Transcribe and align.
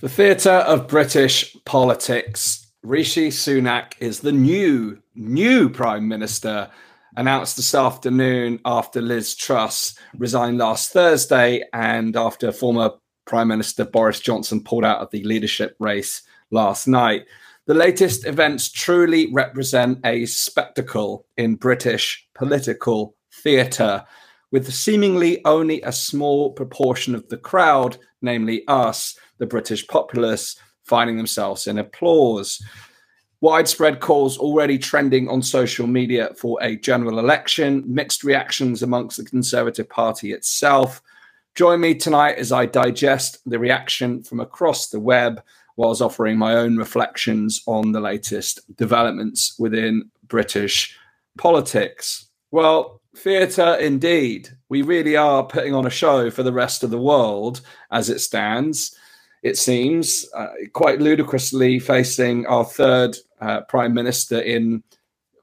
The 0.00 0.08
theatre 0.08 0.50
of 0.50 0.88
British 0.88 1.54
politics. 1.66 2.72
Rishi 2.82 3.28
Sunak 3.28 3.92
is 4.00 4.20
the 4.20 4.32
new, 4.32 4.96
new 5.14 5.68
Prime 5.68 6.08
Minister, 6.08 6.70
announced 7.18 7.56
this 7.56 7.74
afternoon 7.74 8.60
after 8.64 9.02
Liz 9.02 9.34
Truss 9.34 9.98
resigned 10.16 10.56
last 10.56 10.90
Thursday 10.90 11.62
and 11.74 12.16
after 12.16 12.50
former 12.50 12.92
Prime 13.26 13.48
Minister 13.48 13.84
Boris 13.84 14.20
Johnson 14.20 14.64
pulled 14.64 14.86
out 14.86 15.00
of 15.00 15.10
the 15.10 15.22
leadership 15.24 15.76
race 15.78 16.22
last 16.50 16.88
night. 16.88 17.26
The 17.66 17.74
latest 17.74 18.24
events 18.24 18.70
truly 18.70 19.30
represent 19.34 20.00
a 20.06 20.24
spectacle 20.24 21.26
in 21.36 21.56
British 21.56 22.26
political 22.32 23.16
theatre, 23.30 24.06
with 24.50 24.72
seemingly 24.72 25.44
only 25.44 25.82
a 25.82 25.92
small 25.92 26.52
proportion 26.54 27.14
of 27.14 27.28
the 27.28 27.36
crowd, 27.36 27.98
namely 28.22 28.66
us, 28.66 29.18
the 29.40 29.46
British 29.46 29.84
populace 29.88 30.54
finding 30.84 31.16
themselves 31.16 31.66
in 31.66 31.78
applause. 31.78 32.62
Widespread 33.40 34.00
calls 34.00 34.38
already 34.38 34.78
trending 34.78 35.28
on 35.28 35.42
social 35.42 35.86
media 35.86 36.30
for 36.36 36.62
a 36.62 36.76
general 36.76 37.18
election, 37.18 37.82
mixed 37.86 38.22
reactions 38.22 38.82
amongst 38.82 39.16
the 39.16 39.24
Conservative 39.24 39.88
Party 39.88 40.32
itself. 40.32 41.02
Join 41.54 41.80
me 41.80 41.94
tonight 41.94 42.36
as 42.36 42.52
I 42.52 42.66
digest 42.66 43.38
the 43.46 43.58
reaction 43.58 44.22
from 44.22 44.40
across 44.40 44.90
the 44.90 45.00
web 45.00 45.42
whilst 45.76 46.02
offering 46.02 46.36
my 46.36 46.54
own 46.54 46.76
reflections 46.76 47.62
on 47.66 47.92
the 47.92 48.00
latest 48.00 48.60
developments 48.76 49.58
within 49.58 50.10
British 50.28 50.96
politics. 51.38 52.28
Well, 52.50 53.00
theatre 53.16 53.76
indeed. 53.76 54.50
We 54.68 54.82
really 54.82 55.16
are 55.16 55.44
putting 55.44 55.74
on 55.74 55.86
a 55.86 55.90
show 55.90 56.30
for 56.30 56.42
the 56.42 56.52
rest 56.52 56.84
of 56.84 56.90
the 56.90 57.00
world 57.00 57.62
as 57.90 58.10
it 58.10 58.18
stands 58.18 58.94
it 59.42 59.56
seems, 59.56 60.28
uh, 60.34 60.48
quite 60.72 61.00
ludicrously 61.00 61.78
facing 61.78 62.46
our 62.46 62.64
third 62.64 63.16
uh, 63.40 63.62
prime 63.62 63.94
minister 63.94 64.40
in 64.40 64.82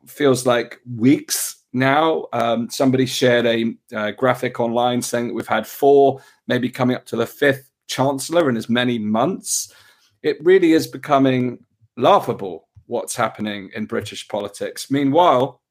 feels 0.05 0.45
like 0.45 0.79
weeks 0.95 1.63
now. 1.73 2.27
Um, 2.33 2.69
somebody 2.69 3.05
shared 3.05 3.45
a 3.45 3.75
uh, 3.95 4.11
graphic 4.11 4.59
online 4.59 5.01
saying 5.01 5.27
that 5.27 5.33
we've 5.33 5.47
had 5.47 5.65
four, 5.65 6.21
maybe 6.47 6.69
coming 6.69 6.95
up 6.95 7.05
to 7.07 7.15
the 7.15 7.25
fifth 7.25 7.69
chancellor 7.87 8.49
in 8.49 8.57
as 8.57 8.69
many 8.69 8.99
months. 8.99 9.73
It 10.21 10.37
really 10.43 10.73
is 10.73 10.87
becoming 10.87 11.59
laughable 11.95 12.67
what's 12.85 13.15
happening 13.15 13.69
in 13.75 13.85
British 13.85 14.27
politics. 14.27 14.89
Meanwhile, 14.91 15.61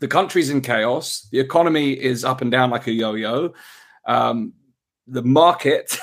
the 0.00 0.08
country's 0.08 0.50
in 0.50 0.60
chaos. 0.60 1.26
The 1.32 1.40
economy 1.40 1.92
is 1.92 2.24
up 2.24 2.42
and 2.42 2.50
down 2.50 2.70
like 2.70 2.86
a 2.86 2.92
yo-yo. 2.92 3.54
Um, 4.06 4.52
the 5.06 5.22
market 5.22 5.98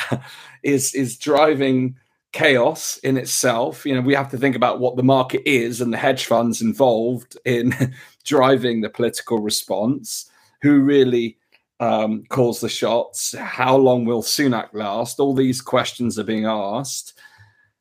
is 0.62 0.94
is 0.94 1.18
driving 1.18 1.96
chaos 2.32 2.98
in 2.98 3.16
itself. 3.16 3.86
You 3.86 3.94
know, 3.94 4.00
we 4.00 4.14
have 4.14 4.30
to 4.32 4.38
think 4.38 4.56
about 4.56 4.80
what 4.80 4.96
the 4.96 5.02
market 5.02 5.48
is 5.48 5.80
and 5.80 5.92
the 5.92 5.98
hedge 5.98 6.26
funds 6.26 6.60
involved 6.60 7.38
in 7.44 7.74
driving 8.24 8.80
the 8.80 8.90
political 8.90 9.38
response. 9.38 10.30
Who 10.62 10.80
really 10.80 11.38
um, 11.80 12.24
calls 12.28 12.60
the 12.60 12.68
shots? 12.68 13.34
How 13.36 13.76
long 13.76 14.04
will 14.04 14.22
Sunak 14.22 14.68
last? 14.72 15.20
All 15.20 15.34
these 15.34 15.60
questions 15.60 16.18
are 16.18 16.24
being 16.24 16.46
asked. 16.46 17.18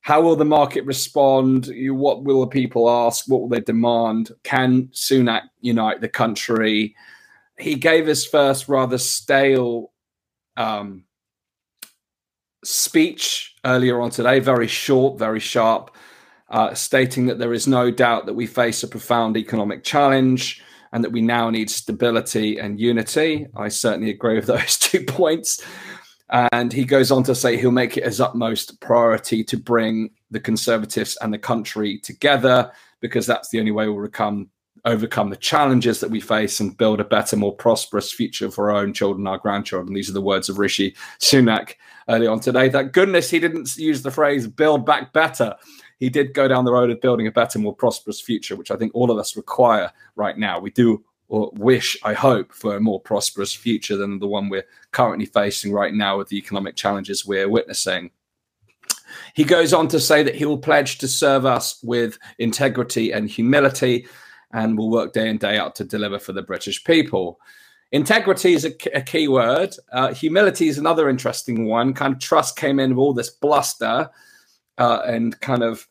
How 0.02 0.22
will 0.22 0.36
the 0.36 0.46
market 0.46 0.86
respond? 0.86 1.72
What 1.74 2.24
will 2.24 2.42
the 2.42 2.48
people 2.48 2.90
ask? 2.90 3.26
What 3.28 3.42
will 3.42 3.48
they 3.48 3.62
demand? 3.62 4.32
Can 4.44 4.88
Sunak 4.88 5.44
unite 5.62 6.02
the 6.02 6.10
country? 6.10 6.94
He 7.58 7.76
gave 7.76 8.06
his 8.06 8.26
first 8.26 8.68
rather 8.68 8.98
stale 8.98 9.93
um, 10.58 11.06
speech 12.64 13.56
earlier 13.66 14.02
on 14.02 14.10
today, 14.10 14.40
very 14.40 14.68
short, 14.68 15.20
very 15.20 15.40
sharp, 15.40 15.96
uh, 16.50 16.74
stating 16.74 17.26
that 17.28 17.40
there 17.40 17.54
is 17.54 17.68
no 17.68 17.92
doubt 17.92 18.26
that 18.26 18.34
we 18.34 18.46
face 18.46 18.84
a 18.84 18.88
profound 18.88 19.38
economic 19.38 19.84
challenge 19.84 20.62
and 20.92 21.04
that 21.04 21.12
we 21.12 21.22
now 21.22 21.50
need 21.50 21.70
stability 21.70 22.60
and 22.60 22.80
unity. 22.80 23.48
I 23.56 23.70
certainly 23.70 24.12
agree 24.12 24.36
with 24.36 24.46
those 24.48 24.78
two 24.78 25.04
points. 25.04 25.64
And 26.30 26.74
he 26.74 26.86
goes 26.86 27.12
on 27.12 27.24
to 27.24 27.36
say 27.36 27.58
he'll 27.58 27.72
make 27.72 27.98
it 27.98 28.06
his 28.06 28.20
utmost 28.20 28.80
priority 28.82 29.44
to 29.44 29.58
bring 29.58 30.10
the 30.32 30.40
Conservatives 30.40 31.18
and 31.22 31.34
the 31.34 31.38
country 31.38 32.00
together 32.00 32.72
because 33.02 33.28
that's 33.28 33.50
the 33.50 33.60
only 33.60 33.72
way 33.72 33.88
we'll 33.88 34.04
become 34.04 34.50
overcome 34.86 35.30
the 35.30 35.38
challenges 35.38 36.00
that 36.00 36.10
we 36.10 36.20
face 36.20 36.60
and 36.60 36.78
build 36.78 37.00
a 37.00 37.06
better, 37.06 37.38
more 37.38 37.56
prosperous 37.56 38.12
future 38.12 38.52
for 38.52 38.72
our 38.72 38.78
own 38.78 38.94
children, 38.94 39.28
our 39.28 39.38
grandchildren. 39.38 39.94
These 39.94 40.10
are 40.10 40.14
the 40.14 40.22
words 40.22 40.50
of 40.50 40.60
Rishi 40.60 40.96
Sunak 41.20 41.76
early 42.10 42.28
on 42.28 42.40
today. 42.40 42.70
Thank 42.70 42.92
goodness 42.92 43.30
he 43.30 43.40
didn't 43.40 43.78
use 43.78 44.02
the 44.02 44.12
phrase 44.12 44.48
build 44.48 44.86
back 44.86 45.14
better. 45.14 45.56
He 46.00 46.10
did 46.10 46.34
go 46.34 46.48
down 46.48 46.66
the 46.66 46.74
road 46.74 46.90
of 46.90 47.00
building 47.00 47.28
a 47.28 47.32
better, 47.32 47.60
more 47.60 47.76
prosperous 47.76 48.20
future, 48.20 48.56
which 48.56 48.72
I 48.72 48.76
think 48.76 48.92
all 48.94 49.10
of 49.10 49.18
us 49.18 49.38
require 49.38 49.92
right 50.16 50.38
now. 50.38 50.60
We 50.60 50.72
do 50.72 51.04
or 51.30 51.52
wish, 51.56 51.98
I 52.04 52.14
hope, 52.14 52.54
for 52.54 52.76
a 52.76 52.82
more 52.82 53.00
prosperous 53.00 53.56
future 53.56 53.96
than 53.96 54.20
the 54.20 54.28
one 54.28 54.50
we're 54.50 54.68
currently 54.92 55.26
facing 55.26 55.72
right 55.72 55.94
now 55.94 56.18
with 56.18 56.28
the 56.28 56.38
economic 56.38 56.76
challenges 56.76 57.26
we're 57.26 57.50
witnessing. 57.50 58.12
He 59.34 59.44
goes 59.44 59.74
on 59.74 59.88
to 59.88 60.00
say 60.00 60.24
that 60.24 60.36
he 60.36 60.46
will 60.46 60.58
pledge 60.58 60.98
to 61.00 61.08
serve 61.08 61.46
us 61.46 61.82
with 61.84 62.20
integrity 62.38 63.12
and 63.12 63.30
humility 63.30 64.08
and 64.54 64.78
will 64.78 64.90
work 64.90 65.14
day 65.14 65.28
in, 65.28 65.38
day 65.38 65.58
out 65.58 65.76
to 65.76 65.84
deliver 65.84 66.20
for 66.20 66.32
the 66.32 66.42
British 66.42 66.84
people. 66.84 67.40
Integrity 67.92 68.54
is 68.54 68.66
a, 68.66 68.74
a 68.98 69.02
key 69.02 69.28
word. 69.28 69.76
Uh, 69.92 70.14
humility 70.14 70.68
is 70.68 70.78
another 70.78 71.10
interesting 71.10 71.66
one. 71.66 71.94
Kind 71.94 72.14
of 72.14 72.20
Truss 72.20 72.52
came 72.52 72.80
in 72.80 72.92
with 72.92 73.00
all 73.00 73.14
this 73.14 73.30
bluster 73.30 74.10
uh, 74.78 75.02
and 75.06 75.40
kind 75.42 75.64
of 75.64 75.88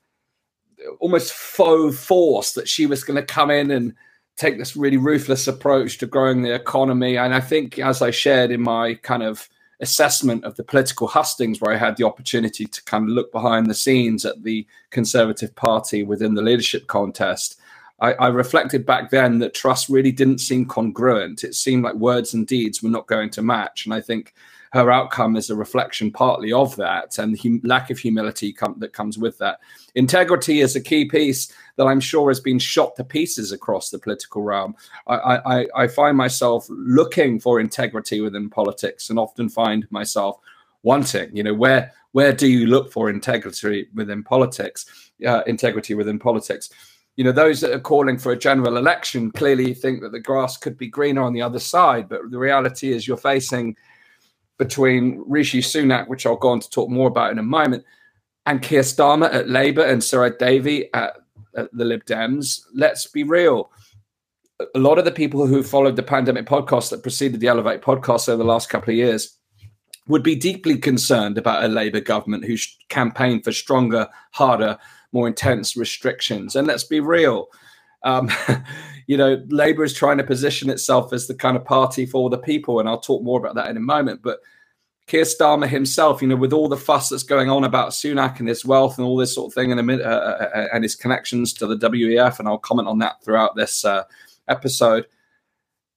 almost 1.01 1.33
faux 1.33 2.05
force 2.05 2.55
that 2.55 2.69
she 2.69 2.87
was 2.87 3.05
going 3.05 3.17
to 3.17 3.35
come 3.35 3.51
in 3.51 3.71
and 3.71 3.95
take 4.37 4.59
this 4.59 4.77
really 4.77 4.97
ruthless 4.97 5.47
approach 5.47 5.99
to 5.99 6.07
growing 6.07 6.43
the 6.43 6.55
economy. 6.55 7.17
And 7.17 7.35
I 7.35 7.41
think, 7.41 7.79
as 7.79 8.03
I 8.03 8.11
shared 8.11 8.51
in 8.51 8.63
my 8.63 8.95
kind 8.95 9.23
of 9.23 9.49
assessment 9.81 10.45
of 10.45 10.57
the 10.57 10.65
political 10.65 11.07
hustings, 11.07 11.61
where 11.61 11.75
I 11.75 11.77
had 11.77 11.97
the 11.97 12.07
opportunity 12.07 12.65
to 12.67 12.85
kind 12.85 13.05
of 13.05 13.11
look 13.11 13.31
behind 13.33 13.69
the 13.69 13.75
scenes 13.75 14.25
at 14.25 14.43
the 14.43 14.67
Conservative 14.91 15.55
Party 15.55 16.03
within 16.03 16.35
the 16.35 16.43
leadership 16.43 16.87
contest, 16.87 17.61
I, 18.03 18.13
I, 18.15 18.29
reflected 18.29 18.85
back 18.85 19.11
then 19.11 19.39
that 19.39 19.55
Truss 19.55 19.89
really 19.89 20.11
didn't 20.11 20.39
seem 20.39 20.67
congruent. 20.67 21.45
It 21.45 21.55
seemed 21.55 21.85
like 21.85 21.95
words 21.95 22.35
and 22.35 22.47
deeds 22.47 22.83
were 22.83 22.91
not 22.91 23.07
going 23.07 23.31
to 23.31 23.43
match. 23.43 23.87
And 23.87 23.95
I 23.95 24.01
think 24.01 24.35
her 24.73 24.91
outcome 24.91 25.37
is 25.37 25.51
a 25.51 25.55
reflection 25.55 26.11
partly 26.11 26.53
of 26.53 26.75
that 26.77 27.19
and 27.19 27.37
the 27.37 27.61
lack 27.63 27.91
of 27.91 27.99
humility 27.99 28.53
com- 28.53 28.75
that 28.79 28.93
comes 28.93 29.19
with 29.19 29.39
that. 29.39 29.61
Integrity 29.95 30.61
is 30.61 30.75
a 30.75 30.81
key 30.81 31.05
piece 31.05 31.53
that 31.77 31.87
I'm 31.87 32.01
sure 32.01 32.29
has 32.29 32.41
been 32.41 32.59
shot 32.59 32.97
to 32.97 33.05
pieces 33.05 33.53
across 33.53 33.91
the 33.91 33.99
political 34.01 34.43
realm. 34.43 34.75
I, 35.07 35.17
I, 35.37 35.67
I 35.77 35.87
find 35.87 36.17
myself 36.17 36.67
looking 36.71 37.39
for 37.39 37.61
integrity 37.61 38.21
within 38.21 38.51
politics 38.51 39.11
and 39.11 39.19
often 39.19 39.49
find 39.49 39.87
myself 39.91 40.39
wanting, 40.83 41.37
you 41.37 41.45
know, 41.45 41.55
where 41.55 41.93
where 42.13 42.33
do 42.33 42.47
you 42.47 42.67
look 42.67 42.93
for 42.93 43.09
integrity 43.09 43.89
within 43.95 44.23
politics? 44.23 45.11
Uh, 45.27 45.43
integrity 45.47 45.95
within 45.95 46.19
politics 46.19 46.69
you 47.17 47.25
know, 47.25 47.33
those 47.33 47.61
that 47.61 47.73
are 47.73 47.81
calling 47.81 48.19
for 48.19 48.33
a 48.33 48.39
general 48.39 48.77
election 48.77 49.31
clearly 49.33 49.75
think 49.75 50.01
that 50.01 50.13
the 50.13 50.21
grass 50.21 50.57
could 50.57 50.79
be 50.79 50.89
greener 50.89 51.23
on 51.23 51.35
the 51.35 51.43
other 51.43 51.59
side. 51.59 52.09
But 52.09 52.31
the 52.31 52.39
reality 52.39 52.93
is, 52.93 53.07
you're 53.07 53.17
facing 53.17 53.77
between 54.59 55.23
Rishi 55.27 55.61
Sunak, 55.61 56.09
which 56.09 56.25
I'll 56.25 56.37
go 56.37 56.51
on 56.51 56.61
to 56.61 56.71
talk 56.71 56.89
more 56.89 57.09
about 57.09 57.33
in 57.33 57.39
a 57.39 57.43
moment, 57.43 57.85
and 58.47 58.63
Keir 58.63 58.83
Starmer 58.83 59.33
at 59.33 59.49
Labour 59.49 59.85
and 59.85 60.03
Sir 60.03 60.29
Davey 60.31 60.93
at, 60.95 61.15
at 61.57 61.69
the 61.73 61.85
Lib 61.85 62.05
Dems. 62.05 62.61
Let's 62.75 63.07
be 63.07 63.25
real. 63.25 63.71
A 64.75 64.79
lot 64.79 64.99
of 64.99 65.05
the 65.05 65.13
people 65.13 65.47
who 65.47 65.63
followed 65.63 65.97
the 65.97 66.03
pandemic 66.03 66.47
podcast 66.47 66.91
that 66.91 67.03
preceded 67.03 67.41
the 67.41 67.49
Elevate 67.49 67.83
podcast 67.83 68.29
over 68.29 68.39
the 68.39 68.49
last 68.49 68.71
couple 68.71 68.91
of 68.91 68.97
years 68.97 69.37
would 70.09 70.23
be 70.23 70.35
deeply 70.35 70.79
concerned 70.79 71.39
about 71.39 71.65
a 71.65 71.69
Labour 71.69 72.01
government 72.01 72.45
who 72.45 72.57
campaigned 72.89 73.45
for 73.45 73.53
stronger, 73.53 74.09
harder, 74.33 74.79
more 75.13 75.29
intense 75.29 75.77
restrictions. 75.77 76.57
And 76.57 76.67
let's 76.67 76.85
be 76.85 77.01
real. 77.01 77.49
Um, 78.05 78.31
you 79.07 79.17
know, 79.17 79.43
Labour 79.49 79.85
is 79.85 79.95
trying 79.95 80.19
to 80.19 80.25
position 80.25 80.71
itself 80.71 81.13
as 81.13 81.27
the 81.27 81.35
kind 81.35 81.57
of 81.57 81.65
party 81.65 82.07
for 82.07 82.31
the 82.31 82.39
people, 82.39 82.81
and 82.81 82.89
I'll 82.89 83.01
talk 83.01 83.23
more 83.23 83.39
about 83.39 83.55
that 83.57 83.71
in 83.71 83.77
a 83.77 83.81
moment. 83.81 84.23
But 84.23 84.41
Keir 85.07 85.25
Starmer 85.25 85.69
himself, 85.69 86.23
you 86.23 86.29
know, 86.29 86.37
with 86.37 86.53
all 86.53 86.69
the 86.69 86.77
fuss 86.77 87.09
that's 87.09 87.23
going 87.23 87.51
on 87.51 87.65
about 87.65 87.91
Sunak 87.91 88.39
and 88.39 88.49
his 88.49 88.65
wealth 88.65 88.99
and 88.99 89.07
all 89.07 89.17
this 89.17 89.35
sort 89.35 89.51
of 89.51 89.55
thing, 89.55 89.73
and, 89.73 89.91
uh, 89.91 90.05
uh, 90.05 90.49
uh, 90.55 90.69
and 90.73 90.85
his 90.85 90.95
connections 90.95 91.53
to 91.55 91.67
the 91.67 91.77
WEF, 91.77 92.39
and 92.39 92.49
I'll 92.49 92.59
comment 92.59 92.89
on 92.89 92.99
that 93.01 93.23
throughout 93.23 93.57
this 93.57 93.85
uh, 93.85 94.05
episode. 94.49 95.07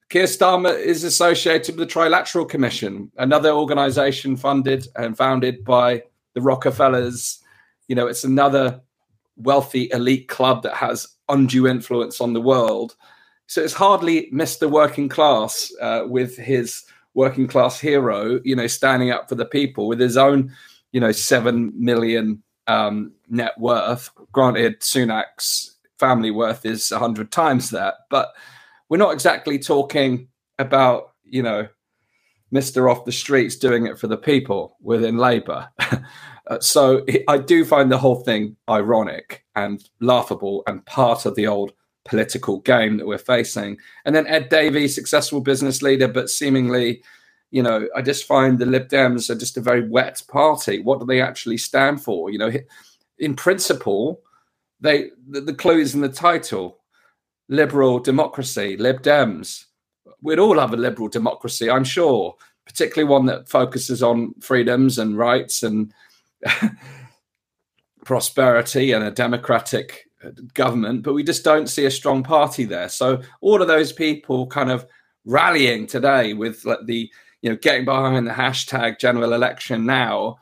Keir 0.10 0.26
Starmer 0.26 0.78
is 0.78 1.04
associated 1.04 1.78
with 1.78 1.88
the 1.88 1.94
Trilateral 1.94 2.48
Commission, 2.48 3.12
another 3.18 3.50
organization 3.50 4.38
funded 4.38 4.88
and 4.96 5.18
founded 5.18 5.64
by 5.64 6.04
the 6.34 6.42
Rockefellers. 6.42 7.40
You 7.88 7.96
know, 7.96 8.08
it's 8.08 8.24
another 8.24 8.82
wealthy 9.38 9.90
elite 9.92 10.28
club 10.28 10.64
that 10.64 10.76
has 10.76 11.08
undue 11.30 11.68
influence 11.68 12.22
on 12.22 12.34
the 12.34 12.42
world. 12.42 12.96
So 13.48 13.62
it's 13.62 13.74
hardly 13.74 14.30
Mr. 14.32 14.70
Working 14.70 15.10
Class 15.10 15.72
uh, 15.82 16.04
with 16.08 16.36
his 16.38 16.86
working 17.16 17.48
class 17.48 17.80
hero, 17.80 18.40
you 18.44 18.56
know, 18.56 18.68
standing 18.68 19.10
up 19.10 19.30
for 19.30 19.36
the 19.36 19.46
people 19.46 19.88
with 19.88 20.00
his 20.00 20.18
own, 20.18 20.52
you 20.92 21.00
know, 21.00 21.12
seven 21.12 21.72
million 21.76 22.44
um, 22.68 23.14
net 23.30 23.54
worth. 23.58 24.10
Granted, 24.32 24.82
Sunak's 24.82 25.78
family 25.98 26.32
worth 26.32 26.66
is 26.66 26.92
a 26.92 27.00
hundred 27.00 27.32
times 27.32 27.70
that, 27.72 27.96
but 28.10 28.34
we're 28.90 28.98
not 28.98 29.14
exactly 29.14 29.58
talking 29.58 30.28
about 30.60 31.14
you 31.24 31.42
know 31.42 31.68
Mister 32.52 32.90
off 32.90 33.06
the 33.06 33.12
streets 33.12 33.56
doing 33.56 33.88
it 33.88 33.98
for 33.98 34.08
the 34.08 34.18
people 34.18 34.78
within 34.82 35.18
Labour. 35.18 35.70
Uh, 36.48 36.60
so 36.60 37.06
I 37.28 37.38
do 37.38 37.66
find 37.66 37.92
the 37.92 37.98
whole 37.98 38.22
thing 38.22 38.56
ironic 38.70 39.46
and 39.56 39.84
laughable 40.00 40.64
and 40.68 40.86
part 40.86 41.26
of 41.26 41.36
the 41.36 41.48
old 41.48 41.74
political 42.04 42.60
game 42.60 42.98
that 42.98 43.08
we're 43.08 43.18
facing. 43.18 43.78
And 44.06 44.16
then 44.16 44.28
Ed 44.28 44.50
Davey, 44.50 44.88
successful 44.88 45.42
business 45.42 45.82
leader, 45.82 46.08
but 46.08 46.30
seemingly 46.30 47.02
you 47.56 47.64
know, 47.64 47.88
I 47.96 48.02
just 48.02 48.26
find 48.26 48.60
the 48.60 48.66
Lib 48.66 48.90
Dems 48.90 49.30
are 49.30 49.36
just 49.36 49.56
a 49.56 49.62
very 49.62 49.88
wet 49.88 50.22
party. 50.28 50.82
What 50.82 51.00
do 51.00 51.06
they 51.06 51.22
actually 51.22 51.58
stand 51.58 52.04
for? 52.04 52.30
You 52.30 52.38
know, 52.38 52.52
in 53.20 53.34
principle, 53.34 54.22
they 54.82 55.12
the, 55.30 55.40
the 55.40 55.54
clue 55.54 55.80
is 55.80 55.96
in 55.96 56.02
the 56.02 56.10
title: 56.10 56.80
liberal 57.48 58.00
democracy, 58.00 58.76
Lib 58.76 59.02
Dems. 59.02 59.66
We'd 60.22 60.40
all 60.40 60.60
have 60.60 60.74
a 60.74 60.78
liberal 60.78 61.08
democracy, 61.08 61.70
I'm 61.70 61.86
sure, 61.86 62.36
particularly 62.66 63.10
one 63.10 63.26
that 63.28 63.48
focuses 63.48 64.04
on 64.04 64.34
freedoms 64.42 64.98
and 64.98 65.18
rights 65.18 65.64
and 65.64 65.94
prosperity 68.06 68.92
and 68.92 69.04
a 69.04 69.12
democratic 69.12 70.06
uh, 70.24 70.30
government. 70.54 71.04
But 71.04 71.14
we 71.14 71.24
just 71.24 71.44
don't 71.44 71.68
see 71.68 71.86
a 71.86 71.92
strong 71.92 72.24
party 72.24 72.66
there. 72.66 72.90
So 72.90 73.22
all 73.42 73.62
of 73.62 73.68
those 73.68 73.92
people 73.92 74.48
kind 74.48 74.72
of 74.72 74.86
rallying 75.26 75.88
today 75.88 76.34
with 76.34 76.66
like 76.66 76.86
the 76.86 77.12
you 77.46 77.52
know, 77.52 77.58
getting 77.58 77.86
behind 77.86 78.26
the 78.26 78.32
hashtag 78.32 78.98
general 78.98 79.32
election 79.32 79.86
now, 79.86 80.38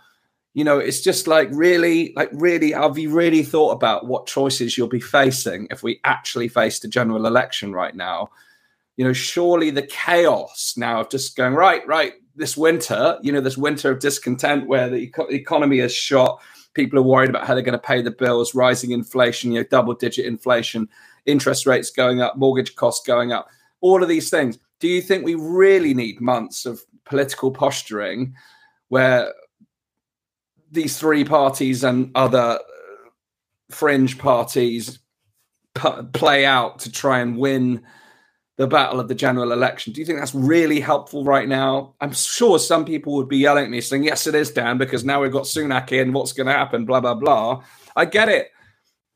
you 0.53 0.63
know, 0.63 0.77
it's 0.79 1.01
just 1.01 1.27
like 1.27 1.49
really, 1.51 2.13
like 2.15 2.29
really, 2.31 2.71
have 2.71 2.97
you 2.97 3.09
really 3.09 3.43
thought 3.43 3.71
about 3.71 4.07
what 4.07 4.25
choices 4.25 4.77
you'll 4.77 4.87
be 4.87 5.01
facing 5.01 5.67
if 5.69 5.83
we 5.83 5.99
actually 6.05 6.47
faced 6.47 6.85
a 6.85 6.87
general 6.87 7.25
election 7.25 7.73
right 7.73 7.93
now? 7.93 8.29
You 8.95 9.03
know, 9.03 9.11
surely 9.11 9.69
the 9.69 9.81
chaos 9.81 10.75
now 10.77 11.01
of 11.01 11.09
just 11.09 11.35
going, 11.35 11.55
right, 11.55 11.85
right, 11.85 12.13
this 12.35 12.57
winter, 12.57 13.17
you 13.21 13.31
know, 13.31 13.41
this 13.41 13.57
winter 13.57 13.91
of 13.91 13.99
discontent 13.99 14.67
where 14.67 14.89
the 14.89 14.97
eco- 14.97 15.27
economy 15.27 15.79
is 15.79 15.93
shot, 15.93 16.41
people 16.73 16.97
are 16.97 17.03
worried 17.03 17.29
about 17.29 17.45
how 17.45 17.53
they're 17.53 17.63
going 17.63 17.73
to 17.73 17.79
pay 17.79 18.01
the 18.01 18.11
bills, 18.11 18.55
rising 18.55 18.91
inflation, 18.91 19.51
you 19.51 19.59
know, 19.59 19.67
double 19.69 19.93
digit 19.93 20.25
inflation, 20.25 20.87
interest 21.25 21.65
rates 21.65 21.89
going 21.89 22.21
up, 22.21 22.37
mortgage 22.37 22.75
costs 22.75 23.05
going 23.05 23.31
up, 23.31 23.47
all 23.81 24.01
of 24.01 24.09
these 24.09 24.29
things. 24.29 24.57
Do 24.79 24.87
you 24.87 25.01
think 25.01 25.23
we 25.23 25.35
really 25.35 25.93
need 25.93 26.19
months 26.19 26.65
of 26.65 26.81
political 27.05 27.51
posturing 27.51 28.33
where 28.89 29.33
these 30.71 30.97
three 30.97 31.23
parties 31.23 31.83
and 31.83 32.11
other 32.15 32.59
fringe 33.69 34.17
parties 34.17 34.99
p- 35.75 35.89
play 36.13 36.45
out 36.45 36.79
to 36.79 36.91
try 36.91 37.19
and 37.19 37.37
win 37.37 37.83
the 38.57 38.67
battle 38.67 38.99
of 38.99 39.07
the 39.07 39.15
general 39.15 39.51
election. 39.51 39.93
Do 39.93 39.99
you 39.99 40.05
think 40.05 40.19
that's 40.19 40.35
really 40.35 40.79
helpful 40.79 41.23
right 41.23 41.47
now? 41.47 41.95
I'm 42.01 42.13
sure 42.13 42.59
some 42.59 42.85
people 42.85 43.13
would 43.15 43.27
be 43.27 43.37
yelling 43.37 43.65
at 43.65 43.69
me 43.69 43.81
saying, 43.81 44.03
Yes, 44.03 44.27
it 44.27 44.35
is, 44.35 44.51
Dan, 44.51 44.77
because 44.77 45.03
now 45.03 45.21
we've 45.21 45.31
got 45.31 45.43
Sunak 45.43 45.91
in. 45.91 46.13
What's 46.13 46.33
going 46.33 46.47
to 46.47 46.53
happen? 46.53 46.85
Blah, 46.85 47.01
blah, 47.01 47.15
blah. 47.15 47.63
I 47.95 48.05
get 48.05 48.29
it. 48.29 48.51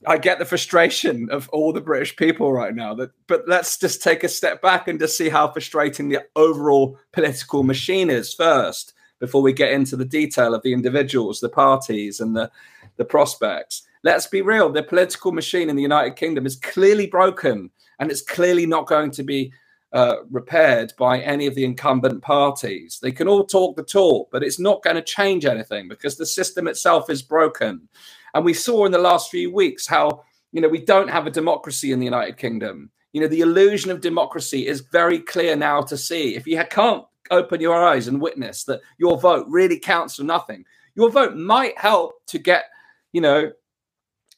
I 0.06 0.18
get 0.18 0.38
the 0.38 0.46
frustration 0.46 1.30
of 1.32 1.50
all 1.50 1.74
the 1.74 1.82
British 1.82 2.16
people 2.16 2.54
right 2.54 2.74
now. 2.74 2.94
That, 2.94 3.12
but 3.28 3.48
let's 3.48 3.78
just 3.78 4.04
take 4.04 4.24
a 4.24 4.30
step 4.30 4.62
back 4.62 4.88
and 4.88 5.00
just 5.00 5.18
see 5.18 5.30
how 5.30 5.52
frustrating 5.52 6.10
the 6.10 6.24
overall 6.36 7.00
political 7.14 7.64
machine 7.64 8.10
is 8.10 8.34
first, 8.34 8.94
before 9.20 9.42
we 9.42 9.54
get 9.54 9.72
into 9.72 9.96
the 9.96 10.06
detail 10.06 10.54
of 10.54 10.62
the 10.62 10.74
individuals, 10.74 11.40
the 11.40 11.50
parties, 11.50 12.20
and 12.20 12.36
the 12.36 12.52
the 12.98 13.06
prospects. 13.06 13.84
Let's 14.04 14.28
be 14.28 14.42
real: 14.42 14.72
the 14.72 14.84
political 14.84 15.32
machine 15.32 15.70
in 15.70 15.76
the 15.76 15.82
United 15.82 16.16
Kingdom 16.16 16.46
is 16.46 16.56
clearly 16.58 17.08
broken, 17.08 17.72
and 18.00 18.12
it's 18.12 18.22
clearly 18.22 18.66
not 18.66 18.88
going 18.88 19.12
to 19.12 19.24
be 19.24 19.52
uh, 19.94 20.18
repaired 20.30 20.94
by 20.98 21.20
any 21.20 21.48
of 21.48 21.56
the 21.56 21.64
incumbent 21.64 22.22
parties. 22.22 23.00
They 23.02 23.12
can 23.12 23.28
all 23.28 23.46
talk 23.46 23.76
the 23.76 23.84
talk, 23.84 24.30
but 24.32 24.44
it's 24.44 24.60
not 24.60 24.84
going 24.84 24.96
to 24.98 25.02
change 25.02 25.46
anything 25.46 25.88
because 25.88 26.18
the 26.18 26.26
system 26.26 26.68
itself 26.68 27.10
is 27.10 27.22
broken. 27.22 27.88
And 28.34 28.44
we 28.44 28.54
saw 28.54 28.86
in 28.86 28.92
the 28.92 28.98
last 28.98 29.32
few 29.32 29.54
weeks 29.54 29.88
how, 29.88 30.24
you 30.52 30.62
know, 30.62 30.68
we 30.68 30.84
don't 30.84 31.10
have 31.10 31.26
a 31.26 31.32
democracy 31.32 31.92
in 31.92 32.00
the 32.00 32.06
United 32.06 32.38
Kingdom. 32.38 32.92
You 33.14 33.22
know, 33.22 33.28
the 33.28 33.42
illusion 33.42 33.90
of 33.90 34.02
democracy 34.02 34.68
is 34.68 34.82
very 34.82 35.20
clear 35.20 35.56
now 35.56 35.82
to 35.82 35.98
see. 35.98 36.36
If 36.36 36.46
you 36.46 36.62
can't 36.70 37.06
open 37.32 37.62
your 37.62 37.76
eyes 37.76 38.08
and 38.08 38.22
witness 38.22 38.64
that 38.66 38.82
your 38.98 39.20
vote 39.20 39.46
really 39.50 39.80
counts 39.80 40.16
for 40.16 40.24
nothing, 40.24 40.66
your 40.96 41.10
vote 41.10 41.36
might 41.36 41.78
help 41.78 42.16
to 42.28 42.38
get, 42.38 42.66
you 43.14 43.22
know, 43.22 43.52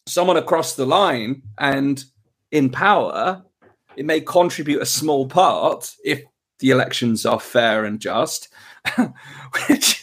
someone 0.06 0.38
across 0.38 0.76
the 0.76 0.86
line 0.86 1.42
and 1.58 2.04
in 2.52 2.70
power. 2.70 3.44
It 4.00 4.06
may 4.06 4.22
contribute 4.22 4.82
a 4.82 4.86
small 4.86 5.28
part 5.28 5.94
if 6.06 6.24
the 6.60 6.70
elections 6.70 7.26
are 7.26 7.40
fair 7.40 7.84
and 7.84 8.00
just, 8.00 8.48
which, 9.68 10.02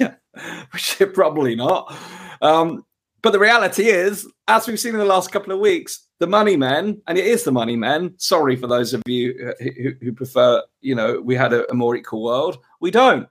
which 0.71 1.01
are 1.01 1.07
probably 1.07 1.57
not. 1.57 1.97
Um, 2.43 2.85
but 3.23 3.31
the 3.31 3.39
reality 3.39 3.85
is, 3.87 4.31
as 4.49 4.67
we've 4.67 4.79
seen 4.79 4.93
in 4.93 4.99
the 4.99 5.07
last 5.07 5.33
couple 5.33 5.51
of 5.51 5.61
weeks, 5.61 6.09
the 6.19 6.27
money 6.27 6.59
men, 6.59 7.01
and 7.07 7.17
it 7.17 7.25
is 7.25 7.45
the 7.45 7.53
money 7.53 7.75
men. 7.75 8.13
Sorry 8.19 8.55
for 8.55 8.67
those 8.67 8.93
of 8.93 9.01
you 9.07 9.55
who, 9.61 9.93
who 10.03 10.13
prefer, 10.13 10.63
you 10.83 10.95
know, 10.95 11.19
we 11.23 11.35
had 11.35 11.55
a, 11.55 11.71
a 11.71 11.75
more 11.75 11.97
equal 11.97 12.23
world. 12.23 12.59
We 12.83 12.91
don't. 12.91 13.27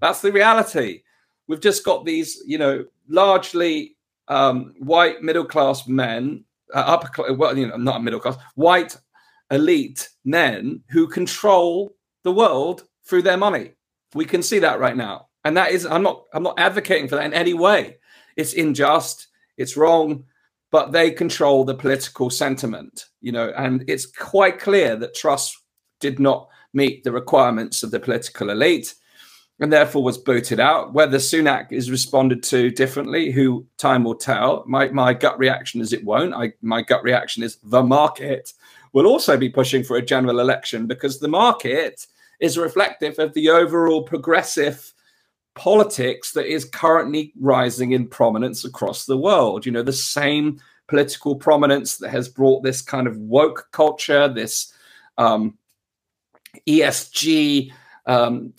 That's 0.00 0.20
the 0.20 0.30
reality. 0.30 1.02
We've 1.48 1.60
just 1.60 1.84
got 1.84 2.04
these, 2.04 2.40
you 2.46 2.58
know, 2.58 2.84
largely 3.08 3.96
um, 4.28 4.74
white 4.78 5.22
middle 5.22 5.44
class 5.44 5.88
men, 5.88 6.44
uh, 6.72 6.84
upper, 6.86 7.34
well, 7.34 7.58
you 7.58 7.66
know, 7.66 7.76
not 7.76 8.04
middle 8.04 8.20
class, 8.20 8.36
white 8.54 8.96
elite 9.50 10.08
men 10.24 10.82
who 10.90 11.06
control 11.06 11.94
the 12.22 12.32
world 12.32 12.84
through 13.06 13.22
their 13.22 13.36
money. 13.36 13.72
We 14.14 14.24
can 14.24 14.42
see 14.42 14.60
that 14.60 14.80
right 14.80 14.96
now, 14.96 15.28
and 15.44 15.56
that 15.56 15.72
is, 15.72 15.84
I'm 15.86 16.02
not, 16.02 16.24
I'm 16.32 16.42
not 16.42 16.58
advocating 16.58 17.08
for 17.08 17.16
that 17.16 17.26
in 17.26 17.34
any 17.34 17.54
way. 17.54 17.96
It's 18.36 18.54
unjust 18.54 19.28
it's 19.56 19.76
wrong, 19.76 20.24
but 20.70 20.92
they 20.92 21.10
control 21.10 21.64
the 21.64 21.74
political 21.74 22.30
sentiment, 22.30 23.06
you 23.20 23.32
know, 23.32 23.52
and 23.56 23.84
it's 23.86 24.06
quite 24.06 24.58
clear 24.58 24.96
that 24.96 25.14
Truss 25.14 25.56
did 26.00 26.18
not 26.18 26.48
meet 26.72 27.04
the 27.04 27.12
requirements 27.12 27.82
of 27.82 27.90
the 27.90 28.00
political 28.00 28.50
elite 28.50 28.94
and 29.60 29.72
therefore 29.72 30.02
was 30.02 30.18
booted 30.18 30.58
out. 30.58 30.92
Whether 30.92 31.18
Sunak 31.18 31.70
is 31.70 31.90
responded 31.90 32.42
to 32.44 32.70
differently, 32.70 33.30
who 33.30 33.64
time 33.78 34.02
will 34.02 34.16
tell. 34.16 34.64
My, 34.66 34.88
my 34.88 35.14
gut 35.14 35.38
reaction 35.38 35.80
is 35.80 35.92
it 35.92 36.04
won't. 36.04 36.34
I, 36.34 36.54
my 36.60 36.82
gut 36.82 37.04
reaction 37.04 37.44
is 37.44 37.58
the 37.62 37.82
market 37.82 38.52
will 38.94 39.06
also 39.06 39.36
be 39.36 39.50
pushing 39.50 39.84
for 39.84 39.96
a 39.96 40.04
general 40.04 40.40
election 40.40 40.86
because 40.86 41.18
the 41.18 41.28
market 41.28 42.06
is 42.40 42.56
reflective 42.56 43.18
of 43.18 43.34
the 43.34 43.50
overall 43.50 44.02
progressive 44.02 44.94
politics 45.54 46.32
that 46.32 46.46
is 46.46 46.64
currently 46.64 47.32
rising 47.38 47.92
in 47.92 48.08
prominence 48.08 48.64
across 48.64 49.04
the 49.04 49.16
world. 49.16 49.66
You 49.66 49.72
know, 49.72 49.82
the 49.82 49.92
same 49.92 50.60
political 50.86 51.34
prominence 51.34 51.96
that 51.98 52.10
has 52.10 52.28
brought 52.28 52.62
this 52.62 52.80
kind 52.80 53.06
of 53.06 53.16
woke 53.18 53.68
culture, 53.72 54.28
this 54.28 54.72
um, 55.18 55.58
ESG, 56.68 57.72
um, 58.06 58.52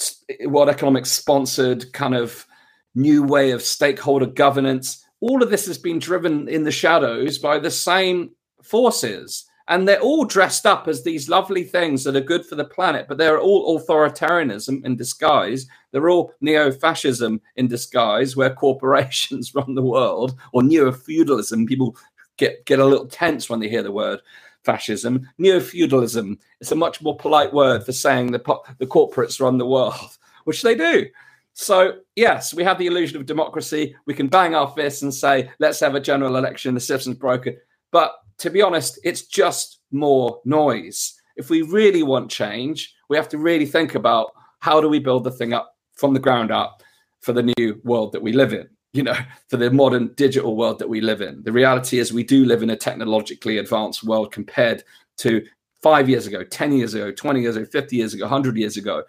World 0.46 0.70
Economic 0.70 1.06
sponsored 1.06 1.92
kind 1.94 2.16
of 2.16 2.46
new 2.94 3.24
way 3.24 3.52
of 3.52 3.62
stakeholder 3.62 4.26
governance. 4.26 5.06
All 5.22 5.42
of 5.42 5.50
this 5.50 5.66
has 5.68 5.78
been 5.78 6.00
driven 6.00 6.50
in 6.50 6.64
the 6.64 6.72
shadows 6.72 7.38
by 7.38 7.60
the 7.60 7.72
same 7.72 8.32
forces 8.64 9.46
and 9.68 9.88
they're 9.88 10.00
all 10.00 10.26
dressed 10.26 10.66
up 10.66 10.88
as 10.88 11.04
these 11.04 11.28
lovely 11.28 11.64
things 11.64 12.04
that 12.04 12.16
are 12.16 12.22
good 12.22 12.46
for 12.46 12.56
the 12.56 12.66
planet, 12.66 13.08
but 13.08 13.18
they're 13.18 13.40
all 13.40 13.80
authoritarianism 13.80 14.86
in 14.86 14.96
disguise. 14.96 15.66
They're 15.92 16.10
all 16.10 16.34
neo 16.40 16.72
fascism 16.72 17.42
in 17.56 17.68
disguise, 17.68 18.36
where 18.36 18.54
corporations 18.54 19.56
run 19.56 19.74
the 19.74 19.82
world, 19.82 20.36
or 20.54 20.62
neo 20.62 20.92
feudalism. 20.92 21.66
People 21.66 21.96
get, 22.38 22.66
get 22.66 22.80
a 22.80 22.86
little 22.86 23.08
tense 23.08 23.50
when 23.50 23.60
they 23.60 23.70
hear 23.70 23.84
the 23.84 23.92
word 23.92 24.22
fascism. 24.64 25.28
Neo 25.38 25.60
feudalism 25.60 26.38
is 26.60 26.72
a 26.72 26.76
much 26.76 27.02
more 27.02 27.18
polite 27.18 27.54
word 27.54 27.84
for 27.84 27.92
saying 27.92 28.32
the, 28.32 28.60
the 28.78 28.88
corporates 28.88 29.42
run 29.42 29.58
the 29.58 29.66
world, 29.66 30.18
which 30.44 30.62
they 30.62 30.76
do. 30.76 31.08
So, 31.54 32.00
yes, 32.16 32.54
we 32.54 32.64
have 32.66 32.78
the 32.78 32.88
illusion 32.88 33.18
of 33.18 33.26
democracy. 33.26 33.96
We 34.06 34.14
can 34.14 34.28
bang 34.28 34.54
our 34.54 34.70
fists 34.70 35.02
and 35.02 35.14
say, 35.14 35.50
let's 35.58 35.80
have 35.80 35.96
a 35.96 36.02
general 36.02 36.36
election, 36.36 36.74
the 36.74 36.82
system's 36.82 37.18
broken. 37.18 37.58
But 37.92 38.14
to 38.40 38.50
be 38.50 38.62
honest, 38.62 39.00
it's 39.04 39.24
just 39.24 39.80
more 39.92 40.42
noise. 40.46 41.14
If 41.36 41.50
we 41.50 41.62
really 41.62 42.04
want 42.04 42.30
change, 42.30 42.94
we 43.10 43.18
have 43.18 43.30
to 43.30 43.38
really 43.38 43.66
think 43.66 43.96
about 43.96 44.32
how 44.60 44.82
do 44.82 44.90
we 44.90 45.00
build 45.00 45.24
the 45.24 45.32
thing 45.32 45.54
up 45.54 45.76
from 45.94 46.14
the 46.14 46.20
ground 46.20 46.52
up 46.52 46.82
for 47.22 47.34
the 47.34 47.54
new 47.58 47.82
world 47.84 48.12
that 48.14 48.22
we 48.22 48.34
live 48.34 48.54
in, 48.54 48.68
you 48.94 49.04
know, 49.04 49.18
for 49.48 49.58
the 49.58 49.72
modern 49.72 50.14
digital 50.16 50.56
world 50.56 50.80
that 50.80 50.90
we 50.90 51.02
live 51.02 51.22
in. 51.22 51.44
The 51.44 51.52
reality 51.52 52.00
is 52.00 52.14
we 52.14 52.24
do 52.24 52.46
live 52.46 52.64
in 52.64 52.70
a 52.70 52.76
technologically 52.76 53.58
advanced 53.58 54.04
world 54.04 54.32
compared 54.32 54.84
to 55.18 55.46
five 55.82 56.10
years 56.10 56.28
ago, 56.28 56.44
10 56.44 56.74
years 56.74 56.94
ago, 56.94 57.12
20 57.12 57.42
years 57.42 57.56
ago, 57.56 57.66
50 57.66 57.96
years 57.96 58.14
ago, 58.14 58.24
100 58.24 58.58
years 58.58 58.78
ago. 58.78 59.04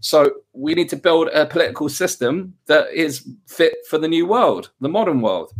So 0.00 0.32
we 0.52 0.74
need 0.74 0.88
to 0.90 0.96
build 0.96 1.28
a 1.28 1.44
political 1.44 1.88
system 1.88 2.54
that 2.66 2.90
is 2.92 3.28
fit 3.46 3.74
for 3.88 3.98
the 3.98 4.08
new 4.08 4.26
world, 4.26 4.70
the 4.80 4.88
modern 4.88 5.20
world. 5.20 5.52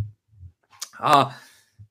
Uh, 0.98 1.32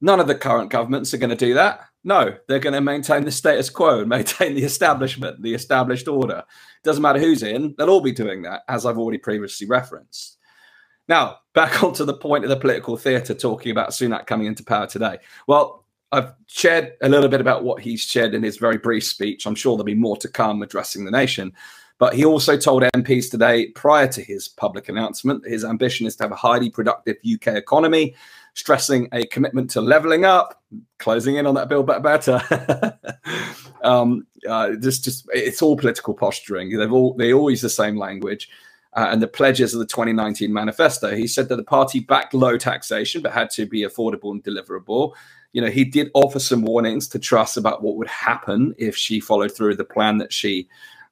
none 0.01 0.19
of 0.19 0.27
the 0.27 0.35
current 0.35 0.69
governments 0.69 1.13
are 1.13 1.17
going 1.17 1.29
to 1.29 1.35
do 1.35 1.53
that. 1.55 1.81
No, 2.03 2.35
they're 2.47 2.59
going 2.59 2.73
to 2.73 2.81
maintain 2.81 3.25
the 3.25 3.31
status 3.31 3.69
quo 3.69 3.99
and 3.99 4.09
maintain 4.09 4.55
the 4.55 4.63
establishment, 4.63 5.41
the 5.41 5.53
established 5.53 6.07
order. 6.07 6.43
Doesn't 6.83 7.01
matter 7.01 7.19
who's 7.19 7.43
in, 7.43 7.75
they'll 7.77 7.89
all 7.89 8.01
be 8.01 8.11
doing 8.11 8.41
that, 8.43 8.61
as 8.67 8.85
I've 8.85 8.97
already 8.97 9.17
previously 9.17 9.67
referenced. 9.67 10.37
Now, 11.07 11.39
back 11.53 11.83
onto 11.83 12.05
the 12.05 12.13
point 12.13 12.45
of 12.45 12.49
the 12.49 12.55
political 12.55 12.95
theatre 12.95 13.33
talking 13.33 13.71
about 13.71 13.89
Sunak 13.89 14.27
coming 14.27 14.47
into 14.47 14.63
power 14.63 14.87
today. 14.87 15.17
Well, 15.47 15.85
I've 16.11 16.33
shared 16.47 16.93
a 17.01 17.09
little 17.09 17.29
bit 17.29 17.41
about 17.41 17.63
what 17.63 17.81
he's 17.81 18.01
shared 18.01 18.33
in 18.33 18.41
his 18.41 18.57
very 18.57 18.77
brief 18.77 19.03
speech. 19.03 19.45
I'm 19.45 19.55
sure 19.55 19.75
there'll 19.75 19.83
be 19.83 19.93
more 19.93 20.17
to 20.17 20.27
come 20.27 20.61
addressing 20.63 21.05
the 21.05 21.11
nation. 21.11 21.53
But 21.99 22.15
he 22.15 22.23
also 22.23 22.57
told 22.57 22.83
MPs 22.83 23.29
today, 23.29 23.67
prior 23.71 24.07
to 24.07 24.21
his 24.21 24.47
public 24.47 24.87
announcement, 24.87 25.45
his 25.45 25.65
ambition 25.65 26.07
is 26.07 26.15
to 26.15 26.23
have 26.23 26.31
a 26.31 26.35
highly 26.35 26.69
productive 26.69 27.17
UK 27.17 27.55
economy, 27.55 28.15
stressing 28.53 29.07
a 29.11 29.25
commitment 29.27 29.69
to 29.71 29.81
levelling 29.81 30.25
up, 30.25 30.61
closing 30.97 31.35
in 31.35 31.45
on 31.45 31.55
that 31.55 31.69
bill 31.69 31.83
better. 31.83 31.99
better. 31.99 32.99
um, 33.83 34.25
uh, 34.47 34.75
just, 34.75 35.03
just 35.03 35.27
it's 35.33 35.61
all 35.61 35.77
political 35.77 36.13
posturing. 36.13 36.77
They've 36.77 36.91
all 36.91 37.13
they 37.13 37.33
all 37.33 37.49
use 37.49 37.61
the 37.61 37.69
same 37.69 37.97
language. 37.97 38.49
Uh, 38.93 39.09
and 39.11 39.21
the 39.21 39.27
pledges 39.27 39.75
of 39.75 39.79
the 39.79 39.85
2019 39.85 40.51
manifesto. 40.51 41.15
He 41.15 41.27
said 41.27 41.47
that 41.49 41.57
the 41.57 41.63
party 41.63 41.99
backed 41.99 42.33
low 42.33 42.57
taxation, 42.57 43.21
but 43.21 43.31
had 43.31 43.51
to 43.51 43.67
be 43.67 43.83
affordable 43.83 44.31
and 44.31 44.43
deliverable. 44.43 45.13
You 45.53 45.61
know, 45.61 45.69
he 45.69 45.83
did 45.83 46.09
offer 46.15 46.39
some 46.39 46.63
warnings 46.63 47.07
to 47.09 47.19
Truss 47.19 47.55
about 47.55 47.83
what 47.83 47.97
would 47.97 48.07
happen 48.07 48.73
if 48.79 48.95
she 48.95 49.19
followed 49.19 49.55
through 49.55 49.75
the 49.75 49.85
plan 49.85 50.17
that 50.17 50.33
she 50.33 50.67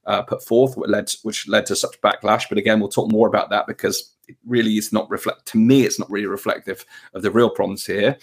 uh, 0.08 0.24
put 0.24 0.44
forth, 0.44 0.76
which 0.76 0.90
led, 0.90 1.14
which 1.22 1.48
led 1.48 1.68
to 1.68 1.76
such 1.76 2.02
backlash. 2.02 2.50
But 2.50 2.58
again, 2.58 2.80
we'll 2.80 2.90
talk 2.90 3.12
more 3.12 3.28
about 3.28 3.52
that 3.52 3.68
because 3.68 4.12
it 4.28 4.38
really 4.46 4.78
is 4.78 4.92
not 4.92 5.10
reflect. 5.10 5.46
To 5.48 5.58
me, 5.58 5.84
it's 5.84 6.00
not 6.00 6.10
really 6.10 6.28
reflective 6.28 6.86
of 7.14 7.22
the 7.22 7.32
real 7.32 7.50
problems 7.50 7.86
here. 7.86 8.18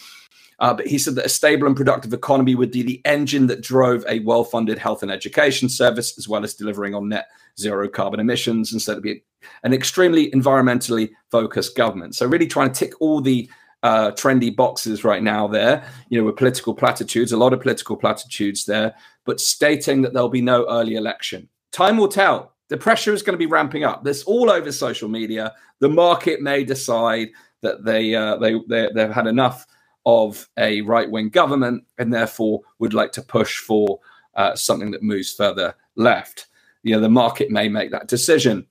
Uh, 0.61 0.73
but 0.73 0.87
he 0.87 0.99
said 0.99 1.17
that 1.17 1.27
a 1.27 1.29
stable 1.29 1.67
and 1.67 1.77
productive 1.77 2.13
economy 2.13 2.55
would 2.55 2.71
be 2.71 2.83
the 2.83 3.03
engine 3.05 3.49
that 3.49 3.61
drove 3.61 4.05
a 4.09 4.21
well-funded 4.21 4.79
health 4.79 5.03
and 5.03 5.11
education 5.11 5.69
service, 5.69 6.17
as 6.17 6.29
well 6.29 6.45
as 6.45 6.55
delivering 6.55 6.95
on 6.95 7.09
net 7.09 7.27
zero 7.59 7.89
carbon 7.89 8.21
emissions, 8.21 8.73
instead 8.73 8.97
of 8.97 9.03
being 9.03 9.21
an 9.65 9.73
extremely 9.73 10.31
environmentally 10.31 11.11
focused 11.31 11.77
government. 11.77 12.15
So 12.15 12.27
really 12.27 12.47
trying 12.47 12.73
to 12.73 12.79
tick 12.79 12.95
all 13.01 13.21
the 13.21 13.51
uh, 13.83 14.13
trendy 14.13 14.55
boxes 14.55 15.05
right 15.05 15.23
now 15.23 15.47
there, 15.49 15.85
you 16.09 16.19
know, 16.19 16.25
with 16.25 16.37
political 16.37 16.73
platitudes, 16.73 17.33
a 17.33 17.37
lot 17.37 17.53
of 17.53 17.61
political 17.61 17.97
platitudes 17.97 18.65
there, 18.65 18.95
but 19.27 19.41
stating 19.41 20.03
that 20.03 20.13
there'll 20.13 20.29
be 20.29 20.41
no 20.41 20.67
early 20.71 20.95
election 20.95 21.49
time 21.75 21.97
will 21.97 22.09
tell. 22.09 22.54
The 22.68 22.76
pressure 22.76 23.12
is 23.12 23.23
going 23.23 23.35
to 23.35 23.38
be 23.38 23.47
ramping 23.50 23.85
up. 23.85 24.04
This 24.04 24.25
all 24.25 24.50
over 24.50 24.73
social 24.73 25.09
media. 25.09 25.52
The 25.80 25.88
market 25.88 26.40
may 26.40 26.64
decide 26.64 27.28
that 27.62 27.85
they 27.85 28.14
uh, 28.14 28.37
they, 28.37 28.54
they 28.68 28.88
they've 28.94 29.11
had 29.11 29.26
enough 29.26 29.66
of 30.06 30.49
a 30.59 30.83
right 30.83 31.11
wing 31.11 31.30
government 31.30 31.85
and 31.99 32.12
therefore 32.12 32.61
would 32.78 32.94
like 32.94 33.12
to 33.12 33.23
push 33.23 33.59
for 33.59 33.99
uh, 34.35 34.54
something 34.54 34.90
that 34.90 35.02
moves 35.02 35.33
further 35.33 35.75
left. 35.97 36.47
You 36.83 36.94
know, 36.94 37.00
the 37.00 37.09
market 37.09 37.50
may 37.50 37.68
make 37.68 37.90
that 37.92 38.09
decision, 38.09 38.66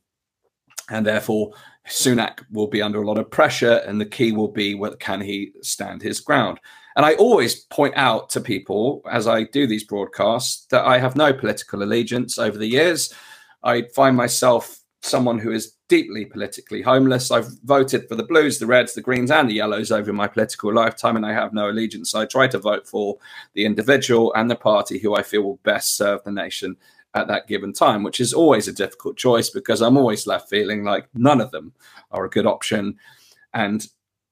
and 0.89 1.05
therefore 1.05 1.53
Sunak 1.87 2.43
will 2.51 2.67
be 2.67 2.81
under 2.81 3.01
a 3.01 3.07
lot 3.07 3.17
of 3.17 3.29
pressure, 3.29 3.81
and 3.87 3.99
the 3.99 4.05
key 4.05 4.31
will 4.31 4.51
be 4.51 4.75
whether 4.75 4.95
can 4.95 5.21
he 5.21 5.51
stand 5.61 6.01
his 6.01 6.19
ground. 6.19 6.59
And 6.95 7.05
I 7.05 7.15
always 7.15 7.61
point 7.65 7.95
out 7.97 8.29
to 8.31 8.41
people 8.41 9.01
as 9.09 9.27
I 9.27 9.43
do 9.43 9.65
these 9.65 9.83
broadcasts 9.83 10.65
that 10.67 10.85
I 10.85 10.99
have 10.99 11.15
no 11.15 11.33
political 11.33 11.81
allegiance 11.81 12.37
over 12.37 12.57
the 12.57 12.67
years. 12.67 13.13
I 13.63 13.83
find 13.95 14.15
myself 14.15 14.79
someone 15.01 15.37
who 15.37 15.51
is 15.51 15.75
deeply 15.89 16.25
politically 16.25 16.81
homeless. 16.81 17.29
I've 17.29 17.49
voted 17.63 18.07
for 18.07 18.15
the 18.15 18.23
Blues, 18.23 18.57
the 18.57 18.65
Reds, 18.65 18.93
the 18.93 19.01
Greens, 19.01 19.31
and 19.31 19.49
the 19.49 19.55
Yellows 19.55 19.91
over 19.91 20.13
my 20.13 20.27
political 20.27 20.73
lifetime, 20.73 21.17
and 21.17 21.25
I 21.25 21.33
have 21.33 21.53
no 21.53 21.69
allegiance. 21.69 22.15
I 22.15 22.25
try 22.25 22.47
to 22.47 22.57
vote 22.57 22.87
for 22.87 23.17
the 23.53 23.65
individual 23.65 24.33
and 24.33 24.49
the 24.49 24.55
party 24.55 24.97
who 24.97 25.15
I 25.15 25.23
feel 25.23 25.41
will 25.41 25.59
best 25.63 25.97
serve 25.97 26.23
the 26.23 26.31
nation 26.31 26.77
at 27.13 27.27
that 27.27 27.47
given 27.47 27.73
time, 27.73 28.01
which 28.01 28.19
is 28.19 28.33
always 28.33 28.67
a 28.67 28.73
difficult 28.73 29.17
choice 29.17 29.49
because 29.49 29.81
I'm 29.81 29.97
always 29.97 30.25
left 30.25 30.49
feeling 30.49 30.83
like 30.83 31.07
none 31.13 31.41
of 31.41 31.51
them 31.51 31.73
are 32.11 32.25
a 32.25 32.29
good 32.29 32.47
option. 32.47 32.97
And 33.53 33.85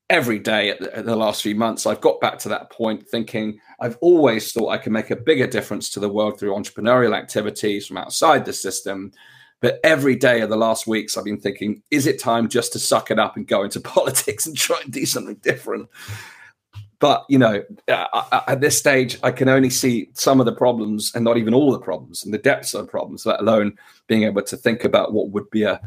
every 0.09 0.39
day 0.39 0.69
at 0.69 0.79
the, 0.79 0.97
at 0.97 1.05
the, 1.05 1.15
last 1.15 1.43
few 1.43 1.55
months, 1.55 1.85
I've 1.85 2.01
got 2.01 2.19
back 2.19 2.39
to 2.39 2.50
that 2.50 2.71
point 2.71 3.07
thinking 3.07 3.59
I've 3.81 3.97
always 4.00 4.51
thought 4.51 4.69
I 4.69 4.77
can 4.77 4.93
make 4.93 5.09
a 5.09 5.15
bigger 5.15 5.47
difference 5.47 5.89
to 5.89 6.00
the 6.00 6.07
world 6.07 6.39
through 6.39 6.53
entrepreneurial 6.53 7.17
activities 7.17 7.88
from 7.88 7.97
outside 7.97 8.45
the 8.45 8.53
system. 8.53 9.11
But 9.59 9.79
every 9.83 10.15
day 10.15 10.41
of 10.41 10.50
the 10.50 10.55
last 10.55 10.85
weeks, 10.85 11.17
I've 11.17 11.25
been 11.25 11.39
thinking, 11.39 11.81
is 11.89 12.05
it 12.05 12.19
time 12.19 12.47
just 12.47 12.73
to 12.73 12.79
suck 12.79 13.09
it 13.09 13.19
up 13.19 13.35
and 13.35 13.47
go 13.47 13.63
into 13.63 13.79
politics 13.81 14.45
and 14.45 14.55
try 14.55 14.79
and 14.83 14.93
do 14.93 15.05
something 15.05 15.35
different? 15.35 15.89
But, 17.00 17.25
you 17.29 17.39
know, 17.39 17.63
at 17.88 18.61
this 18.61 18.77
stage, 18.77 19.17
I 19.23 19.31
can 19.31 19.50
only 19.50 19.71
see 19.71 20.09
some 20.13 20.39
of 20.39 20.45
the 20.45 20.53
problems 20.53 21.11
and 21.15 21.25
not 21.25 21.38
even 21.38 21.55
all 21.55 21.71
the 21.71 21.79
problems 21.79 22.23
and 22.23 22.31
the 22.31 22.38
depths 22.38 22.75
of 22.75 22.85
the 22.85 22.91
problems, 22.91 23.25
let 23.25 23.39
alone 23.39 23.75
being 24.05 24.21
able 24.21 24.43
to 24.43 24.55
think 24.55 24.83
about 24.83 25.11
what 25.11 25.29
would 25.31 25.50
be 25.50 25.63
a, 25.63 25.81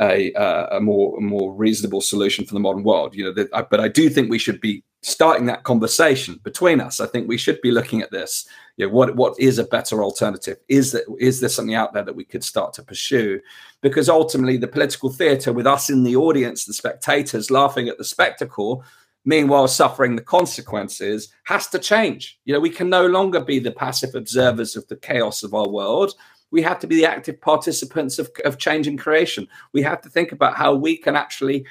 a, 0.00 0.32
a 0.72 0.80
more 0.80 1.20
more 1.20 1.54
reasonable 1.54 2.00
solution 2.00 2.44
for 2.44 2.54
the 2.54 2.60
modern 2.60 2.82
world. 2.82 3.14
You 3.14 3.24
know, 3.24 3.32
that, 3.32 3.48
I, 3.52 3.62
but 3.62 3.80
I 3.80 3.88
do 3.88 4.08
think 4.08 4.30
we 4.30 4.38
should 4.38 4.60
be 4.60 4.84
starting 5.02 5.46
that 5.46 5.62
conversation 5.62 6.40
between 6.42 6.80
us. 6.80 7.00
I 7.00 7.06
think 7.06 7.28
we 7.28 7.38
should 7.38 7.60
be 7.60 7.70
looking 7.70 8.02
at 8.02 8.10
this. 8.10 8.46
You 8.76 8.86
know, 8.86 8.92
what 8.92 9.16
what 9.16 9.38
is 9.38 9.58
a 9.58 9.64
better 9.64 10.02
alternative? 10.02 10.58
Is 10.68 10.92
that 10.92 11.04
is 11.18 11.40
there 11.40 11.48
something 11.48 11.74
out 11.74 11.94
there 11.94 12.02
that 12.04 12.16
we 12.16 12.24
could 12.24 12.44
start 12.44 12.74
to 12.74 12.82
pursue? 12.82 13.40
Because 13.80 14.08
ultimately, 14.08 14.56
the 14.56 14.68
political 14.68 15.10
theatre, 15.10 15.52
with 15.52 15.66
us 15.66 15.88
in 15.90 16.02
the 16.02 16.16
audience, 16.16 16.64
the 16.64 16.72
spectators 16.72 17.50
laughing 17.50 17.88
at 17.88 17.98
the 17.98 18.04
spectacle, 18.04 18.84
meanwhile 19.24 19.68
suffering 19.68 20.16
the 20.16 20.22
consequences, 20.22 21.32
has 21.44 21.68
to 21.68 21.78
change. 21.78 22.38
You 22.44 22.52
know, 22.52 22.60
we 22.60 22.70
can 22.70 22.90
no 22.90 23.06
longer 23.06 23.40
be 23.40 23.58
the 23.58 23.72
passive 23.72 24.14
observers 24.14 24.76
of 24.76 24.86
the 24.88 24.96
chaos 24.96 25.42
of 25.42 25.54
our 25.54 25.68
world 25.68 26.14
we 26.50 26.62
have 26.62 26.78
to 26.80 26.86
be 26.86 26.96
the 26.96 27.06
active 27.06 27.40
participants 27.40 28.18
of, 28.18 28.30
of 28.44 28.58
change 28.58 28.86
and 28.86 28.98
creation. 28.98 29.48
We 29.72 29.82
have 29.82 30.00
to 30.02 30.08
think 30.08 30.32
about 30.32 30.56
how 30.56 30.74
we 30.74 30.96
can 30.96 31.16
actually, 31.16 31.66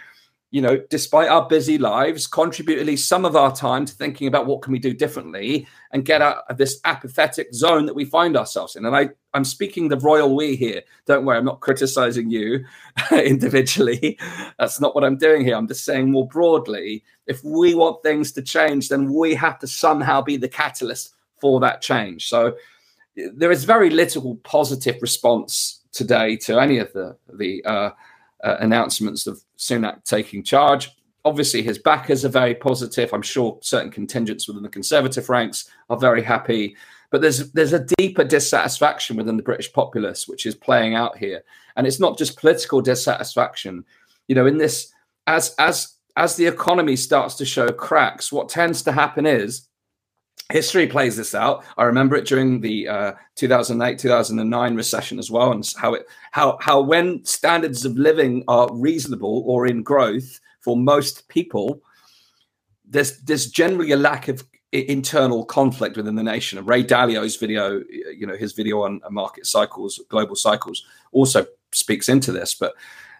you 0.51 0.61
know, 0.61 0.81
despite 0.89 1.29
our 1.29 1.47
busy 1.47 1.77
lives, 1.77 2.27
contribute 2.27 2.79
at 2.79 2.85
least 2.85 3.07
some 3.07 3.25
of 3.25 3.35
our 3.35 3.55
time 3.55 3.85
to 3.85 3.93
thinking 3.93 4.27
about 4.27 4.47
what 4.47 4.61
can 4.61 4.73
we 4.73 4.79
do 4.79 4.93
differently 4.93 5.67
and 5.91 6.05
get 6.05 6.21
out 6.21 6.43
of 6.49 6.57
this 6.57 6.79
apathetic 6.83 7.53
zone 7.53 7.85
that 7.85 7.95
we 7.95 8.05
find 8.05 8.35
ourselves 8.35 8.75
in. 8.75 8.85
And 8.85 8.95
I, 8.95 9.09
I'm 9.33 9.45
speaking 9.45 9.87
the 9.87 9.99
royal 9.99 10.35
we 10.35 10.55
here. 10.55 10.81
Don't 11.05 11.25
worry, 11.25 11.37
I'm 11.37 11.45
not 11.45 11.61
criticizing 11.61 12.29
you 12.29 12.65
individually. 13.11 14.19
That's 14.59 14.81
not 14.81 14.93
what 14.93 15.03
I'm 15.03 15.17
doing 15.17 15.45
here. 15.45 15.55
I'm 15.55 15.67
just 15.67 15.85
saying 15.85 16.11
more 16.11 16.27
broadly, 16.27 17.03
if 17.27 17.43
we 17.43 17.75
want 17.75 18.03
things 18.03 18.31
to 18.33 18.41
change, 18.41 18.89
then 18.89 19.13
we 19.13 19.33
have 19.35 19.57
to 19.59 19.67
somehow 19.67 20.21
be 20.21 20.37
the 20.37 20.49
catalyst 20.49 21.13
for 21.39 21.59
that 21.61 21.81
change. 21.81 22.27
So 22.27 22.55
there 23.15 23.51
is 23.51 23.63
very 23.63 23.89
little 23.89 24.35
positive 24.37 25.01
response 25.01 25.81
today 25.91 26.35
to 26.37 26.59
any 26.59 26.77
of 26.77 26.91
the 26.93 27.15
the 27.33 27.63
uh, 27.65 27.89
uh, 28.43 28.57
announcements 28.59 29.27
of 29.27 29.41
Sunak 29.57 30.03
taking 30.03 30.43
charge. 30.43 30.91
Obviously, 31.23 31.63
his 31.63 31.79
backers 31.79 32.23
are 32.23 32.29
very 32.29 32.53
positive. 32.53 33.11
I'm 33.11 33.21
sure 33.21 33.57
certain 33.61 33.89
contingents 33.89 34.47
within 34.47 34.63
the 34.63 34.69
Conservative 34.69 35.27
ranks 35.29 35.69
are 35.89 35.97
very 35.97 36.21
happy, 36.21 36.75
but 37.09 37.21
there's 37.21 37.51
there's 37.53 37.73
a 37.73 37.85
deeper 37.97 38.23
dissatisfaction 38.23 39.15
within 39.15 39.37
the 39.37 39.43
British 39.43 39.71
populace, 39.73 40.27
which 40.27 40.45
is 40.45 40.55
playing 40.55 40.95
out 40.95 41.17
here, 41.17 41.43
and 41.75 41.87
it's 41.87 41.99
not 41.99 42.17
just 42.17 42.37
political 42.37 42.81
dissatisfaction. 42.81 43.85
You 44.27 44.35
know, 44.35 44.45
in 44.45 44.57
this 44.57 44.91
as 45.27 45.55
as 45.57 45.93
as 46.17 46.35
the 46.35 46.45
economy 46.45 46.95
starts 46.95 47.35
to 47.35 47.45
show 47.45 47.69
cracks, 47.69 48.31
what 48.31 48.49
tends 48.49 48.83
to 48.83 48.91
happen 48.91 49.25
is 49.25 49.67
history 50.51 50.87
plays 50.87 51.17
this 51.17 51.33
out. 51.33 51.63
I 51.77 51.83
remember 51.83 52.15
it 52.15 52.27
during 52.27 52.61
the 52.61 52.87
uh, 52.87 53.13
2008 53.35 53.99
2009 53.99 54.75
recession 54.75 55.19
as 55.19 55.31
well, 55.31 55.51
and 55.51 55.67
how 55.77 55.93
it 55.93 56.05
how 56.31 56.57
how 56.61 56.81
when 56.81 57.23
standards 57.25 57.85
of 57.85 57.97
living 57.97 58.43
are 58.47 58.69
reasonable 58.73 59.43
or 59.45 59.65
in 59.65 59.83
growth 59.83 60.39
for 60.61 60.77
most 60.77 61.27
people, 61.29 61.81
there's 62.87 63.19
there's 63.21 63.47
generally 63.47 63.91
a 63.91 63.97
lack 63.97 64.27
of 64.27 64.43
internal 64.71 65.45
conflict 65.45 65.95
within 65.95 66.15
the 66.15 66.23
nation. 66.23 66.57
And 66.57 66.67
Ray 66.67 66.83
Dalio's 66.83 67.37
video, 67.37 67.81
you 67.89 68.27
know, 68.27 68.35
his 68.35 68.53
video 68.53 68.81
on 68.81 69.01
market 69.09 69.45
cycles, 69.45 69.99
global 70.09 70.35
cycles, 70.35 70.85
also 71.11 71.45
speaks 71.71 72.09
into 72.09 72.31
this, 72.31 72.53
but 72.53 72.73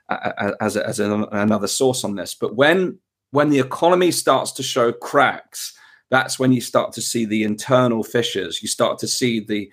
uh, 0.10 0.52
as 0.60 0.78
as 0.78 1.00
another 1.00 1.68
source 1.68 2.04
on 2.04 2.16
this. 2.16 2.36
But 2.36 2.56
when 2.56 3.00
when 3.32 3.50
the 3.50 3.60
economy 3.60 4.12
starts 4.12 4.52
to 4.54 4.64
show 4.64 4.92
cracks 4.92 5.74
that's 6.10 6.40
when 6.40 6.52
you 6.52 6.62
start 6.62 6.94
to 6.94 7.02
see 7.02 7.26
the 7.26 7.44
internal 7.44 8.04
fissures. 8.04 8.62
You 8.62 8.68
start 8.68 9.00
to 9.00 9.08
see 9.08 9.40
the 9.40 9.72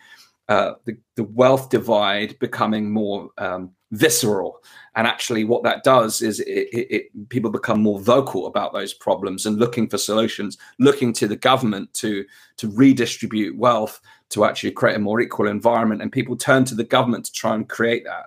uh, 0.48 0.74
the, 0.84 0.96
the, 1.14 1.24
wealth 1.24 1.70
divide 1.70 2.36
becoming 2.40 2.90
more 2.90 3.30
um, 3.38 3.70
visceral. 3.92 4.62
And 4.96 5.06
actually, 5.06 5.44
what 5.44 5.62
that 5.62 5.84
does 5.84 6.20
is 6.20 6.40
it, 6.40 6.68
it, 6.72 6.94
it, 6.94 7.28
people 7.28 7.50
become 7.50 7.80
more 7.80 8.00
vocal 8.00 8.46
about 8.46 8.72
those 8.72 8.92
problems 8.92 9.46
and 9.46 9.58
looking 9.58 9.88
for 9.88 9.98
solutions, 9.98 10.58
looking 10.78 11.12
to 11.14 11.28
the 11.28 11.36
government 11.36 11.94
to 11.94 12.24
to 12.56 12.68
redistribute 12.68 13.56
wealth 13.56 14.00
to 14.30 14.44
actually 14.44 14.72
create 14.72 14.96
a 14.96 14.98
more 14.98 15.20
equal 15.20 15.46
environment. 15.46 16.02
And 16.02 16.10
people 16.10 16.36
turn 16.36 16.64
to 16.66 16.74
the 16.74 16.84
government 16.84 17.26
to 17.26 17.32
try 17.32 17.54
and 17.54 17.68
create 17.68 18.04
that. 18.04 18.26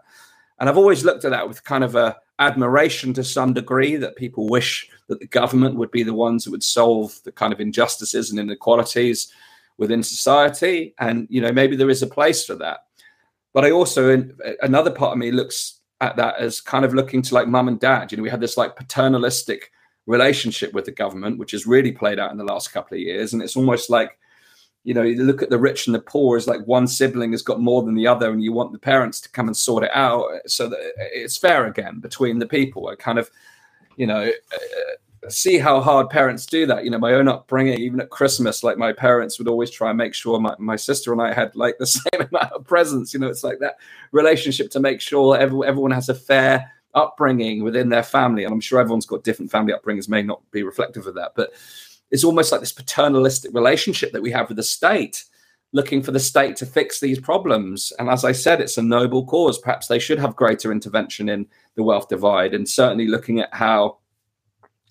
And 0.60 0.70
I've 0.70 0.78
always 0.78 1.04
looked 1.04 1.26
at 1.26 1.32
that 1.32 1.48
with 1.48 1.64
kind 1.64 1.84
of 1.84 1.96
a 1.96 2.16
admiration 2.40 3.14
to 3.14 3.24
some 3.24 3.54
degree 3.54 3.98
that 3.98 4.16
people 4.16 4.48
wish 4.48 4.90
that 5.08 5.20
the 5.20 5.28
government 5.28 5.76
would 5.76 5.92
be 5.92 6.04
the 6.04 6.14
ones 6.14 6.44
that 6.44 6.52
would 6.52 6.64
solve 6.64 7.20
the 7.24 7.32
kind 7.32 7.54
of 7.54 7.60
injustices 7.60 8.32
and 8.32 8.40
inequalities 8.40 9.32
within 9.78 10.02
society. 10.02 10.94
And, 11.00 11.28
you 11.30 11.42
know, 11.42 11.52
maybe 11.52 11.76
there 11.76 11.90
is 11.90 12.02
a 12.02 12.08
place 12.08 12.46
for 12.46 12.56
that. 12.56 12.86
But 13.54 13.66
I 13.66 13.72
also, 13.72 14.10
in, 14.10 14.38
another 14.62 14.92
part 14.92 15.14
of 15.14 15.18
me 15.18 15.32
looks 15.32 15.80
at 16.02 16.16
that 16.18 16.38
as 16.40 16.60
kind 16.60 16.86
of 16.86 16.94
looking 16.94 17.22
to 17.22 17.36
like 17.36 17.48
mum 17.48 17.68
and 17.68 17.80
dad. 17.80 18.12
You 18.12 18.18
know, 18.18 18.24
we 18.24 18.30
had 18.30 18.42
this 18.42 18.58
like 18.58 18.76
paternalistic 18.76 19.72
relationship 20.08 20.74
with 20.74 20.86
the 20.86 20.92
government, 20.92 21.40
which 21.40 21.52
has 21.52 21.66
really 21.66 21.92
played 21.92 22.20
out 22.20 22.32
in 22.32 22.38
the 22.38 22.44
last 22.44 22.74
couple 22.74 22.96
of 22.96 23.02
years. 23.02 23.34
And 23.34 23.42
it's 23.42 23.56
almost 23.56 23.90
like, 23.90 24.18
you 24.84 24.94
know, 24.94 25.02
you 25.02 25.24
look 25.24 25.42
at 25.42 25.50
the 25.50 25.58
rich 25.58 25.88
and 25.88 25.96
the 25.96 26.00
poor 26.00 26.38
as 26.38 26.48
like 26.48 26.66
one 26.68 26.88
sibling 26.88 27.32
has 27.32 27.42
got 27.42 27.60
more 27.60 27.82
than 27.82 27.96
the 27.96 28.06
other, 28.06 28.30
and 28.30 28.44
you 28.44 28.54
want 28.54 28.72
the 28.72 28.78
parents 28.78 29.20
to 29.22 29.30
come 29.30 29.48
and 29.48 29.58
sort 29.58 29.84
it 29.84 29.90
out 29.96 30.26
so 30.46 30.70
that 30.70 30.80
it's 30.98 31.38
fair 31.38 31.66
again 31.66 32.00
between 32.00 32.38
the 32.38 32.46
people. 32.46 32.88
I 32.88 32.96
kind 32.96 33.18
of, 33.18 33.32
you 33.98 34.08
know, 34.08 34.32
uh, 34.54 35.30
see 35.30 35.58
how 35.58 35.82
hard 35.82 36.10
parents 36.10 36.46
do 36.46 36.66
that. 36.66 36.84
You 36.84 36.92
know, 36.92 37.00
my 37.00 37.14
own 37.14 37.28
upbringing, 37.28 37.80
even 37.80 38.00
at 38.00 38.10
Christmas, 38.10 38.64
like 38.64 38.78
my 38.78 38.94
parents 38.94 39.40
would 39.40 39.48
always 39.48 39.72
try 39.72 39.90
and 39.90 39.98
make 39.98 40.14
sure 40.14 40.40
my, 40.40 40.56
my 40.60 40.76
sister 40.76 41.12
and 41.12 41.22
I 41.22 41.34
had 41.34 41.56
like 41.56 41.78
the 41.78 41.88
same 41.88 42.22
amount 42.22 42.54
of 42.54 42.66
presents. 42.66 43.14
You 43.14 43.20
know, 43.20 43.28
it's 43.28 43.44
like 43.44 43.60
that 43.60 43.78
relationship 44.12 44.70
to 44.72 44.80
make 44.80 45.02
sure 45.02 45.38
every, 45.38 45.68
everyone 45.68 45.92
has 45.92 46.10
a 46.10 46.16
fair 46.16 46.72
upbringing 46.94 47.64
within 47.64 47.90
their 47.90 48.04
family. 48.04 48.44
And 48.44 48.54
I'm 48.54 48.62
sure 48.62 48.80
everyone's 48.80 49.06
got 49.06 49.24
different 49.24 49.52
family 49.52 49.74
upbringings, 49.74 50.10
may 50.10 50.24
not 50.24 50.42
be 50.52 50.64
reflective 50.64 51.08
of 51.08 51.16
that, 51.16 51.34
but 51.36 51.54
it's 52.12 52.24
almost 52.24 52.52
like 52.52 52.62
this 52.62 52.72
paternalistic 52.72 53.54
relationship 53.54 54.12
that 54.14 54.22
we 54.22 54.32
have 54.32 54.48
with 54.48 54.58
the 54.58 54.64
state, 54.64 55.26
looking 55.74 56.02
for 56.02 56.12
the 56.12 56.20
state 56.20 56.56
to 56.58 56.66
fix 56.66 57.00
these 57.00 57.20
problems. 57.20 57.92
And 58.00 58.10
as 58.10 58.24
I 58.24 58.32
said, 58.32 58.62
it's 58.62 58.78
a 58.78 58.82
noble 58.82 59.26
cause. 59.26 59.58
Perhaps 59.58 59.88
they 59.88 60.00
should 60.00 60.20
have 60.20 60.36
greater 60.36 60.72
intervention 60.72 61.28
in 61.28 61.48
the 61.76 61.84
wealth 61.84 62.08
divide, 62.08 62.54
and 62.54 62.68
certainly 62.68 63.08
looking 63.08 63.40
at 63.40 63.54
how 63.54 63.98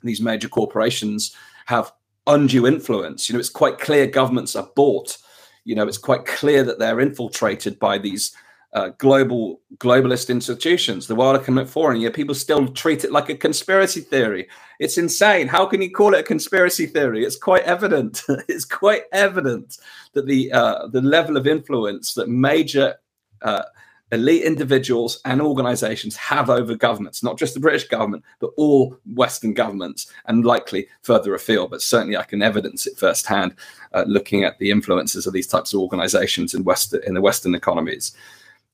these 0.02 0.20
major 0.20 0.48
corporations 0.48 1.34
have 1.66 1.92
undue 2.26 2.66
influence. 2.66 3.28
You 3.28 3.34
know, 3.34 3.38
it's 3.40 3.48
quite 3.48 3.78
clear 3.78 4.06
governments 4.06 4.54
are 4.54 4.68
bought. 4.76 5.16
You 5.64 5.74
know, 5.74 5.88
it's 5.88 5.98
quite 5.98 6.26
clear 6.26 6.62
that 6.64 6.78
they're 6.78 7.00
infiltrated 7.00 7.78
by 7.78 7.96
these 7.98 8.34
uh, 8.74 8.88
global 8.98 9.60
globalist 9.78 10.28
institutions, 10.28 11.06
the 11.06 11.14
World 11.14 11.40
Economic 11.40 11.68
Forum. 11.68 12.00
Yeah, 12.00 12.10
people 12.10 12.34
still 12.34 12.68
treat 12.68 13.04
it 13.04 13.12
like 13.12 13.28
a 13.28 13.36
conspiracy 13.36 14.00
theory. 14.00 14.48
It's 14.80 14.98
insane. 14.98 15.46
How 15.46 15.64
can 15.64 15.80
you 15.80 15.90
call 15.90 16.14
it 16.14 16.20
a 16.20 16.24
conspiracy 16.24 16.86
theory? 16.86 17.24
It's 17.24 17.36
quite 17.36 17.62
evident. 17.62 18.22
it's 18.48 18.64
quite 18.64 19.04
evident 19.12 19.78
that 20.14 20.26
the 20.26 20.52
uh, 20.52 20.88
the 20.88 21.00
level 21.00 21.36
of 21.36 21.46
influence 21.46 22.14
that 22.14 22.28
major 22.28 22.96
uh, 23.42 23.62
elite 24.10 24.42
individuals 24.42 25.20
and 25.24 25.40
organizations 25.40 26.16
have 26.16 26.50
over 26.50 26.74
governments, 26.74 27.22
not 27.22 27.38
just 27.38 27.54
the 27.54 27.60
British 27.60 27.86
government, 27.86 28.24
but 28.40 28.50
all 28.56 28.96
Western 29.14 29.54
governments, 29.54 30.10
and 30.26 30.44
likely 30.44 30.88
further 31.02 31.34
afield. 31.34 31.70
But 31.70 31.82
certainly, 31.82 32.16
I 32.16 32.24
can 32.24 32.42
evidence 32.42 32.88
it 32.88 32.98
firsthand, 32.98 33.54
uh, 33.92 34.04
looking 34.08 34.42
at 34.42 34.58
the 34.58 34.72
influences 34.72 35.28
of 35.28 35.32
these 35.32 35.46
types 35.46 35.72
of 35.72 35.80
organizations 35.80 36.54
in 36.54 36.64
West 36.64 36.92
in 36.92 37.14
the 37.14 37.20
Western 37.20 37.54
economies. 37.54 38.16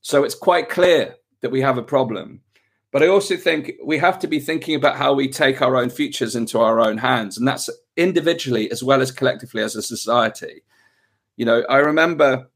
So 0.01 0.23
it's 0.23 0.35
quite 0.35 0.69
clear 0.69 1.15
that 1.41 1.51
we 1.51 1.61
have 1.61 1.77
a 1.77 1.83
problem. 1.83 2.41
But 2.91 3.03
I 3.03 3.07
also 3.07 3.37
think 3.37 3.73
we 3.83 3.97
have 3.99 4.19
to 4.19 4.27
be 4.27 4.39
thinking 4.39 4.75
about 4.75 4.97
how 4.97 5.13
we 5.13 5.29
take 5.29 5.61
our 5.61 5.77
own 5.77 5.89
futures 5.89 6.35
into 6.35 6.59
our 6.59 6.81
own 6.81 6.97
hands, 6.97 7.37
and 7.37 7.47
that's 7.47 7.69
individually 7.95 8.69
as 8.69 8.83
well 8.83 9.01
as 9.01 9.11
collectively 9.11 9.61
as 9.61 9.75
a 9.75 9.81
society. 9.81 10.63
You 11.37 11.45
know, 11.45 11.63
I 11.69 11.77
remember 11.77 12.49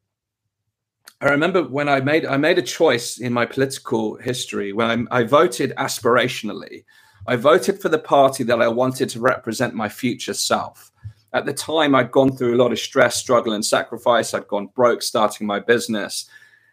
I 1.21 1.29
remember 1.29 1.63
when 1.63 1.87
I 1.87 2.01
made 2.01 2.25
I 2.25 2.35
made 2.35 2.57
a 2.57 2.61
choice 2.61 3.17
in 3.17 3.31
my 3.31 3.45
political 3.45 4.15
history 4.17 4.73
when 4.73 5.07
I, 5.11 5.19
I, 5.19 5.23
voted 5.23 5.73
aspirationally. 5.77 6.83
I 7.25 7.37
voted 7.37 7.81
for 7.81 7.87
the 7.87 7.97
party 7.97 8.43
that 8.43 8.61
I 8.61 8.67
wanted 8.67 9.09
to 9.09 9.21
represent 9.21 9.73
my 9.73 9.87
future 9.87 10.33
self. 10.33 10.91
At 11.31 11.45
the 11.45 11.53
time, 11.53 11.95
I'd 11.95 12.11
gone 12.11 12.35
through 12.35 12.55
a 12.55 12.61
lot 12.61 12.73
of 12.73 12.79
stress, 12.79 13.15
struggle, 13.15 13.53
and 13.53 13.65
sacrifice. 13.65 14.33
I'd 14.33 14.47
gone 14.47 14.67
broke 14.67 15.01
starting 15.01 15.47
my 15.47 15.59
business 15.59 16.29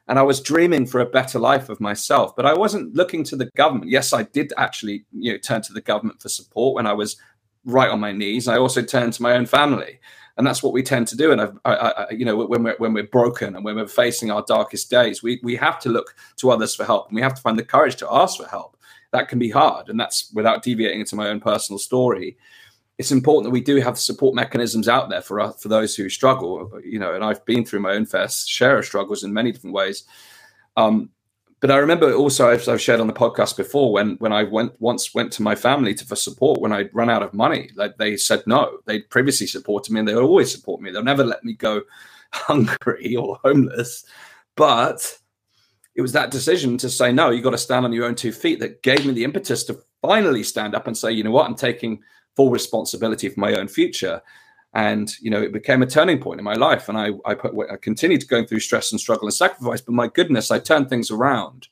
and 0.08 0.18
I 0.18 0.22
was 0.22 0.40
dreaming 0.40 0.86
for 0.86 1.00
a 1.00 1.06
better 1.06 1.38
life 1.38 1.68
of 1.68 1.80
myself. 1.80 2.34
But 2.34 2.46
I 2.46 2.54
wasn't 2.54 2.94
looking 2.94 3.24
to 3.24 3.36
the 3.36 3.46
government. 3.56 3.90
Yes, 3.90 4.12
I 4.12 4.24
did 4.24 4.52
actually, 4.56 5.04
you 5.12 5.32
know, 5.32 5.38
turn 5.38 5.62
to 5.62 5.72
the 5.72 5.80
government 5.80 6.20
for 6.20 6.28
support 6.28 6.74
when 6.74 6.86
I 6.86 6.92
was 6.92 7.16
right 7.64 7.88
on 7.88 8.00
my 8.00 8.12
knees. 8.12 8.48
I 8.48 8.58
also 8.58 8.82
turned 8.82 9.12
to 9.14 9.22
my 9.22 9.32
own 9.32 9.46
family, 9.46 10.00
and 10.36 10.46
that's 10.46 10.62
what 10.62 10.72
we 10.72 10.82
tend 10.82 11.08
to 11.08 11.16
do. 11.16 11.32
And 11.32 11.40
I, 11.40 11.48
I, 11.64 11.74
I, 11.74 12.10
you 12.10 12.24
know, 12.24 12.36
when 12.36 12.62
we're 12.62 12.76
when 12.78 12.92
we're 12.92 13.04
broken 13.06 13.54
and 13.54 13.64
when 13.64 13.76
we're 13.76 13.86
facing 13.86 14.30
our 14.30 14.44
darkest 14.46 14.90
days, 14.90 15.22
we 15.22 15.40
we 15.42 15.56
have 15.56 15.78
to 15.80 15.88
look 15.88 16.14
to 16.36 16.50
others 16.50 16.74
for 16.74 16.84
help, 16.84 17.08
and 17.08 17.16
we 17.16 17.22
have 17.22 17.34
to 17.34 17.42
find 17.42 17.58
the 17.58 17.64
courage 17.64 17.96
to 17.96 18.12
ask 18.12 18.38
for 18.38 18.48
help. 18.48 18.76
That 19.12 19.28
can 19.28 19.38
be 19.38 19.50
hard, 19.50 19.88
and 19.88 20.00
that's 20.00 20.32
without 20.34 20.62
deviating 20.62 21.00
into 21.00 21.16
my 21.16 21.28
own 21.28 21.40
personal 21.40 21.78
story 21.78 22.36
it's 22.98 23.12
important 23.12 23.44
that 23.44 23.50
we 23.50 23.60
do 23.60 23.76
have 23.76 23.98
support 23.98 24.34
mechanisms 24.34 24.88
out 24.88 25.08
there 25.08 25.22
for 25.22 25.40
us, 25.40 25.60
for 25.62 25.68
those 25.68 25.96
who 25.96 26.08
struggle. 26.08 26.70
You 26.84 26.98
know, 26.98 27.14
and 27.14 27.24
I've 27.24 27.44
been 27.44 27.64
through 27.64 27.80
my 27.80 27.92
own 27.92 28.06
fair 28.06 28.28
share 28.28 28.78
of 28.78 28.84
struggles 28.84 29.24
in 29.24 29.32
many 29.32 29.52
different 29.52 29.74
ways. 29.74 30.04
Um, 30.76 31.10
but 31.60 31.70
I 31.70 31.76
remember 31.76 32.12
also, 32.12 32.48
as 32.48 32.68
I've 32.68 32.80
shared 32.80 32.98
on 32.98 33.06
the 33.06 33.12
podcast 33.12 33.56
before, 33.56 33.92
when 33.92 34.16
when 34.16 34.32
I 34.32 34.42
went 34.42 34.72
once 34.80 35.14
went 35.14 35.32
to 35.34 35.42
my 35.42 35.54
family 35.54 35.94
to 35.94 36.04
for 36.04 36.16
support 36.16 36.60
when 36.60 36.72
I 36.72 36.90
run 36.92 37.08
out 37.08 37.22
of 37.22 37.32
money, 37.32 37.70
like 37.76 37.96
they 37.96 38.16
said 38.16 38.42
no. 38.46 38.78
They 38.84 39.00
previously 39.00 39.46
supported 39.46 39.92
me, 39.92 40.00
and 40.00 40.08
they 40.08 40.14
always 40.14 40.52
support 40.52 40.80
me. 40.80 40.90
They'll 40.90 41.04
never 41.04 41.24
let 41.24 41.44
me 41.44 41.54
go 41.54 41.82
hungry 42.32 43.14
or 43.14 43.38
homeless. 43.44 44.04
But 44.56 45.18
it 45.94 46.02
was 46.02 46.12
that 46.12 46.30
decision 46.30 46.78
to 46.78 46.90
say 46.90 47.12
no. 47.12 47.30
You 47.30 47.42
got 47.42 47.50
to 47.50 47.58
stand 47.58 47.84
on 47.84 47.92
your 47.92 48.06
own 48.06 48.16
two 48.16 48.32
feet 48.32 48.58
that 48.60 48.82
gave 48.82 49.06
me 49.06 49.12
the 49.12 49.24
impetus 49.24 49.62
to 49.64 49.78
finally 50.00 50.42
stand 50.42 50.74
up 50.74 50.86
and 50.86 50.96
say, 50.96 51.12
you 51.12 51.22
know 51.22 51.30
what, 51.30 51.46
I'm 51.46 51.54
taking 51.54 52.02
full 52.36 52.50
responsibility 52.50 53.28
for 53.28 53.40
my 53.40 53.54
own 53.54 53.68
future. 53.68 54.22
And 54.74 55.12
you 55.20 55.30
know, 55.30 55.42
it 55.42 55.52
became 55.52 55.82
a 55.82 55.86
turning 55.86 56.18
point 56.18 56.40
in 56.40 56.44
my 56.44 56.54
life, 56.54 56.88
and 56.88 56.96
I 56.96 57.10
I, 57.26 57.34
put, 57.34 57.54
I 57.70 57.76
continued 57.76 58.26
going 58.28 58.46
through 58.46 58.60
stress 58.60 58.90
and 58.90 59.00
struggle 59.00 59.26
and 59.26 59.34
sacrifice. 59.34 59.82
But 59.82 59.94
my 59.94 60.08
goodness, 60.08 60.50
I 60.50 60.58
turned 60.58 60.88
things 60.88 61.10
around. 61.10 61.68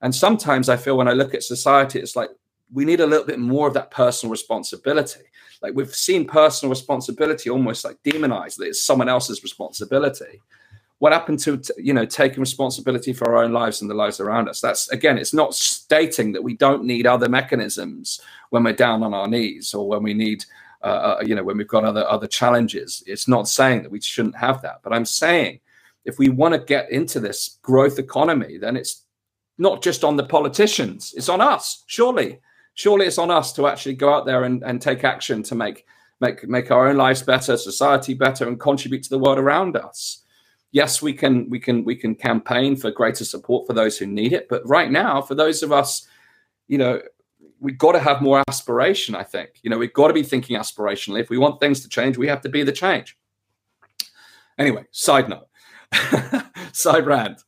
And 0.00 0.12
sometimes 0.12 0.68
I 0.68 0.76
feel 0.76 0.96
when 0.96 1.06
I 1.06 1.12
look 1.12 1.32
at 1.32 1.44
society, 1.44 2.00
it's 2.00 2.16
like 2.16 2.30
we 2.72 2.84
need 2.84 3.00
a 3.00 3.06
little 3.06 3.26
bit 3.26 3.38
more 3.38 3.68
of 3.68 3.74
that 3.74 3.92
personal 3.92 4.32
responsibility. 4.32 5.20
Like 5.62 5.74
we've 5.74 5.94
seen 5.94 6.26
personal 6.26 6.70
responsibility 6.70 7.48
almost 7.48 7.84
like 7.84 8.02
demonized, 8.02 8.58
that 8.58 8.66
it's 8.66 8.82
someone 8.82 9.08
else's 9.08 9.44
responsibility. 9.44 10.40
What 11.02 11.12
happened 11.12 11.40
to 11.40 11.60
you 11.78 11.92
know 11.92 12.06
taking 12.06 12.38
responsibility 12.38 13.12
for 13.12 13.28
our 13.28 13.42
own 13.42 13.52
lives 13.52 13.80
and 13.80 13.90
the 13.90 13.94
lives 13.94 14.20
around 14.20 14.48
us? 14.48 14.60
That's 14.60 14.88
again, 14.90 15.18
it's 15.18 15.34
not 15.34 15.52
stating 15.52 16.30
that 16.30 16.44
we 16.44 16.54
don't 16.56 16.84
need 16.84 17.08
other 17.08 17.28
mechanisms 17.28 18.20
when 18.50 18.62
we're 18.62 18.72
down 18.72 19.02
on 19.02 19.12
our 19.12 19.26
knees 19.26 19.74
or 19.74 19.88
when 19.88 20.04
we 20.04 20.14
need 20.14 20.44
uh, 20.80 21.16
uh, 21.18 21.22
you 21.26 21.34
know 21.34 21.42
when 21.42 21.56
we've 21.56 21.66
got 21.66 21.82
other 21.82 22.06
other 22.08 22.28
challenges. 22.28 23.02
It's 23.04 23.26
not 23.26 23.48
saying 23.48 23.82
that 23.82 23.90
we 23.90 24.00
shouldn't 24.00 24.36
have 24.36 24.62
that 24.62 24.78
but 24.84 24.92
i'm 24.92 25.04
saying 25.04 25.58
if 26.04 26.20
we 26.20 26.28
want 26.28 26.54
to 26.54 26.60
get 26.60 26.92
into 26.92 27.18
this 27.18 27.58
growth 27.62 27.98
economy 27.98 28.56
then 28.56 28.76
it's 28.76 29.02
not 29.58 29.82
just 29.82 30.04
on 30.04 30.16
the 30.16 30.30
politicians 30.36 31.14
it's 31.16 31.28
on 31.28 31.40
us 31.40 31.82
surely. 31.88 32.38
Surely 32.74 33.06
it's 33.06 33.18
on 33.18 33.30
us 33.32 33.52
to 33.54 33.66
actually 33.66 33.94
go 33.94 34.14
out 34.14 34.24
there 34.24 34.44
and, 34.44 34.62
and 34.62 34.80
take 34.80 35.02
action 35.02 35.42
to 35.42 35.56
make 35.56 35.84
make 36.20 36.48
make 36.48 36.70
our 36.70 36.86
own 36.86 36.96
lives 36.96 37.22
better 37.22 37.56
society 37.56 38.14
better 38.14 38.46
and 38.46 38.60
contribute 38.60 39.02
to 39.02 39.10
the 39.10 39.18
world 39.18 39.38
around 39.38 39.76
us 39.76 40.22
yes 40.72 41.00
we 41.00 41.12
can 41.12 41.48
we 41.48 41.60
can 41.60 41.84
we 41.84 41.94
can 41.94 42.14
campaign 42.14 42.74
for 42.74 42.90
greater 42.90 43.24
support 43.24 43.66
for 43.66 43.72
those 43.72 43.96
who 43.96 44.06
need 44.06 44.32
it 44.32 44.48
but 44.48 44.66
right 44.68 44.90
now 44.90 45.22
for 45.22 45.34
those 45.34 45.62
of 45.62 45.70
us 45.72 46.08
you 46.66 46.78
know 46.78 47.00
we've 47.62 47.78
got 47.78 47.92
to 47.92 48.00
have 48.00 48.20
more 48.20 48.42
aspiration, 48.48 49.14
I 49.14 49.22
think. 49.22 49.60
You 49.62 49.70
know, 49.70 49.78
we've 49.78 49.92
got 49.92 50.08
to 50.08 50.14
be 50.14 50.24
thinking 50.24 50.58
aspirationally. 50.58 51.20
If 51.20 51.30
we 51.30 51.38
want 51.38 51.60
things 51.60 51.80
to 51.82 51.88
change, 51.88 52.18
we 52.18 52.26
have 52.26 52.42
to 52.42 52.48
be 52.48 52.64
the 52.64 52.72
change. 52.72 53.16
Anyway, 54.58 54.84
side 54.90 55.28
note, 55.28 55.48
side 56.72 57.06
rant. 57.06 57.40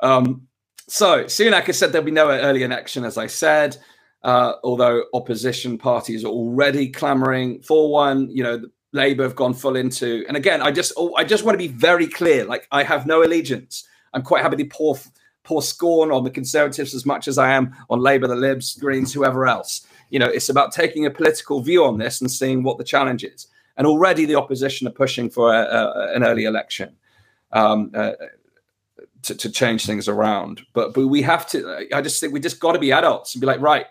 Um, 0.00 0.48
so 0.88 1.24
Sunak 1.24 1.62
has 1.64 1.78
said 1.78 1.92
there'll 1.92 2.04
be 2.04 2.10
no 2.10 2.28
early 2.28 2.64
election, 2.64 3.04
as 3.04 3.16
I 3.16 3.28
said, 3.28 3.78
uh, 4.24 4.54
although 4.64 5.04
opposition 5.14 5.78
parties 5.78 6.24
are 6.24 6.28
already 6.28 6.90
clamoring 6.90 7.62
for 7.62 7.90
one. 7.90 8.28
You 8.30 8.42
know, 8.42 8.62
Labour 8.92 9.22
have 9.22 9.36
gone 9.36 9.54
full 9.54 9.76
into, 9.76 10.24
and 10.28 10.36
again, 10.36 10.60
I 10.60 10.70
just, 10.70 10.92
oh, 10.96 11.14
I 11.16 11.24
just 11.24 11.44
want 11.44 11.54
to 11.54 11.58
be 11.58 11.72
very 11.72 12.06
clear. 12.06 12.44
Like, 12.44 12.68
I 12.70 12.82
have 12.82 13.06
no 13.06 13.22
allegiance. 13.22 13.86
I'm 14.12 14.22
quite 14.22 14.42
happy 14.42 14.56
to 14.56 14.64
pour 14.64 14.98
pour 15.44 15.62
scorn 15.62 16.12
on 16.12 16.24
the 16.24 16.30
Conservatives 16.30 16.94
as 16.94 17.04
much 17.04 17.26
as 17.26 17.38
I 17.38 17.52
am 17.52 17.74
on 17.90 18.00
Labour, 18.00 18.28
the 18.28 18.36
Libs, 18.36 18.76
Greens, 18.76 19.12
whoever 19.12 19.46
else. 19.46 19.86
You 20.10 20.18
know, 20.18 20.26
it's 20.26 20.48
about 20.48 20.72
taking 20.72 21.06
a 21.06 21.10
political 21.10 21.60
view 21.62 21.84
on 21.84 21.98
this 21.98 22.20
and 22.20 22.30
seeing 22.30 22.62
what 22.62 22.78
the 22.78 22.84
challenge 22.84 23.24
is. 23.24 23.48
And 23.76 23.86
already 23.86 24.26
the 24.26 24.36
opposition 24.36 24.86
are 24.86 24.92
pushing 24.92 25.30
for 25.30 25.52
a, 25.52 25.62
a, 25.62 26.14
an 26.14 26.22
early 26.22 26.44
election 26.44 26.94
um, 27.52 27.90
uh, 27.94 28.12
to, 29.22 29.34
to, 29.34 29.50
change 29.50 29.86
things 29.86 30.08
around. 30.08 30.62
But 30.74 30.94
but 30.94 31.06
we 31.06 31.22
have 31.22 31.46
to. 31.48 31.86
I 31.92 32.02
just 32.02 32.20
think 32.20 32.32
we 32.32 32.40
just 32.40 32.60
got 32.60 32.72
to 32.72 32.78
be 32.78 32.92
adults 32.92 33.34
and 33.34 33.40
be 33.40 33.46
like, 33.46 33.60
right, 33.60 33.86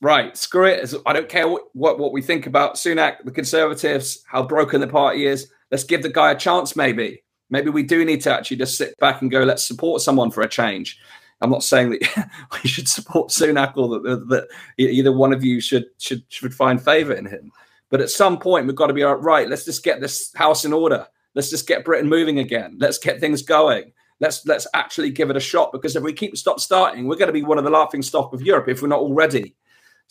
right, 0.00 0.36
screw 0.36 0.66
it. 0.66 0.92
I 1.06 1.12
don't 1.12 1.28
care 1.28 1.48
what, 1.48 1.98
what 1.98 2.12
we 2.12 2.22
think 2.22 2.46
about 2.46 2.74
Sunak, 2.74 3.24
the 3.24 3.30
Conservatives, 3.30 4.22
how 4.26 4.42
broken 4.42 4.80
the 4.80 4.86
party 4.86 5.26
is. 5.26 5.50
Let's 5.70 5.84
give 5.84 6.02
the 6.02 6.08
guy 6.08 6.32
a 6.32 6.38
chance, 6.38 6.74
maybe 6.74 7.22
maybe 7.50 7.70
we 7.70 7.82
do 7.82 8.04
need 8.04 8.22
to 8.22 8.32
actually 8.32 8.56
just 8.56 8.78
sit 8.78 8.96
back 8.98 9.20
and 9.20 9.30
go, 9.30 9.42
let's 9.42 9.66
support 9.66 10.00
someone 10.00 10.30
for 10.30 10.42
a 10.42 10.48
change. 10.48 10.98
I'm 11.42 11.50
not 11.50 11.62
saying 11.62 11.90
that 11.90 12.30
we 12.62 12.68
should 12.68 12.88
support 12.88 13.30
Sunak 13.30 13.76
or 13.76 14.00
that, 14.00 14.28
that 14.28 14.48
either 14.78 15.12
one 15.12 15.32
of 15.32 15.44
you 15.44 15.60
should 15.60 15.86
should 15.98 16.22
should 16.28 16.54
find 16.54 16.82
favour 16.82 17.12
in 17.12 17.26
him. 17.26 17.50
But 17.88 18.00
at 18.00 18.10
some 18.10 18.38
point, 18.38 18.66
we've 18.66 18.76
got 18.76 18.86
to 18.86 18.94
be 18.94 19.02
right. 19.02 19.48
Let's 19.48 19.64
just 19.64 19.82
get 19.82 20.00
this 20.00 20.32
house 20.34 20.64
in 20.64 20.72
order. 20.72 21.06
Let's 21.34 21.50
just 21.50 21.66
get 21.66 21.84
Britain 21.84 22.08
moving 22.08 22.38
again. 22.38 22.76
Let's 22.78 22.98
get 22.98 23.20
things 23.20 23.42
going. 23.42 23.92
Let's 24.20 24.44
let's 24.46 24.66
actually 24.74 25.10
give 25.10 25.30
it 25.30 25.36
a 25.36 25.40
shot 25.40 25.72
because 25.72 25.96
if 25.96 26.02
we 26.02 26.12
keep 26.12 26.36
stop 26.36 26.60
starting, 26.60 27.06
we're 27.08 27.16
going 27.16 27.28
to 27.28 27.32
be 27.32 27.42
one 27.42 27.58
of 27.58 27.64
the 27.64 27.70
laughing 27.70 28.02
stock 28.02 28.32
of 28.34 28.42
Europe 28.42 28.68
if 28.68 28.82
we're 28.82 28.88
not 28.88 29.00
already. 29.00 29.56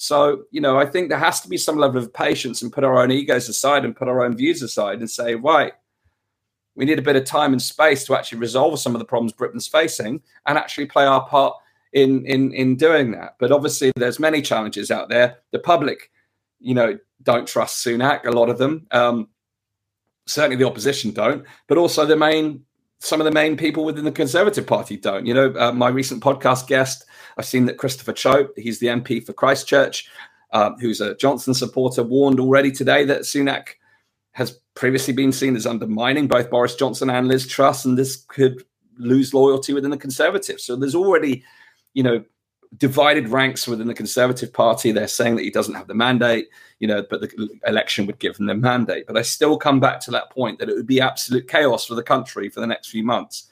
So 0.01 0.45
you 0.49 0.61
know, 0.61 0.79
I 0.79 0.85
think 0.85 1.09
there 1.09 1.19
has 1.19 1.41
to 1.41 1.49
be 1.49 1.57
some 1.57 1.77
level 1.77 2.01
of 2.01 2.13
patience 2.13 2.61
and 2.61 2.71
put 2.71 2.85
our 2.85 3.01
own 3.01 3.11
egos 3.11 3.49
aside 3.49 3.83
and 3.83 3.93
put 3.93 4.07
our 4.07 4.23
own 4.23 4.35
views 4.35 4.61
aside 4.61 4.99
and 4.99 5.11
say, 5.11 5.35
right, 5.35 5.73
we 6.73 6.85
need 6.85 6.99
a 6.99 7.01
bit 7.01 7.17
of 7.17 7.25
time 7.25 7.51
and 7.51 7.61
space 7.61 8.05
to 8.05 8.15
actually 8.15 8.39
resolve 8.39 8.79
some 8.79 8.95
of 8.95 8.99
the 8.99 9.05
problems 9.05 9.33
Britain's 9.33 9.67
facing 9.67 10.21
and 10.45 10.57
actually 10.57 10.85
play 10.85 11.05
our 11.05 11.27
part 11.27 11.53
in 11.91 12.25
in 12.25 12.53
in 12.53 12.77
doing 12.77 13.11
that. 13.11 13.35
But 13.39 13.51
obviously, 13.51 13.91
there's 13.97 14.21
many 14.21 14.41
challenges 14.41 14.89
out 14.89 15.09
there. 15.09 15.39
The 15.51 15.59
public, 15.59 16.09
you 16.61 16.73
know, 16.73 16.97
don't 17.21 17.45
trust 17.45 17.85
Sunak. 17.85 18.25
A 18.25 18.31
lot 18.31 18.49
of 18.49 18.57
them. 18.57 18.87
Um, 18.91 19.27
certainly 20.27 20.55
the 20.55 20.67
opposition 20.67 21.11
don't, 21.11 21.45
but 21.67 21.77
also 21.77 22.05
the 22.05 22.15
main 22.15 22.63
some 22.99 23.19
of 23.19 23.25
the 23.25 23.31
main 23.31 23.57
people 23.57 23.83
within 23.83 24.05
the 24.05 24.13
Conservative 24.13 24.65
Party 24.65 24.95
don't. 24.95 25.25
You 25.25 25.33
know, 25.33 25.53
uh, 25.57 25.73
my 25.73 25.89
recent 25.89 26.23
podcast 26.23 26.67
guest, 26.67 27.03
I've 27.39 27.45
seen 27.45 27.65
that 27.67 27.77
Christopher 27.77 28.11
Chope, 28.11 28.53
he's 28.57 28.79
the 28.79 28.87
MP 28.87 29.25
for 29.25 29.31
Christchurch, 29.31 30.09
uh, 30.51 30.71
who's 30.81 30.99
a 30.99 31.15
Johnson 31.15 31.53
supporter, 31.53 32.03
warned 32.03 32.37
already 32.37 32.69
today 32.69 33.05
that 33.05 33.21
Sunak 33.21 33.69
has 34.33 34.59
previously 34.75 35.13
been 35.13 35.31
seen 35.31 35.55
as 35.55 35.65
undermining 35.65 36.27
both 36.27 36.49
Boris 36.49 36.75
Johnson 36.75 37.09
and 37.09 37.29
Liz 37.29 37.47
Truss, 37.47 37.85
and 37.85 37.97
this 37.97 38.25
could 38.27 38.65
lose 38.97 39.33
loyalty 39.33 39.71
within 39.71 39.89
the 39.89 39.97
Conservatives. 39.97 40.65
So 40.65 40.75
there's 40.75 40.95
already, 40.95 41.45
you 41.93 42.03
know, 42.03 42.25
divided 42.77 43.29
ranks 43.29 43.69
within 43.69 43.87
the 43.87 43.93
Conservative 43.93 44.51
Party. 44.51 44.91
They're 44.91 45.07
saying 45.07 45.37
that 45.37 45.43
he 45.43 45.49
doesn't 45.49 45.75
have 45.75 45.87
the 45.87 45.95
mandate, 45.95 46.49
you 46.79 46.87
know, 46.89 47.05
but 47.09 47.21
the 47.21 47.49
election 47.65 48.05
would 48.05 48.19
give 48.19 48.35
him 48.35 48.47
the 48.47 48.53
mandate. 48.53 49.07
But 49.07 49.17
I 49.17 49.21
still 49.21 49.57
come 49.57 49.79
back 49.79 50.01
to 50.01 50.11
that 50.11 50.29
point 50.29 50.59
that 50.59 50.67
it 50.67 50.75
would 50.75 50.87
be 50.87 50.99
absolute 50.99 51.47
chaos 51.47 51.85
for 51.85 51.95
the 51.95 52.03
country 52.03 52.49
for 52.49 52.59
the 52.59 52.67
next 52.67 52.89
few 52.89 53.05
months. 53.05 53.48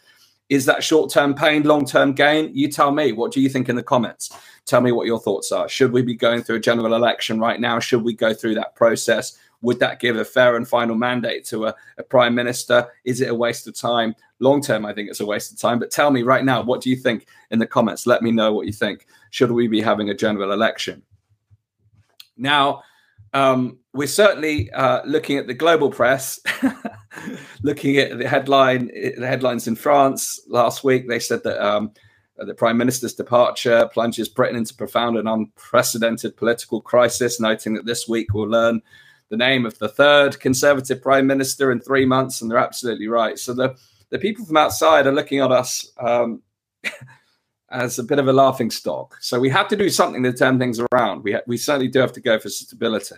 Is 0.50 0.66
that 0.66 0.84
short 0.84 1.12
term 1.12 1.34
pain, 1.34 1.64
long 1.64 1.86
term 1.86 2.14
gain? 2.14 2.52
You 2.54 2.70
tell 2.70 2.92
me. 2.92 3.12
What 3.12 3.32
do 3.32 3.42
you 3.42 3.50
think 3.50 3.70
in 3.70 3.76
the 3.76 3.84
comments? 3.84 4.32
Tell 4.66 4.82
me 4.82 4.92
what 4.92 5.08
your 5.08 5.20
thoughts 5.20 5.52
are. 5.52 5.68
Should 5.68 5.92
we 5.92 6.02
be 6.02 6.16
going 6.16 6.44
through 6.44 6.58
a 6.58 6.62
general 6.62 6.94
election 6.94 7.40
right 7.40 7.60
now? 7.60 7.80
Should 7.80 8.04
we 8.04 8.14
go 8.14 8.34
through 8.34 8.56
that 8.56 8.76
process? 8.76 9.38
Would 9.62 9.80
that 9.80 10.00
give 10.00 10.18
a 10.18 10.26
fair 10.26 10.56
and 10.56 10.68
final 10.68 10.96
mandate 10.96 11.44
to 11.46 11.66
a, 11.66 11.76
a 11.98 12.04
prime 12.04 12.36
minister? 12.36 12.88
Is 13.06 13.22
it 13.22 13.30
a 13.30 13.36
waste 13.36 13.68
of 13.68 13.76
time? 13.76 14.16
Long 14.40 14.62
term, 14.62 14.86
I 14.86 14.94
think 14.94 15.10
it's 15.10 15.20
a 15.20 15.26
waste 15.26 15.52
of 15.52 15.60
time. 15.60 15.80
But 15.80 15.92
tell 15.92 16.12
me 16.12 16.22
right 16.22 16.46
now, 16.46 16.62
what 16.62 16.82
do 16.82 16.90
you 16.90 16.96
think 16.96 17.28
in 17.52 17.60
the 17.60 17.66
comments? 17.66 18.06
Let 18.06 18.22
me 18.22 18.32
know 18.32 18.54
what 18.54 18.68
you 18.68 18.74
think. 18.74 19.08
Should 19.32 19.52
we 19.52 19.68
be 19.68 19.82
having 19.82 20.10
a 20.10 20.14
general 20.14 20.52
election? 20.52 21.02
Now, 22.38 22.84
um, 23.34 23.78
we're 23.94 24.08
certainly 24.08 24.72
uh, 24.72 25.02
looking 25.06 25.38
at 25.38 25.48
the 25.48 25.54
global 25.54 25.92
press, 25.92 26.40
looking 27.63 27.98
at 27.98 28.18
the 28.18 28.28
headline, 28.28 28.88
the 29.18 29.28
headlines 29.28 29.68
in 29.68 29.76
France 29.76 30.40
last 30.48 30.84
week. 30.84 31.08
They 31.08 31.20
said 31.20 31.44
that 31.44 31.66
um, 31.66 31.92
the 32.38 32.54
prime 32.54 32.78
minister's 32.78 33.13
departure 33.13 33.90
plunges 33.92 34.30
Britain 34.30 34.58
into 34.58 34.76
profound 34.76 35.18
and 35.18 35.28
unprecedented 35.28 36.38
political 36.38 36.82
crisis, 36.82 37.40
noting 37.40 37.74
that 37.74 37.86
this 37.86 38.08
week 38.08 38.34
we'll 38.34 38.48
learn 38.48 38.82
the 39.30 39.38
name 39.38 39.66
of 39.66 39.78
the 39.80 39.90
third 39.90 40.40
conservative 40.40 41.02
prime 41.02 41.28
minister 41.28 41.72
in 41.72 41.80
three 41.80 42.06
months, 42.06 42.42
and 42.42 42.50
they're 42.50 42.58
absolutely 42.58 43.08
right. 43.08 43.38
So 43.38 43.54
the 43.54 43.76
the 44.10 44.20
people 44.20 44.46
from 44.46 44.58
outside 44.58 45.06
are 45.06 45.12
looking 45.12 45.40
at 45.40 45.52
us 45.52 45.92
um, 46.00 46.42
as 47.70 48.00
a 48.00 48.04
bit 48.04 48.20
of 48.20 48.28
a 48.28 48.34
laughing 48.34 48.72
stock. 48.72 49.18
So 49.22 49.40
we 49.40 49.50
have 49.50 49.68
to 49.70 49.76
do 49.76 49.90
something 49.90 50.24
to 50.24 50.34
turn 50.34 50.60
things 50.60 50.80
around. 50.92 51.24
We 51.24 51.34
ha- 51.34 51.42
we 51.48 51.58
certainly 51.58 51.90
do 51.90 52.00
have 52.00 52.14
to 52.14 52.22
go 52.22 52.40
for 52.40 52.50
stability. 52.50 53.16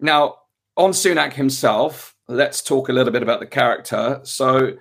Now, 0.00 0.36
on 0.76 0.90
Sunak 0.90 1.32
himself, 1.32 2.14
let's 2.28 2.62
talk 2.62 2.88
a 2.88 2.92
little 2.92 3.12
bit 3.12 3.22
about 3.22 3.40
the 3.40 3.46
character. 3.46 4.20
So 4.24 4.72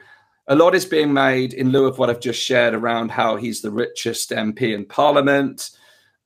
a 0.47 0.55
lot 0.55 0.75
is 0.75 0.85
being 0.85 1.13
made 1.13 1.53
in 1.53 1.69
lieu 1.69 1.85
of 1.85 1.97
what 1.97 2.09
I've 2.09 2.19
just 2.19 2.41
shared 2.41 2.73
around 2.73 3.11
how 3.11 3.35
he's 3.35 3.61
the 3.61 3.71
richest 3.71 4.31
MP 4.31 4.73
in 4.73 4.85
Parliament 4.85 5.71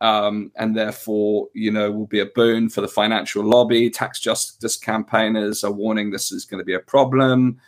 um, 0.02 0.52
and 0.56 0.76
therefore, 0.76 1.50
you 1.54 1.72
know, 1.72 1.92
will 1.92 2.08
be 2.08 2.22
a 2.22 2.26
boon 2.26 2.70
for 2.70 2.82
the 2.82 2.88
financial 2.88 3.44
lobby. 3.44 3.90
Tax 3.90 4.20
justice 4.20 4.78
campaigners 4.78 5.64
are 5.64 5.72
warning 5.72 6.10
this 6.10 6.32
is 6.32 6.46
going 6.46 6.60
to 6.60 6.66
be 6.66 6.74
a 6.74 6.80
problem. 6.80 7.60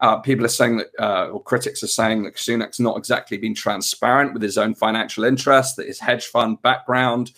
Uh, 0.00 0.18
people 0.18 0.44
are 0.44 0.48
saying 0.48 0.76
that, 0.76 0.88
uh, 0.98 1.28
or 1.28 1.42
critics 1.42 1.82
are 1.82 1.88
saying 1.88 2.22
that 2.22 2.36
Sunak's 2.36 2.78
not 2.78 2.96
exactly 2.96 3.36
been 3.36 3.54
transparent 3.54 4.32
with 4.32 4.42
his 4.42 4.56
own 4.56 4.74
financial 4.74 5.24
interests, 5.24 5.74
that 5.74 5.86
his 5.86 5.98
hedge 5.98 6.26
fund 6.26 6.62
background 6.62 7.32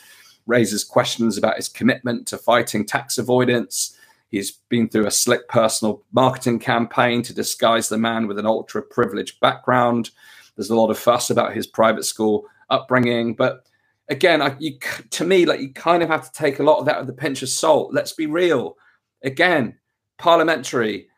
raises 0.46 0.84
questions 0.84 1.38
about 1.38 1.56
his 1.56 1.68
commitment 1.68 2.26
to 2.28 2.36
fighting 2.36 2.84
tax 2.84 3.18
avoidance. 3.18 3.96
He's 4.28 4.52
been 4.68 4.88
through 4.88 5.06
a 5.06 5.10
slick 5.10 5.48
personal 5.48 6.02
marketing 6.12 6.58
campaign 6.58 7.22
to 7.22 7.34
disguise 7.34 7.88
the 7.88 7.98
man 7.98 8.26
with 8.26 8.38
an 8.38 8.46
ultra 8.46 8.82
privileged 8.82 9.40
background. 9.40 10.10
There's 10.56 10.70
a 10.70 10.76
lot 10.76 10.90
of 10.90 10.98
fuss 10.98 11.30
about 11.30 11.54
his 11.54 11.66
private 11.66 12.04
school 12.04 12.46
upbringing, 12.68 13.34
but 13.34 13.64
again, 14.08 14.42
I, 14.42 14.56
you, 14.58 14.78
to 15.10 15.24
me, 15.24 15.46
like 15.46 15.60
you 15.60 15.72
kind 15.72 16.02
of 16.02 16.08
have 16.08 16.30
to 16.30 16.32
take 16.32 16.58
a 16.58 16.64
lot 16.64 16.78
of 16.78 16.86
that 16.86 17.00
with 17.00 17.08
a 17.08 17.14
pinch 17.14 17.42
of 17.42 17.48
salt. 17.48 17.94
Let's 17.94 18.12
be 18.12 18.26
real. 18.26 18.76
Again, 19.22 19.78
parliamentary, 20.18 21.08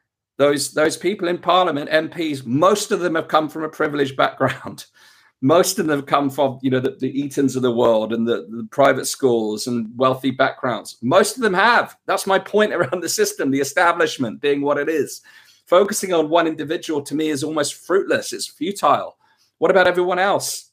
those 0.42 0.72
those 0.72 0.96
people 0.96 1.28
in 1.28 1.38
Parliament, 1.38 1.88
MPs, 1.88 2.44
most 2.44 2.90
of 2.90 2.98
them 2.98 3.14
have 3.14 3.28
come 3.28 3.48
from 3.48 3.62
a 3.62 3.68
privileged 3.68 4.16
background. 4.16 4.86
most 5.40 5.78
of 5.78 5.86
them 5.86 5.96
have 5.98 6.06
come 6.06 6.28
from 6.30 6.58
you 6.62 6.70
know 6.70 6.80
the, 6.80 6.96
the 6.98 7.12
Etons 7.22 7.54
of 7.54 7.62
the 7.62 7.70
world 7.70 8.12
and 8.12 8.26
the, 8.26 8.48
the 8.50 8.66
private 8.72 9.06
schools 9.06 9.68
and 9.68 9.96
wealthy 9.96 10.32
backgrounds. 10.32 10.96
Most 11.00 11.36
of 11.36 11.42
them 11.42 11.54
have. 11.54 11.96
That's 12.06 12.26
my 12.26 12.40
point 12.40 12.72
around 12.76 13.02
the 13.02 13.08
system, 13.08 13.50
the 13.52 13.60
establishment 13.60 14.40
being 14.40 14.62
what 14.62 14.78
it 14.78 14.88
is. 14.88 15.22
Focusing 15.66 16.12
on 16.12 16.28
one 16.28 16.48
individual 16.48 17.02
to 17.02 17.14
me 17.14 17.28
is 17.28 17.44
almost 17.44 17.74
fruitless. 17.74 18.32
It's 18.32 18.48
futile. 18.48 19.16
What 19.58 19.70
about 19.70 19.86
everyone 19.86 20.18
else? 20.18 20.72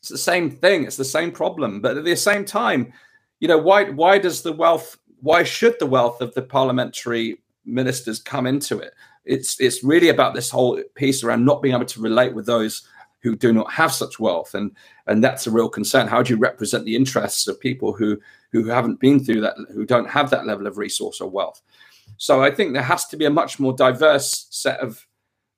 It's 0.00 0.08
the 0.08 0.18
same 0.18 0.50
thing. 0.50 0.82
It's 0.84 0.96
the 0.96 1.04
same 1.04 1.30
problem. 1.30 1.80
But 1.80 1.96
at 1.96 2.04
the 2.04 2.16
same 2.16 2.44
time, 2.44 2.92
you 3.38 3.46
know, 3.46 3.58
why 3.58 3.90
why 3.90 4.18
does 4.18 4.42
the 4.42 4.52
wealth? 4.52 4.98
Why 5.20 5.44
should 5.44 5.78
the 5.78 5.86
wealth 5.86 6.20
of 6.20 6.34
the 6.34 6.42
parliamentary 6.42 7.38
ministers 7.70 8.20
come 8.20 8.46
into 8.46 8.78
it? 8.78 8.94
It's 9.24 9.60
it's 9.60 9.84
really 9.84 10.08
about 10.08 10.34
this 10.34 10.50
whole 10.50 10.82
piece 10.94 11.22
around 11.22 11.44
not 11.44 11.62
being 11.62 11.74
able 11.74 11.86
to 11.86 12.00
relate 12.00 12.34
with 12.34 12.46
those 12.46 12.86
who 13.22 13.36
do 13.36 13.52
not 13.52 13.70
have 13.72 13.92
such 13.92 14.18
wealth, 14.18 14.54
and 14.54 14.72
and 15.06 15.22
that's 15.22 15.46
a 15.46 15.50
real 15.50 15.68
concern. 15.68 16.08
How 16.08 16.22
do 16.22 16.32
you 16.32 16.38
represent 16.38 16.84
the 16.84 16.96
interests 16.96 17.46
of 17.46 17.60
people 17.60 17.92
who 17.92 18.18
who 18.52 18.64
haven't 18.66 19.00
been 19.00 19.22
through 19.22 19.42
that, 19.42 19.56
who 19.72 19.84
don't 19.84 20.08
have 20.08 20.30
that 20.30 20.46
level 20.46 20.66
of 20.66 20.78
resource 20.78 21.20
or 21.20 21.30
wealth? 21.30 21.62
So 22.16 22.42
I 22.42 22.50
think 22.50 22.72
there 22.72 22.82
has 22.82 23.06
to 23.08 23.16
be 23.16 23.24
a 23.24 23.30
much 23.30 23.60
more 23.60 23.72
diverse 23.72 24.46
set 24.50 24.80
of 24.80 25.06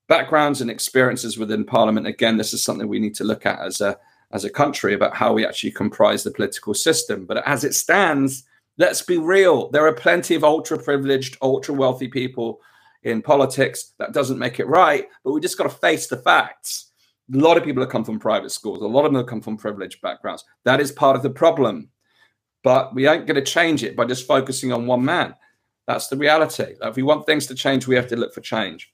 backgrounds 0.09 0.61
and 0.61 0.71
experiences 0.71 1.39
within 1.39 1.65
Parliament. 1.65 2.07
Again, 2.07 2.37
this 2.37 2.53
is 2.53 2.63
something 2.63 2.89
we 2.89 2.99
need 2.99 3.15
to 3.15 3.25
look 3.25 3.47
at 3.47 3.61
as 3.61 3.81
a 3.81 3.99
as 4.33 4.45
a 4.45 4.51
country 4.51 4.95
about 4.95 5.15
how 5.15 5.33
we 5.33 5.47
actually 5.47 5.71
comprise 5.71 6.23
the 6.23 6.31
political 6.31 6.75
system. 6.75 7.27
But 7.27 7.47
as 7.47 7.65
it 7.65 7.75
stands, 7.75 8.45
let's 8.79 9.03
be 9.03 9.19
real. 9.19 9.71
There 9.71 9.87
are 9.87 9.93
plenty 9.93 10.35
of 10.35 10.45
ultra 10.45 10.79
privileged, 10.79 11.37
ultra 11.43 11.75
wealthy 11.75 12.09
people 12.09 12.61
in 13.03 13.23
politics. 13.23 13.93
That 13.99 14.13
doesn't 14.13 14.39
make 14.39 14.61
it 14.61 14.67
right, 14.67 15.07
but 15.25 15.33
we 15.33 15.41
just 15.41 15.59
got 15.59 15.65
to 15.65 15.71
face 15.71 16.07
the 16.07 16.19
facts. 16.19 16.91
A 17.33 17.39
lot 17.39 17.57
of 17.57 17.65
people 17.65 17.83
have 17.83 17.93
come 17.93 18.05
from 18.05 18.19
private 18.19 18.51
schools, 18.51 18.83
a 18.83 18.87
lot 18.87 19.05
of 19.05 19.13
them 19.13 19.21
have 19.21 19.27
come 19.27 19.41
from 19.41 19.57
privileged 19.57 20.01
backgrounds. 20.01 20.45
That 20.65 20.81
is 20.81 20.93
part 20.93 21.17
of 21.17 21.23
the 21.23 21.31
problem. 21.31 21.89
But 22.63 22.95
we 22.95 23.09
ain't 23.09 23.27
going 23.27 23.43
to 23.43 23.43
change 23.43 23.83
it 23.83 23.97
by 23.97 24.05
just 24.05 24.27
focusing 24.27 24.73
on 24.73 24.87
one 24.87 25.05
man. 25.05 25.35
That's 25.89 26.07
the 26.07 26.17
reality. 26.17 26.75
If 26.81 26.95
we 26.95 27.03
want 27.03 27.27
things 27.27 27.47
to 27.49 27.57
change, 27.57 27.89
we 27.89 27.97
have 27.97 28.07
to 28.09 28.17
look 28.17 28.33
for 28.33 28.41
change. 28.41 28.93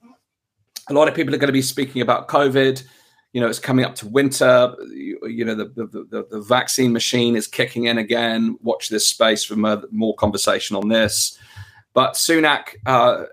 A 0.89 0.93
lot 0.93 1.07
of 1.07 1.13
people 1.13 1.35
are 1.35 1.37
going 1.37 1.49
to 1.49 1.53
be 1.53 1.61
speaking 1.61 2.01
about 2.01 2.27
COVID 2.27 2.83
you 3.33 3.41
know 3.41 3.47
it's 3.47 3.59
coming 3.59 3.85
up 3.85 3.95
to 3.95 4.07
winter. 4.07 4.75
You, 4.89 5.19
you 5.27 5.45
know 5.45 5.55
the, 5.55 5.65
the, 5.65 5.85
the, 5.85 6.27
the, 6.29 6.41
vaccine 6.41 6.91
machine 6.91 7.35
is 7.35 7.47
kicking 7.47 7.85
in 7.85 7.97
again. 7.97 8.57
Watch 8.61 8.89
this 8.89 9.07
space 9.07 9.43
for 9.43 9.55
more, 9.55 9.83
more 9.91 10.15
conversation 10.15 10.75
on 10.75 10.89
this. 10.89 11.37
But 11.93 12.13
sunak 12.13 12.75
uh, 12.85 13.25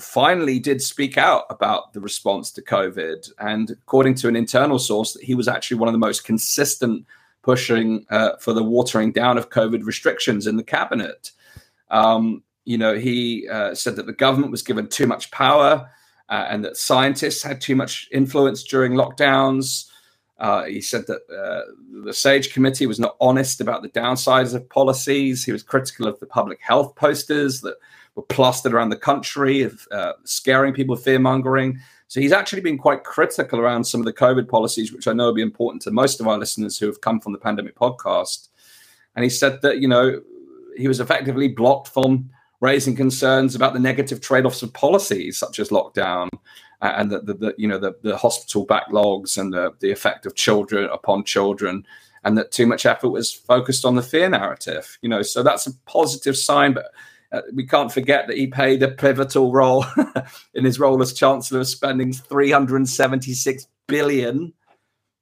finally 0.00 0.58
did 0.58 0.82
speak 0.82 1.16
out 1.16 1.44
about 1.48 1.92
the 1.92 2.00
response 2.00 2.50
to 2.52 2.62
covid. 2.62 3.30
And 3.38 3.70
according 3.70 4.14
to 4.16 4.28
an 4.28 4.36
internal 4.36 4.78
source 4.78 5.12
that 5.12 5.22
he 5.22 5.34
was 5.34 5.48
actually 5.48 5.78
one 5.78 5.88
of 5.88 5.92
the 5.92 5.98
most 5.98 6.24
consistent 6.24 7.06
pushing 7.42 8.04
uh, 8.10 8.36
for 8.38 8.52
the 8.52 8.64
watering 8.64 9.12
down 9.12 9.38
of 9.38 9.50
covid 9.50 9.84
restrictions 9.84 10.46
in 10.46 10.56
the 10.56 10.64
cabinet. 10.64 11.32
Um, 11.90 12.42
you 12.64 12.78
know 12.78 12.94
he 12.94 13.48
uh, 13.48 13.74
said 13.74 13.96
that 13.96 14.06
the 14.06 14.12
government 14.12 14.52
was 14.52 14.62
given 14.62 14.86
too 14.86 15.06
much 15.06 15.30
power 15.30 15.90
uh, 16.30 16.46
and 16.48 16.64
that 16.64 16.76
scientists 16.76 17.42
had 17.42 17.60
too 17.60 17.76
much 17.76 18.08
influence 18.12 18.62
during 18.62 18.92
lockdowns. 18.92 19.86
Uh, 20.38 20.64
he 20.64 20.80
said 20.80 21.06
that 21.06 21.20
uh, 21.30 21.70
the 22.04 22.14
SAGE 22.14 22.54
committee 22.54 22.86
was 22.86 22.98
not 22.98 23.16
honest 23.20 23.60
about 23.60 23.82
the 23.82 23.90
downsides 23.90 24.54
of 24.54 24.66
policies. 24.70 25.44
He 25.44 25.52
was 25.52 25.62
critical 25.62 26.06
of 26.06 26.18
the 26.18 26.26
public 26.26 26.60
health 26.62 26.94
posters 26.94 27.60
that 27.60 27.76
were 28.14 28.22
plastered 28.22 28.72
around 28.72 28.88
the 28.88 28.96
country, 28.96 29.62
of 29.62 29.86
uh, 29.92 30.12
scaring 30.24 30.72
people, 30.72 30.96
fear 30.96 31.18
mongering. 31.18 31.78
So 32.08 32.20
he's 32.20 32.32
actually 32.32 32.62
been 32.62 32.78
quite 32.78 33.04
critical 33.04 33.60
around 33.60 33.84
some 33.84 34.00
of 34.00 34.04
the 34.04 34.12
COVID 34.12 34.48
policies, 34.48 34.92
which 34.92 35.06
I 35.06 35.12
know 35.12 35.26
will 35.26 35.34
be 35.34 35.42
important 35.42 35.82
to 35.82 35.90
most 35.90 36.20
of 36.20 36.26
our 36.26 36.38
listeners 36.38 36.78
who 36.78 36.86
have 36.86 37.02
come 37.02 37.20
from 37.20 37.32
the 37.32 37.38
pandemic 37.38 37.76
podcast. 37.76 38.48
And 39.14 39.24
he 39.24 39.30
said 39.30 39.60
that, 39.62 39.78
you 39.78 39.88
know, 39.88 40.20
he 40.76 40.88
was 40.88 41.00
effectively 41.00 41.48
blocked 41.48 41.88
from 41.88 42.30
raising 42.60 42.94
concerns 42.94 43.54
about 43.54 43.72
the 43.72 43.80
negative 43.80 44.20
trade-offs 44.20 44.62
of 44.62 44.72
policies 44.72 45.38
such 45.38 45.58
as 45.58 45.70
lockdown 45.70 46.28
and 46.82 47.10
the, 47.10 47.20
the, 47.20 47.34
the 47.34 47.54
you 47.58 47.68
know 47.68 47.78
the, 47.78 47.94
the 48.02 48.16
hospital 48.16 48.66
backlogs 48.66 49.38
and 49.38 49.52
the, 49.52 49.72
the 49.80 49.90
effect 49.90 50.26
of 50.26 50.34
children 50.34 50.88
upon 50.92 51.24
children 51.24 51.84
and 52.24 52.36
that 52.36 52.52
too 52.52 52.66
much 52.66 52.84
effort 52.86 53.08
was 53.08 53.32
focused 53.32 53.84
on 53.84 53.94
the 53.96 54.02
fear 54.02 54.28
narrative 54.28 54.98
you 55.02 55.08
know. 55.08 55.22
So 55.22 55.42
that's 55.42 55.66
a 55.66 55.74
positive 55.86 56.36
sign 56.36 56.74
but 56.74 56.86
uh, 57.32 57.42
we 57.54 57.66
can't 57.66 57.92
forget 57.92 58.26
that 58.26 58.36
he 58.36 58.46
played 58.46 58.82
a 58.82 58.90
pivotal 58.90 59.52
role 59.52 59.84
in 60.54 60.64
his 60.64 60.80
role 60.80 61.00
as 61.00 61.12
chancellor 61.12 61.64
spending 61.64 62.12
376 62.12 63.66
billion 63.86 64.52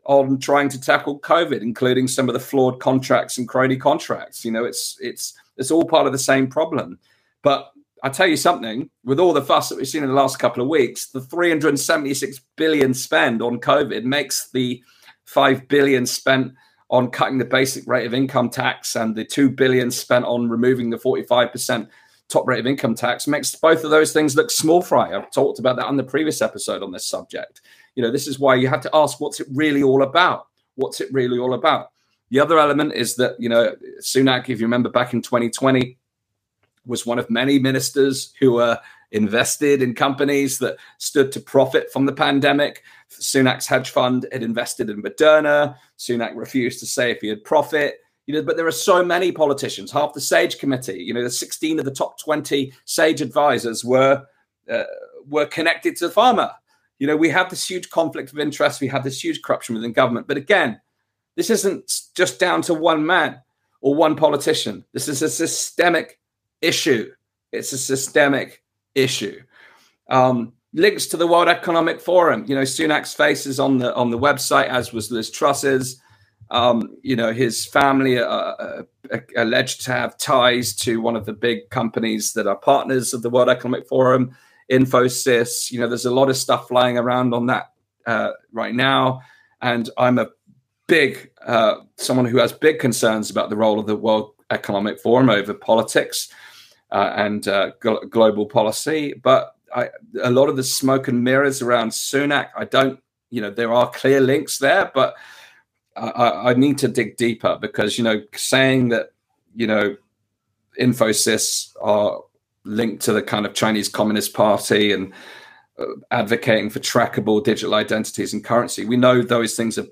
on 0.07 0.39
trying 0.39 0.71
to 0.71 0.81
tackle 0.81 1.21
covid 1.21 1.61
including 1.61 2.09
some 2.09 2.29
of 2.29 2.33
the 2.33 2.41
flawed 2.41 2.81
contracts 2.81 3.39
and 3.39 3.49
crony 3.49 3.77
contracts. 3.77 4.45
You 4.45 4.53
know 4.53 4.65
it's 4.65 4.97
it's 5.01 5.35
it's 5.57 5.71
all 5.71 5.85
part 5.85 6.07
of 6.07 6.13
the 6.13 6.19
same 6.19 6.47
problem 6.47 6.99
but 7.43 7.73
I 8.03 8.09
tell 8.11 8.27
you 8.27 8.37
something, 8.37 8.91
with 9.05 9.19
all 9.19 9.33
the 9.33 9.43
fuss 9.43 9.69
that 9.69 9.77
we've 9.77 9.89
seen 9.89 10.03
in 10.03 10.09
the 10.09 10.15
last 10.15 10.39
couple 10.39 10.63
of 10.63 10.69
weeks, 10.69 11.11
the 11.11 11.21
376 11.21 12.41
billion 12.57 12.95
spend 12.95 13.43
on 13.43 13.61
COVID 13.61 14.05
makes 14.05 14.51
the 14.51 14.83
5 15.25 15.69
billion 15.69 16.07
spent 16.07 16.53
on 16.91 17.11
cutting 17.11 17.39
the 17.39 17.45
basic 17.45 17.87
rate 17.87 18.07
of 18.07 18.15
income 18.15 18.49
tax 18.49 18.97
and 18.97 19.15
the 19.15 19.25
2 19.25 19.51
billion 19.51 19.91
spent 19.91 20.25
on 20.25 20.49
removing 20.49 20.91
the 20.91 20.97
45% 20.97 21.89
top 22.29 22.47
rate 22.47 22.61
of 22.61 22.67
income 22.67 22.95
tax 22.95 23.27
makes 23.27 23.55
both 23.55 23.85
of 23.85 23.91
those 23.91 24.13
things 24.13 24.37
look 24.37 24.51
small 24.51 24.83
fry. 24.83 25.15
I've 25.15 25.31
talked 25.31 25.59
about 25.59 25.77
that 25.77 25.87
on 25.87 25.97
the 25.97 26.05
previous 26.05 26.41
episode 26.41 26.83
on 26.83 26.93
this 26.93 27.07
subject. 27.07 27.63
You 27.95 28.03
know, 28.03 28.11
this 28.11 28.27
is 28.27 28.39
why 28.39 28.55
you 28.55 28.69
have 28.69 28.83
to 28.83 28.91
ask 28.95 29.21
what's 29.21 29.41
it 29.41 29.49
really 29.53 29.83
all 29.83 30.03
about? 30.03 30.47
What's 30.77 31.01
it 31.01 31.13
really 31.13 31.39
all 31.39 31.55
about? 31.55 31.91
The 32.31 32.41
other 32.41 32.59
element 32.59 32.93
is 32.93 33.17
that, 33.17 33.37
you 33.39 33.49
know, 33.49 33.75
Sunak, 34.01 34.49
if 34.51 34.61
you 34.61 34.67
remember 34.67 34.91
back 34.91 35.15
in 35.15 35.23
2020, 35.23 35.99
was 36.89 37.07
one 37.07 37.19
of 37.19 37.31
many 37.31 37.59
ministers 37.59 38.33
who 38.41 38.53
were 38.55 38.79
invested 39.13 39.83
in 39.83 39.95
companies 39.95 40.59
that 40.59 40.77
stood 40.99 41.33
to 41.33 41.41
profit 41.41 41.93
from 41.93 42.07
the 42.07 42.13
pandemic. 42.13 42.83
Sunak's 43.11 43.67
hedge 43.67 43.91
fund 43.91 44.27
had 44.33 44.43
invested 44.43 44.91
in 44.91 45.03
Moderna. 45.03 45.77
Sunak 45.99 46.35
refused 46.35 46.81
to 46.81 46.87
say 46.87 47.11
if 47.11 47.21
he 47.21 47.29
had 47.29 47.45
profit. 47.45 48.01
You 48.27 48.35
know, 48.35 48.43
but 48.43 48.57
there 48.57 48.67
are 48.67 48.73
so 48.73 49.03
many 49.03 49.33
politicians. 49.33 49.91
Half 49.91 50.13
the 50.13 50.21
Sage 50.21 50.59
Committee, 50.59 51.03
you 51.03 51.15
know, 51.15 51.23
the 51.23 51.31
16 51.31 51.79
of 51.79 51.87
the 51.87 51.91
top 51.91 52.19
20 52.19 52.73
Sage 52.85 53.23
advisors 53.23 53.85
were 53.85 54.27
uh, 54.71 54.85
were 55.27 55.47
connected 55.47 55.97
to 55.97 56.09
pharma. 56.09 56.53
You 56.99 57.07
know, 57.07 57.17
we 57.17 57.31
have 57.31 57.49
this 57.49 57.69
huge 57.69 57.89
conflict 57.89 58.33
of 58.33 58.39
interest. 58.39 58.81
We 58.81 58.89
have 58.89 59.05
this 59.05 59.23
huge 59.23 59.41
corruption 59.41 59.75
within 59.75 59.93
government. 59.93 60.27
But 60.27 60.37
again, 60.37 60.81
this 61.37 61.49
isn't 61.49 62.11
just 62.15 62.39
down 62.39 62.63
to 62.63 62.75
one 62.75 63.07
man 63.07 63.41
or 63.81 63.95
one 63.95 64.17
politician. 64.17 64.85
This 64.93 65.09
is 65.09 65.23
a 65.23 65.29
systemic 65.29 66.18
issue. 66.61 67.11
It's 67.53 67.73
a 67.73 67.79
systemic 67.79 68.63
issue. 68.95 69.41
Um, 70.09 70.53
links 70.73 71.07
to 71.07 71.17
the 71.17 71.27
World 71.27 71.49
Economic 71.49 72.01
Forum. 72.01 72.45
You 72.47 72.55
know, 72.55 72.63
Sunak's 72.63 73.15
face 73.15 73.47
is 73.47 73.61
on 73.61 73.79
the 73.79 73.95
on 73.95 74.11
the 74.11 74.19
website, 74.19 74.69
as 74.69 74.93
was 74.93 75.11
Liz 75.11 75.31
Truss's. 75.31 76.01
Um, 76.51 76.97
you 77.03 77.15
know, 77.15 77.33
his 77.33 77.67
family 77.67 78.19
are, 78.19 78.87
are, 79.13 79.27
alleged 79.37 79.85
to 79.85 79.93
have 79.93 80.17
ties 80.17 80.75
to 80.77 81.01
one 81.01 81.15
of 81.15 81.27
the 81.27 81.35
big 81.35 81.69
companies 81.69 82.33
that 82.33 82.47
are 82.47 82.57
partners 82.57 83.13
of 83.13 83.21
the 83.21 83.29
World 83.29 83.51
Economic 83.51 83.87
Forum, 83.87 84.35
Infosys. 84.73 85.71
You 85.71 85.81
know, 85.81 85.89
there's 85.89 86.07
a 86.07 86.11
lot 86.11 86.31
of 86.31 86.39
stuff 86.39 86.69
flying 86.69 86.97
around 86.97 87.35
on 87.35 87.47
that 87.47 87.73
uh, 88.07 88.31
right 88.51 88.75
now, 88.75 89.21
and 89.61 89.91
I'm 89.99 90.19
a 90.19 90.29
big 90.87 91.31
uh, 91.47 91.77
someone 91.97 92.27
who 92.27 92.39
has 92.39 92.53
big 92.53 92.79
concerns 92.79 93.31
about 93.31 93.51
the 93.51 93.57
role 93.57 93.79
of 93.79 93.87
the 93.87 93.97
World 93.97 94.33
Economic 94.51 94.99
Forum 95.01 95.29
over 95.29 95.53
politics 95.53 96.33
uh, 96.91 97.13
and 97.17 97.47
uh, 97.49 97.73
gl- 97.81 98.09
global 98.09 98.47
policy. 98.47 99.15
But 99.15 99.55
I, 99.75 99.91
a 100.23 100.31
lot 100.31 100.49
of 100.49 100.57
the 100.57 100.65
smoke 100.65 101.09
and 101.09 101.23
mirrors 101.23 101.63
around 101.63 101.91
Sunak, 101.91 102.49
I 102.57 102.65
don't, 102.65 103.01
you 103.31 103.41
know, 103.41 103.51
there 103.51 103.73
are 103.73 103.91
clear 103.91 104.21
links 104.21 104.59
there, 104.59 104.91
but 104.95 105.15
I, 105.97 106.51
I 106.51 106.55
need 106.55 106.79
to 106.79 106.89
dig 106.89 107.17
deeper 107.17 107.59
because, 107.61 107.99
you 107.99 108.05
know, 108.05 108.23
saying 108.35 108.91
that, 108.91 109.13
you 109.55 109.67
know, 109.67 109.97
Infosys 110.81 111.75
are 111.81 112.21
linked 112.65 113.03
to 113.05 113.13
the 113.13 113.23
kind 113.23 113.45
of 113.47 113.55
Chinese 113.55 113.89
Communist 113.89 114.33
Party 114.33 114.93
and 114.93 115.13
uh, 115.79 115.85
advocating 116.11 116.71
for 116.71 116.81
trackable 116.81 117.43
digital 117.43 117.75
identities 117.75 118.33
and 118.33 118.45
currency. 118.45 118.85
We 118.85 118.97
know 118.97 119.23
those 119.23 119.57
things 119.57 119.79
are 119.79 119.87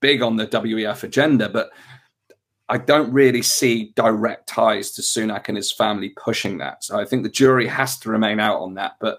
big 0.00 0.20
on 0.20 0.36
the 0.36 0.46
WEF 0.46 1.04
agenda, 1.04 1.48
but 1.48 1.70
I 2.68 2.78
don't 2.78 3.12
really 3.12 3.42
see 3.42 3.92
direct 3.96 4.48
ties 4.48 4.92
to 4.92 5.02
Sunak 5.02 5.48
and 5.48 5.56
his 5.56 5.72
family 5.72 6.10
pushing 6.10 6.58
that. 6.58 6.84
So 6.84 6.98
I 6.98 7.04
think 7.04 7.22
the 7.22 7.28
jury 7.28 7.66
has 7.66 7.98
to 8.00 8.10
remain 8.10 8.40
out 8.40 8.60
on 8.60 8.74
that. 8.74 8.96
But 9.00 9.18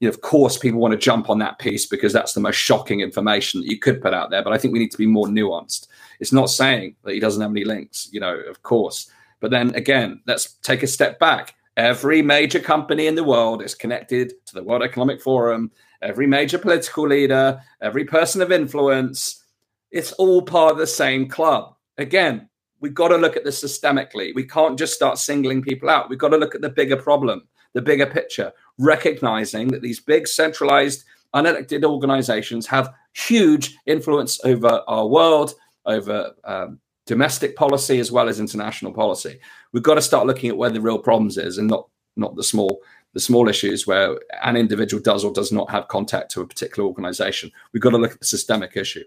you 0.00 0.08
know, 0.08 0.10
of 0.10 0.20
course, 0.20 0.58
people 0.58 0.80
want 0.80 0.92
to 0.92 0.98
jump 0.98 1.30
on 1.30 1.38
that 1.38 1.58
piece 1.58 1.86
because 1.86 2.12
that's 2.12 2.34
the 2.34 2.40
most 2.40 2.56
shocking 2.56 3.00
information 3.00 3.60
that 3.60 3.70
you 3.70 3.78
could 3.78 4.00
put 4.02 4.14
out 4.14 4.30
there. 4.30 4.42
But 4.42 4.52
I 4.52 4.58
think 4.58 4.72
we 4.72 4.78
need 4.78 4.90
to 4.90 4.98
be 4.98 5.06
more 5.06 5.26
nuanced. 5.26 5.88
It's 6.20 6.32
not 6.32 6.50
saying 6.50 6.96
that 7.02 7.14
he 7.14 7.20
doesn't 7.20 7.40
have 7.40 7.50
any 7.50 7.64
links, 7.64 8.08
you 8.12 8.20
know, 8.20 8.34
of 8.34 8.62
course. 8.62 9.10
But 9.40 9.50
then 9.50 9.74
again, 9.74 10.20
let's 10.26 10.54
take 10.62 10.82
a 10.82 10.86
step 10.86 11.18
back. 11.18 11.54
Every 11.76 12.22
major 12.22 12.60
company 12.60 13.06
in 13.06 13.14
the 13.14 13.24
world 13.24 13.62
is 13.62 13.74
connected 13.74 14.32
to 14.46 14.54
the 14.54 14.62
World 14.62 14.82
Economic 14.82 15.20
Forum. 15.20 15.70
Every 16.02 16.26
major 16.26 16.58
political 16.58 17.06
leader, 17.08 17.60
every 17.80 18.04
person 18.04 18.40
of 18.40 18.52
influence, 18.52 19.42
it's 19.90 20.12
all 20.12 20.42
part 20.42 20.72
of 20.72 20.78
the 20.78 20.86
same 20.86 21.28
club. 21.28 21.74
Again, 21.98 22.48
we've 22.80 22.94
got 22.94 23.08
to 23.08 23.16
look 23.16 23.36
at 23.36 23.44
this 23.44 23.62
systemically. 23.62 24.34
We 24.34 24.44
can't 24.44 24.78
just 24.78 24.94
start 24.94 25.18
singling 25.18 25.62
people 25.62 25.88
out. 25.90 26.08
We've 26.08 26.18
got 26.18 26.30
to 26.30 26.36
look 26.36 26.54
at 26.54 26.60
the 26.60 26.70
bigger 26.70 26.96
problem, 26.96 27.46
the 27.72 27.82
bigger 27.82 28.06
picture, 28.06 28.52
recognizing 28.78 29.68
that 29.68 29.82
these 29.82 30.00
big 30.00 30.28
centralized, 30.28 31.04
unelected 31.34 31.84
organizations 31.84 32.66
have 32.66 32.92
huge 33.14 33.76
influence 33.86 34.40
over 34.44 34.82
our 34.86 35.06
world, 35.06 35.54
over 35.86 36.32
um, 36.44 36.80
domestic 37.06 37.56
policy 37.56 37.98
as 37.98 38.12
well 38.12 38.28
as 38.28 38.40
international 38.40 38.92
policy. 38.92 39.38
We've 39.72 39.82
got 39.82 39.94
to 39.94 40.02
start 40.02 40.26
looking 40.26 40.50
at 40.50 40.56
where 40.56 40.70
the 40.70 40.80
real 40.80 40.98
problems 40.98 41.38
is 41.38 41.58
and 41.58 41.68
not 41.68 41.88
not 42.18 42.34
the 42.34 42.42
small 42.42 42.80
the 43.12 43.20
small 43.20 43.48
issues 43.48 43.86
where 43.86 44.18
an 44.42 44.56
individual 44.56 45.02
does 45.02 45.24
or 45.24 45.32
does 45.32 45.50
not 45.50 45.70
have 45.70 45.88
contact 45.88 46.30
to 46.32 46.42
a 46.42 46.46
particular 46.46 46.86
organization. 46.86 47.50
We've 47.72 47.82
got 47.82 47.90
to 47.90 47.98
look 47.98 48.12
at 48.12 48.20
the 48.20 48.26
systemic 48.26 48.76
issue. 48.76 49.04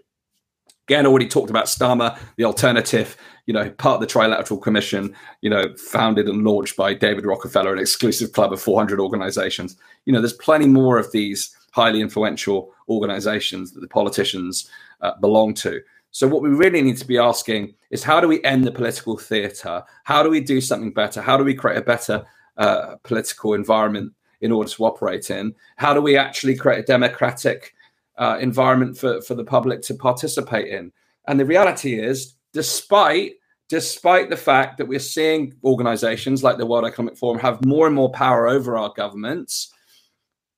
Again, 0.90 1.06
already 1.06 1.28
talked 1.28 1.50
about 1.50 1.66
Starmer, 1.66 2.18
the 2.34 2.44
alternative, 2.44 3.16
you 3.46 3.54
know, 3.54 3.70
part 3.70 3.94
of 3.94 4.00
the 4.00 4.12
Trilateral 4.12 4.60
Commission, 4.60 5.14
you 5.40 5.48
know, 5.48 5.72
founded 5.76 6.26
and 6.26 6.42
launched 6.42 6.76
by 6.76 6.94
David 6.94 7.24
Rockefeller, 7.24 7.72
an 7.72 7.78
exclusive 7.78 8.32
club 8.32 8.52
of 8.52 8.60
400 8.60 8.98
organizations. 8.98 9.76
You 10.04 10.12
know, 10.12 10.20
there's 10.20 10.32
plenty 10.32 10.66
more 10.66 10.98
of 10.98 11.12
these 11.12 11.56
highly 11.70 12.00
influential 12.00 12.74
organizations 12.88 13.70
that 13.70 13.82
the 13.82 13.86
politicians 13.86 14.68
uh, 15.00 15.12
belong 15.20 15.54
to. 15.54 15.80
So, 16.10 16.26
what 16.26 16.42
we 16.42 16.48
really 16.48 16.82
need 16.82 16.96
to 16.96 17.06
be 17.06 17.18
asking 17.18 17.72
is 17.90 18.02
how 18.02 18.20
do 18.20 18.26
we 18.26 18.42
end 18.42 18.64
the 18.64 18.72
political 18.72 19.16
theater? 19.16 19.84
How 20.02 20.24
do 20.24 20.28
we 20.28 20.40
do 20.40 20.60
something 20.60 20.92
better? 20.92 21.22
How 21.22 21.36
do 21.36 21.44
we 21.44 21.54
create 21.54 21.78
a 21.78 21.82
better 21.82 22.26
uh, 22.56 22.96
political 23.04 23.54
environment 23.54 24.12
in 24.40 24.50
order 24.50 24.68
to 24.68 24.84
operate 24.84 25.30
in? 25.30 25.54
How 25.76 25.94
do 25.94 26.00
we 26.00 26.16
actually 26.16 26.56
create 26.56 26.80
a 26.80 26.82
democratic 26.82 27.76
uh, 28.20 28.36
environment 28.38 28.96
for, 28.96 29.20
for 29.22 29.34
the 29.34 29.44
public 29.44 29.82
to 29.82 29.94
participate 29.94 30.68
in. 30.68 30.92
And 31.26 31.40
the 31.40 31.46
reality 31.46 31.98
is, 31.98 32.34
despite 32.52 33.32
despite 33.68 34.28
the 34.28 34.36
fact 34.36 34.76
that 34.78 34.86
we're 34.86 34.98
seeing 34.98 35.54
organizations 35.62 36.42
like 36.42 36.58
the 36.58 36.66
World 36.66 36.84
Economic 36.84 37.16
Forum 37.16 37.38
have 37.38 37.64
more 37.64 37.86
and 37.86 37.94
more 37.94 38.10
power 38.10 38.48
over 38.48 38.76
our 38.76 38.92
governments, 38.96 39.72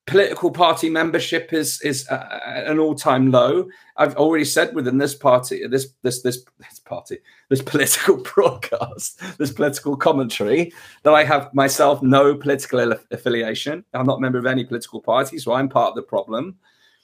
political 0.07 0.51
party 0.51 0.89
membership 0.89 1.53
is 1.53 1.81
is 1.83 2.07
at 2.09 2.67
an 2.67 2.79
all-time 2.79 3.31
low. 3.31 3.69
I've 3.99 4.17
already 4.17 4.47
said 4.47 4.75
within 4.75 4.99
this 4.99 5.15
party, 5.15 5.67
this 5.67 5.89
this 6.03 6.23
this 6.23 6.45
this 6.59 6.81
party, 6.81 7.19
this 7.51 7.63
political 7.63 8.17
broadcast, 8.35 9.21
this 9.39 9.53
political 9.53 9.97
commentary, 9.97 10.73
that 11.03 11.13
I 11.13 11.23
have 11.25 11.53
myself 11.55 12.03
no 12.03 12.35
political 12.35 12.95
affiliation. 13.11 13.85
I'm 13.93 14.07
not 14.07 14.19
a 14.19 14.23
member 14.23 14.39
of 14.39 14.47
any 14.47 14.65
political 14.65 15.03
party, 15.03 15.39
so 15.39 15.53
I'm 15.53 15.69
part 15.69 15.91
of 15.91 15.97
the 15.97 16.03
problem 16.03 16.57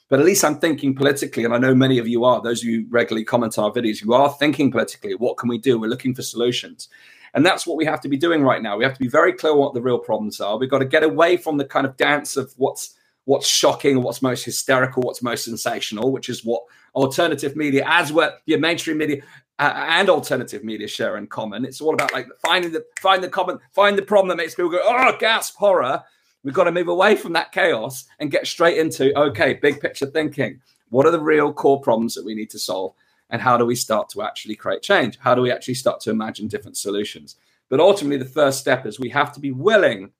but 0.09 0.19
at 0.19 0.25
least 0.25 0.43
I'm 0.43 0.59
thinking 0.59 0.95
politically, 0.95 1.45
and 1.45 1.53
I 1.53 1.59
know 1.59 1.75
many 1.75 1.99
of 1.99 2.07
you 2.07 2.25
are. 2.25 2.41
Those 2.41 2.63
of 2.63 2.69
you 2.69 2.87
regularly 2.89 3.23
comment 3.23 3.57
on 3.57 3.65
our 3.65 3.71
videos, 3.71 4.01
you 4.01 4.13
are 4.13 4.29
thinking 4.29 4.71
politically. 4.71 5.13
What 5.15 5.37
can 5.37 5.49
we 5.49 5.59
do? 5.59 5.79
We're 5.79 5.89
looking 5.89 6.15
for 6.15 6.23
solutions, 6.23 6.89
and 7.35 7.45
that's 7.45 7.67
what 7.67 7.77
we 7.77 7.85
have 7.85 8.01
to 8.01 8.09
be 8.09 8.17
doing 8.17 8.43
right 8.43 8.61
now. 8.61 8.75
We 8.75 8.83
have 8.83 8.95
to 8.95 8.99
be 8.99 9.07
very 9.07 9.33
clear 9.33 9.55
what 9.55 9.73
the 9.73 9.81
real 9.81 9.99
problems 9.99 10.41
are. 10.41 10.57
We've 10.57 10.69
got 10.69 10.79
to 10.79 10.85
get 10.85 11.03
away 11.03 11.37
from 11.37 11.57
the 11.57 11.65
kind 11.65 11.85
of 11.85 11.95
dance 11.95 12.37
of 12.37 12.53
what's 12.57 12.95
what's 13.25 13.47
shocking, 13.47 14.01
what's 14.01 14.23
most 14.23 14.43
hysterical, 14.43 15.03
what's 15.03 15.21
most 15.21 15.45
sensational, 15.45 16.11
which 16.11 16.29
is 16.29 16.43
what 16.43 16.63
alternative 16.95 17.55
media, 17.55 17.83
as 17.87 18.11
well, 18.11 18.35
your 18.47 18.57
mainstream 18.57 18.97
media 18.97 19.21
uh, 19.59 19.73
and 19.89 20.09
alternative 20.09 20.63
media 20.63 20.87
share 20.87 21.17
in 21.17 21.27
common. 21.27 21.65
It's 21.65 21.81
all 21.81 21.93
about 21.93 22.13
like 22.13 22.27
finding 22.41 22.71
the 22.71 22.83
find 22.99 23.23
the 23.23 23.29
common, 23.29 23.59
find 23.73 23.95
the 23.95 24.01
problem 24.01 24.29
that 24.29 24.37
makes 24.37 24.55
people 24.55 24.71
go, 24.71 24.81
oh, 24.83 25.15
gasp, 25.19 25.55
horror 25.57 26.03
We've 26.43 26.53
got 26.53 26.65
to 26.65 26.71
move 26.71 26.87
away 26.87 27.15
from 27.15 27.33
that 27.33 27.51
chaos 27.51 28.05
and 28.19 28.31
get 28.31 28.47
straight 28.47 28.77
into 28.77 29.17
okay, 29.19 29.55
big 29.55 29.81
picture 29.81 30.05
thinking. 30.05 30.61
What 30.89 31.05
are 31.05 31.11
the 31.11 31.19
real 31.19 31.53
core 31.53 31.81
problems 31.81 32.15
that 32.15 32.25
we 32.25 32.35
need 32.35 32.49
to 32.51 32.59
solve? 32.59 32.93
And 33.29 33.41
how 33.41 33.57
do 33.57 33.65
we 33.65 33.75
start 33.75 34.09
to 34.09 34.23
actually 34.23 34.55
create 34.55 34.81
change? 34.81 35.17
How 35.19 35.35
do 35.35 35.41
we 35.41 35.51
actually 35.51 35.75
start 35.75 35.99
to 36.01 36.09
imagine 36.09 36.47
different 36.47 36.77
solutions? 36.77 37.35
But 37.69 37.79
ultimately, 37.79 38.17
the 38.17 38.25
first 38.25 38.59
step 38.59 38.85
is 38.85 38.99
we 38.99 39.09
have 39.09 39.31
to 39.33 39.39
be 39.39 39.51
willing 39.51 40.11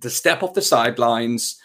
to 0.00 0.10
step 0.10 0.42
off 0.42 0.52
the 0.52 0.60
sidelines 0.60 1.60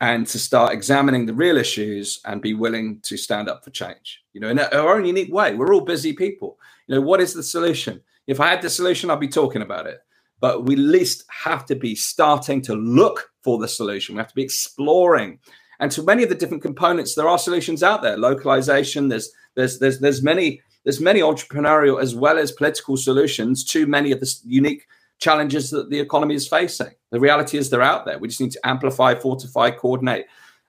and 0.00 0.26
to 0.26 0.38
start 0.38 0.72
examining 0.72 1.26
the 1.26 1.34
real 1.34 1.56
issues 1.56 2.20
and 2.24 2.42
be 2.42 2.54
willing 2.54 3.00
to 3.02 3.16
stand 3.16 3.48
up 3.48 3.62
for 3.62 3.70
change. 3.70 4.24
You 4.32 4.40
know, 4.40 4.48
in 4.48 4.58
our 4.58 4.96
own 4.96 5.04
unique 5.04 5.32
way. 5.32 5.54
We're 5.54 5.72
all 5.72 5.80
busy 5.80 6.12
people. 6.12 6.58
You 6.88 6.96
know, 6.96 7.00
what 7.00 7.20
is 7.20 7.32
the 7.32 7.42
solution? 7.42 8.02
If 8.26 8.40
I 8.40 8.48
had 8.48 8.62
the 8.62 8.70
solution, 8.70 9.10
I'd 9.10 9.20
be 9.20 9.28
talking 9.28 9.62
about 9.62 9.86
it. 9.86 10.03
But 10.44 10.66
we 10.66 10.74
at 10.74 10.78
least 10.78 11.24
have 11.30 11.64
to 11.64 11.74
be 11.74 11.94
starting 11.94 12.60
to 12.64 12.74
look 12.74 13.30
for 13.42 13.56
the 13.56 13.66
solution. 13.66 14.14
We 14.14 14.18
have 14.18 14.28
to 14.28 14.34
be 14.34 14.42
exploring. 14.42 15.38
And 15.80 15.90
to 15.92 16.02
many 16.02 16.22
of 16.22 16.28
the 16.28 16.34
different 16.34 16.62
components, 16.62 17.14
there 17.14 17.30
are 17.30 17.38
solutions 17.38 17.82
out 17.82 18.02
there. 18.02 18.18
Localization, 18.18 19.08
there's 19.08 19.32
there's 19.54 19.78
there's 19.78 20.00
there's 20.00 20.22
many 20.22 20.60
there's 20.82 21.00
many 21.00 21.20
entrepreneurial 21.20 21.98
as 21.98 22.14
well 22.14 22.36
as 22.36 22.52
political 22.52 22.98
solutions 22.98 23.64
to 23.72 23.86
many 23.86 24.12
of 24.12 24.20
the 24.20 24.30
unique 24.44 24.86
challenges 25.18 25.70
that 25.70 25.88
the 25.88 25.98
economy 25.98 26.34
is 26.34 26.46
facing. 26.46 26.92
The 27.08 27.20
reality 27.20 27.56
is 27.56 27.70
they're 27.70 27.80
out 27.80 28.04
there. 28.04 28.18
We 28.18 28.28
just 28.28 28.42
need 28.42 28.52
to 28.52 28.66
amplify, 28.66 29.14
fortify, 29.14 29.70
coordinate. 29.70 30.26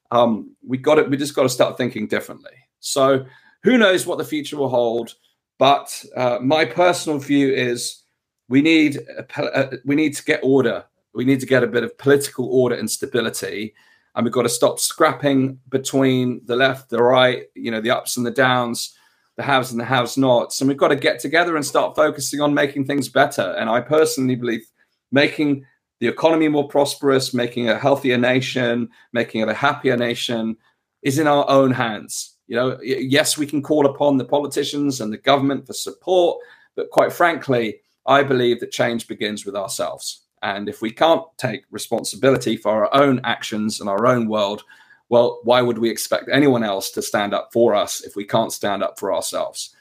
Um, 0.10 0.56
we 0.66 0.78
got 0.78 1.00
it. 1.00 1.10
We 1.10 1.18
just 1.18 1.36
got 1.36 1.44
to 1.44 1.50
start 1.50 1.76
thinking 1.76 2.08
differently. 2.08 2.56
So 2.80 3.26
who 3.64 3.78
knows 3.78 4.08
what 4.08 4.20
the 4.20 4.24
future 4.24 4.56
will 4.56 4.70
hold? 4.70 5.16
But 5.60 6.02
uh, 6.16 6.40
my 6.42 6.64
personal 6.64 7.20
view 7.20 7.54
is 7.54 8.05
we 8.48 8.62
need 8.62 8.98
a, 8.98 9.26
a, 9.42 9.44
uh, 9.44 9.78
we 9.86 9.96
need 9.96 10.16
to 10.16 10.24
get 10.24 10.40
order. 10.44 10.86
We 11.14 11.26
need 11.26 11.40
to 11.40 11.46
get 11.46 11.64
a 11.64 11.68
bit 11.68 11.84
of 11.84 11.98
political 11.98 12.48
order 12.48 12.76
and 12.76 12.90
stability, 12.90 13.74
and 14.16 14.24
we've 14.24 14.34
got 14.34 14.44
to 14.44 14.50
stop 14.50 14.80
scrapping 14.80 15.60
between 15.70 16.42
the 16.46 16.56
left, 16.56 16.90
the 16.90 17.02
right, 17.02 17.44
you 17.56 17.72
know, 17.72 17.82
the 17.82 17.92
ups 17.92 18.18
and 18.18 18.26
the 18.26 18.32
downs 18.32 18.96
the 19.36 19.44
haves 19.44 19.72
and 19.72 19.80
the 19.80 19.86
have-nots, 19.86 20.62
And 20.62 20.68
we've 20.68 20.78
got 20.78 20.90
to 20.90 20.96
get 20.96 21.20
together 21.20 21.56
and 21.56 21.66
start 21.66 21.96
focusing 21.96 22.42
on 22.42 22.54
making 22.54 22.86
things 22.86 23.10
better. 23.10 23.54
And 23.58 23.70
I 23.70 23.82
personally 23.82 24.36
believe 24.36 24.66
making 25.12 25.66
the 26.00 26.08
economy 26.08 26.48
more 26.48 26.68
prosperous, 26.68 27.34
making 27.34 27.70
a 27.70 27.78
healthier 27.78 28.18
nation, 28.18 28.90
making 29.14 29.42
it 29.42 29.50
a 29.50 29.54
happier 29.54 29.98
nation 29.98 30.56
is 31.04 31.20
in 31.20 31.28
our 31.28 31.50
own 31.50 31.72
hands. 31.72 32.38
You 32.48 32.56
know, 32.56 32.80
yes, 32.82 33.38
we 33.38 33.46
can 33.46 33.62
call 33.62 33.86
upon 33.86 34.18
the 34.18 34.26
politicians 34.26 35.02
and 35.02 35.12
the 35.12 35.18
government 35.18 35.68
for 35.68 35.74
support, 35.74 36.40
but 36.76 36.90
quite 36.92 37.12
frankly, 37.12 37.82
I 38.06 38.24
believe 38.24 38.60
that 38.60 38.72
change 38.72 39.08
begins 39.08 39.46
with 39.46 39.56
ourselves. 39.56 40.22
And 40.42 40.70
if 40.70 40.82
we 40.82 40.92
can't 40.92 41.24
take 41.38 41.64
responsibility 41.72 42.56
for 42.56 42.72
our 42.86 42.94
own 42.94 43.20
actions 43.24 43.80
and 43.80 43.90
our 43.90 44.06
own 44.06 44.28
world, 44.28 44.64
well, 45.10 45.40
why 45.44 45.62
would 45.62 45.78
we 45.78 45.90
expect 45.90 46.30
anyone 46.32 46.64
else 46.64 46.92
to 46.92 47.02
stand 47.02 47.34
up 47.34 47.50
for 47.52 47.74
us 47.74 48.02
if 48.02 48.16
we 48.16 48.26
can't 48.26 48.54
stand 48.54 48.84
up 48.84 49.00
for 49.00 49.14
ourselves? 49.14 49.76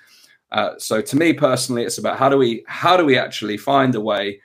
Uh, 0.52 0.70
so, 0.78 1.00
to 1.00 1.16
me 1.16 1.32
personally, 1.32 1.82
it's 1.82 1.98
about 1.98 2.18
how 2.18 2.28
do 2.28 2.38
we 2.38 2.64
how 2.66 2.96
do 2.96 3.04
we 3.04 3.18
actually 3.18 3.56
find 3.56 3.94
a 3.94 4.00
way 4.00 4.40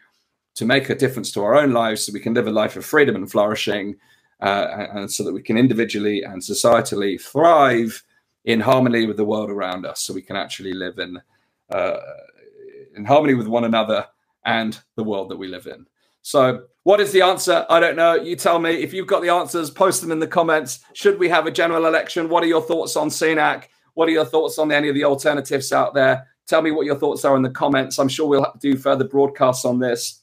to 0.56 0.66
make 0.66 0.90
a 0.90 0.96
difference 0.96 1.32
to 1.32 1.44
our 1.44 1.56
own 1.56 1.72
lives 1.72 2.06
so 2.06 2.12
we 2.12 2.20
can 2.20 2.34
live 2.34 2.48
a 2.48 2.52
life 2.52 2.76
of 2.76 2.86
freedom 2.86 3.16
and 3.16 3.30
flourishing, 3.30 3.96
uh, 4.42 4.88
and, 4.94 5.12
so 5.12 5.24
that 5.24 5.34
we 5.34 5.42
can 5.42 5.58
individually 5.58 6.24
and 6.24 6.42
societally 6.42 7.22
thrive 7.22 8.02
in 8.46 8.60
harmony 8.60 9.06
with 9.06 9.18
the 9.18 9.26
world 9.26 9.50
around 9.50 9.86
us, 9.86 10.02
so 10.02 10.14
we 10.14 10.22
can 10.22 10.36
actually 10.36 10.74
live 10.74 10.98
in 10.98 11.20
uh, 11.72 11.98
in 13.00 13.06
harmony 13.06 13.34
with 13.34 13.48
one 13.48 13.64
another 13.64 14.06
and 14.46 14.80
the 14.96 15.04
world 15.04 15.30
that 15.30 15.38
we 15.38 15.48
live 15.48 15.66
in. 15.66 15.88
So, 16.22 16.66
what 16.84 17.00
is 17.00 17.12
the 17.12 17.22
answer? 17.22 17.66
I 17.70 17.80
don't 17.80 17.96
know. 17.96 18.16
You 18.16 18.36
tell 18.36 18.60
me. 18.60 18.72
If 18.72 18.94
you've 18.94 19.08
got 19.08 19.22
the 19.22 19.30
answers, 19.30 19.72
post 19.72 20.02
them 20.02 20.12
in 20.12 20.20
the 20.20 20.28
comments. 20.28 20.80
Should 20.94 21.18
we 21.18 21.30
have 21.30 21.48
a 21.48 21.52
general 21.52 21.86
election? 21.86 22.30
What 22.30 22.44
are 22.44 22.48
your 22.48 22.62
thoughts 22.62 22.96
on 22.96 23.10
Sunak? 23.10 23.66
What 23.94 24.08
are 24.08 24.12
your 24.12 24.26
thoughts 24.26 24.60
on 24.60 24.72
any 24.72 24.90
of 24.90 24.96
the 24.96 25.06
alternatives 25.06 25.72
out 25.72 25.94
there? 25.94 26.28
Tell 26.46 26.62
me 26.62 26.72
what 26.72 26.86
your 26.86 26.96
thoughts 26.98 27.26
are 27.26 27.36
in 27.36 27.42
the 27.42 27.50
comments. 27.50 28.00
I'm 28.00 28.10
sure 28.10 28.28
we'll 28.28 28.54
do 28.60 28.76
further 28.78 29.06
broadcasts 29.06 29.66
on 29.66 29.80
this. 29.80 30.22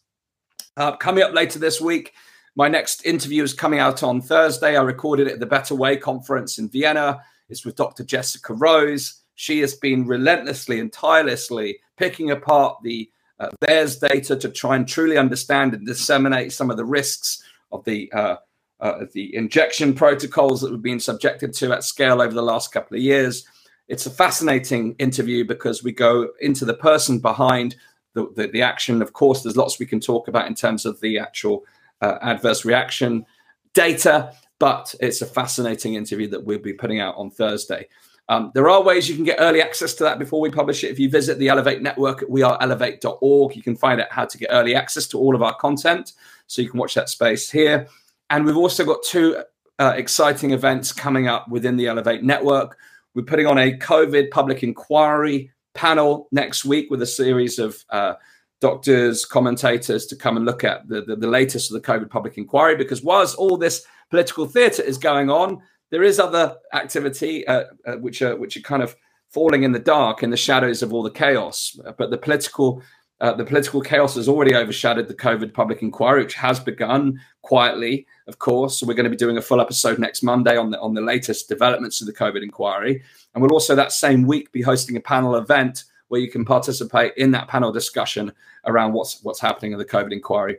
Uh, 0.77 0.97
coming 0.97 1.25
up 1.25 1.33
later 1.33 1.59
this 1.59 1.81
week, 1.81 2.13
my 2.57 2.69
next 2.69 3.07
interview 3.07 3.43
is 3.43 3.55
coming 3.55 3.79
out 3.79 4.03
on 4.03 4.21
Thursday. 4.21 4.77
I 4.77 4.83
recorded 4.83 5.29
it 5.29 5.35
at 5.35 5.41
the 5.41 5.47
Better 5.47 5.75
Way 5.75 5.97
conference 5.97 6.59
in 6.59 6.69
Vienna. 6.69 7.21
It's 7.49 7.65
with 7.65 7.77
Dr. 7.77 8.05
Jessica 8.05 8.55
Rose. 8.55 9.23
She 9.35 9.61
has 9.61 9.75
been 9.75 10.07
relentlessly 10.07 10.81
and 10.81 10.93
tirelessly 10.93 11.79
picking 11.97 12.31
apart 12.31 12.79
the 12.83 13.11
uh, 13.39 13.49
VAERS 13.61 14.01
data 14.01 14.37
to 14.37 14.49
try 14.49 14.77
and 14.77 14.89
truly 14.89 15.19
understand 15.19 15.75
and 15.75 15.87
disseminate 15.87 16.53
some 16.53 16.71
of 16.71 16.77
the 16.77 16.85
risks 16.85 17.43
of 17.73 17.85
the 17.85 18.11
uh, 18.13 18.37
uh, 18.81 19.07
the 19.13 19.35
injection 19.35 19.95
protocols 19.95 20.61
that 20.61 20.71
we've 20.71 20.83
been 20.83 21.01
subjected 21.01 21.53
to 21.55 21.73
at 21.73 21.83
scale 21.83 22.21
over 22.21 22.35
the 22.35 22.43
last 22.43 22.73
couple 22.73 22.97
of 22.97 23.03
years. 23.03 23.47
It's 23.89 24.07
a 24.07 24.11
fascinating 24.11 24.95
interview 24.99 25.45
because 25.45 25.83
we 25.83 25.93
go 25.93 26.29
into 26.41 26.65
the 26.65 26.75
person 26.75 27.19
behind 27.19 27.77
the, 28.13 28.31
the, 28.35 28.49
the 28.49 28.63
action. 28.63 29.01
Of 29.01 29.13
course, 29.13 29.43
there's 29.43 29.57
lots 29.57 29.79
we 29.79 29.87
can 29.87 30.01
talk 30.01 30.29
about 30.29 30.47
in 30.47 30.55
terms 30.55 30.85
of 30.85 31.01
the 31.01 31.19
actual 31.19 31.65
uh, 32.03 32.19
adverse 32.21 32.65
reaction 32.65 33.25
data, 33.73 34.33
but 34.59 34.95
it's 35.01 35.23
a 35.23 35.27
fascinating 35.27 35.95
interview 35.95 36.29
that 36.29 36.45
we'll 36.45 36.59
be 36.59 36.73
putting 36.73 37.01
out 37.01 37.15
on 37.17 37.31
Thursday. 37.31 37.89
Um, 38.29 38.51
there 38.55 38.69
are 38.69 38.83
ways 38.83 39.09
you 39.09 39.15
can 39.15 39.25
get 39.25 39.39
early 39.39 39.63
access 39.63 39.95
to 39.95 40.05
that 40.05 40.19
before 40.19 40.41
we 40.41 40.51
publish 40.51 40.83
it. 40.83 40.91
If 40.91 40.99
you 40.99 41.09
visit 41.09 41.39
the 41.39 41.49
Elevate 41.49 41.81
network 41.81 42.23
at 42.23 42.29
weareelevate.org, 42.29 43.55
you 43.55 43.63
can 43.63 43.77
find 43.77 44.01
out 44.01 44.11
how 44.11 44.25
to 44.25 44.39
get 44.39 44.49
early 44.51 44.75
access 44.75 45.07
to 45.09 45.19
all 45.19 45.35
of 45.35 45.43
our 45.43 45.55
content. 45.55 46.13
So 46.49 46.61
you 46.61 46.69
can 46.69 46.81
watch 46.81 46.95
that 46.95 47.09
space 47.09 47.51
here. 47.51 47.87
And 48.31 48.45
we've 48.45 48.57
also 48.57 48.85
got 48.85 49.05
two 49.05 49.43
uh, 49.79 49.93
exciting 49.97 50.51
events 50.51 50.93
coming 50.93 51.29
up 51.29 51.49
within 51.49 51.77
the 51.77 51.87
Elevate 51.87 52.25
network. 52.25 52.79
We're 53.15 53.23
putting 53.23 53.47
on 53.47 53.59
a 53.59 53.77
COVID 53.79 54.31
public 54.31 54.63
inquiry 54.63 55.53
panel 55.75 56.29
next 56.33 56.65
week 56.65 56.91
with 56.91 57.03
a 57.03 57.07
series 57.07 57.59
of 57.59 57.85
uh, 57.91 58.15
doctors, 58.61 59.25
commentators 59.25 60.07
to 60.07 60.17
come 60.17 60.37
and 60.37 60.45
look 60.45 60.65
at 60.65 60.89
the, 60.89 61.03
the, 61.03 61.17
the 61.17 61.29
latest 61.29 61.71
of 61.71 61.81
the 61.81 61.87
COVID 61.87 62.11
public 62.11 62.39
inquiry. 62.39 62.77
Because 62.77 63.03
whilst 63.03 63.37
all 63.37 63.57
this 63.57 63.87
political 64.11 64.47
theatre 64.47 64.83
is 64.83 64.99
going 64.99 65.31
on, 65.31 65.63
there 65.91 66.03
is 66.03 66.19
other 66.19 66.57
activity 66.73 67.47
uh, 67.47 67.65
uh, 67.87 67.97
which 67.97 68.23
are 68.23 68.37
which 68.37 68.57
are 68.57 68.63
kind 68.63 68.83
of 68.83 68.97
falling 69.31 69.63
in 69.63 69.73
the 69.73 69.79
dark 69.79 70.23
in 70.23 70.31
the 70.31 70.37
shadows 70.37 70.83
of 70.83 70.93
all 70.93 71.03
the 71.03 71.11
chaos. 71.11 71.79
But 71.99 72.11
the 72.11 72.19
political 72.19 72.83
uh, 73.21 73.33
the 73.33 73.45
political 73.45 73.81
chaos 73.81 74.15
has 74.15 74.29
already 74.29 74.55
overshadowed 74.55 75.09
the 75.09 75.15
COVID 75.15 75.55
public 75.55 75.83
inquiry, 75.83 76.23
which 76.23 76.35
has 76.35 76.61
begun 76.61 77.19
quietly, 77.43 78.07
of 78.27 78.39
course. 78.39 78.79
So 78.79 78.87
we're 78.87 78.95
going 78.95 79.05
to 79.05 79.11
be 79.11 79.17
doing 79.17 79.39
a 79.39 79.43
full 79.43 79.61
episode 79.61 79.99
next 79.99 80.23
Monday 80.23 80.57
on 80.57 80.71
the 80.71 80.81
on 80.81 80.95
the 80.95 81.01
latest 81.01 81.49
developments 81.49 82.01
of 82.01 82.07
the 82.07 82.13
COVID 82.13 82.43
inquiry, 82.43 83.03
and 83.35 83.43
we'll 83.43 83.53
also 83.53 83.75
that 83.75 83.93
same 83.93 84.27
week 84.27 84.53
be 84.53 84.63
hosting 84.63 84.97
a 84.97 85.01
panel 85.01 85.37
event 85.37 85.85
where 86.09 86.21
you 86.21 86.31
can 86.31 86.45
participate 86.45 87.13
in 87.17 87.33
that 87.33 87.49
panel 87.49 87.73
discussion 87.73 88.33
around 88.67 88.93
what's 88.93 89.23
what's 89.23 89.41
happening 89.41 89.73
in 89.73 89.79
the 89.79 89.85
COVID 89.85 90.13
inquiry. 90.13 90.59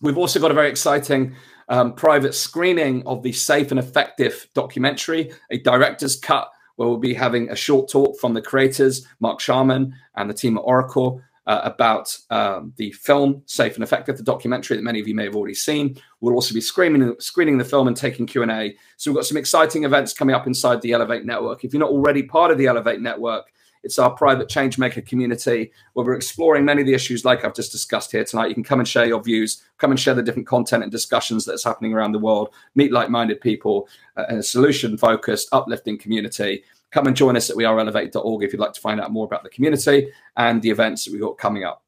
We've 0.00 0.18
also 0.18 0.40
got 0.40 0.50
a 0.50 0.54
very 0.54 0.68
exciting 0.68 1.34
um, 1.72 1.94
private 1.94 2.34
screening 2.34 3.02
of 3.06 3.22
the 3.22 3.32
Safe 3.32 3.70
and 3.70 3.80
Effective 3.80 4.46
documentary, 4.54 5.32
a 5.50 5.56
director's 5.58 6.16
cut, 6.16 6.50
where 6.76 6.86
we'll 6.86 6.98
be 6.98 7.14
having 7.14 7.48
a 7.48 7.56
short 7.56 7.88
talk 7.88 8.18
from 8.20 8.34
the 8.34 8.42
creators, 8.42 9.06
Mark 9.20 9.40
Sharman 9.40 9.94
and 10.16 10.28
the 10.28 10.34
team 10.34 10.58
at 10.58 10.60
Oracle, 10.60 11.22
uh, 11.46 11.62
about 11.64 12.14
um, 12.28 12.74
the 12.76 12.92
film 12.92 13.42
Safe 13.46 13.74
and 13.74 13.82
Effective, 13.82 14.18
the 14.18 14.22
documentary 14.22 14.76
that 14.76 14.82
many 14.82 15.00
of 15.00 15.08
you 15.08 15.14
may 15.14 15.24
have 15.24 15.34
already 15.34 15.54
seen. 15.54 15.96
We'll 16.20 16.34
also 16.34 16.52
be 16.52 16.60
screening, 16.60 17.14
screening 17.18 17.56
the 17.56 17.64
film 17.64 17.88
and 17.88 17.96
taking 17.96 18.26
Q&A. 18.26 18.76
So 18.98 19.10
we've 19.10 19.16
got 19.16 19.26
some 19.26 19.38
exciting 19.38 19.84
events 19.84 20.12
coming 20.12 20.34
up 20.34 20.46
inside 20.46 20.82
the 20.82 20.92
Elevate 20.92 21.24
Network. 21.24 21.64
If 21.64 21.72
you're 21.72 21.80
not 21.80 21.90
already 21.90 22.22
part 22.22 22.50
of 22.50 22.58
the 22.58 22.66
Elevate 22.66 23.00
Network, 23.00 23.50
it's 23.82 23.98
our 23.98 24.10
private 24.10 24.48
change 24.48 24.78
maker 24.78 25.00
community 25.00 25.72
where 25.92 26.06
we're 26.06 26.14
exploring 26.14 26.64
many 26.64 26.82
of 26.82 26.86
the 26.86 26.94
issues 26.94 27.24
like 27.24 27.44
I've 27.44 27.54
just 27.54 27.72
discussed 27.72 28.12
here 28.12 28.24
tonight. 28.24 28.48
You 28.48 28.54
can 28.54 28.64
come 28.64 28.78
and 28.78 28.88
share 28.88 29.06
your 29.06 29.22
views, 29.22 29.62
come 29.78 29.90
and 29.90 29.98
share 29.98 30.14
the 30.14 30.22
different 30.22 30.46
content 30.46 30.82
and 30.82 30.92
discussions 30.92 31.44
that's 31.44 31.64
happening 31.64 31.92
around 31.92 32.12
the 32.12 32.18
world, 32.18 32.50
meet 32.74 32.92
like 32.92 33.10
minded 33.10 33.40
people 33.40 33.88
uh, 34.16 34.24
in 34.28 34.38
a 34.38 34.42
solution 34.42 34.96
focused, 34.96 35.48
uplifting 35.52 35.98
community. 35.98 36.62
Come 36.90 37.06
and 37.06 37.16
join 37.16 37.36
us 37.36 37.50
at 37.50 37.56
weareelevate.org 37.56 38.42
if 38.42 38.52
you'd 38.52 38.60
like 38.60 38.74
to 38.74 38.80
find 38.80 39.00
out 39.00 39.10
more 39.10 39.24
about 39.24 39.42
the 39.42 39.48
community 39.48 40.10
and 40.36 40.62
the 40.62 40.70
events 40.70 41.04
that 41.04 41.12
we've 41.12 41.22
got 41.22 41.38
coming 41.38 41.64
up. 41.64 41.82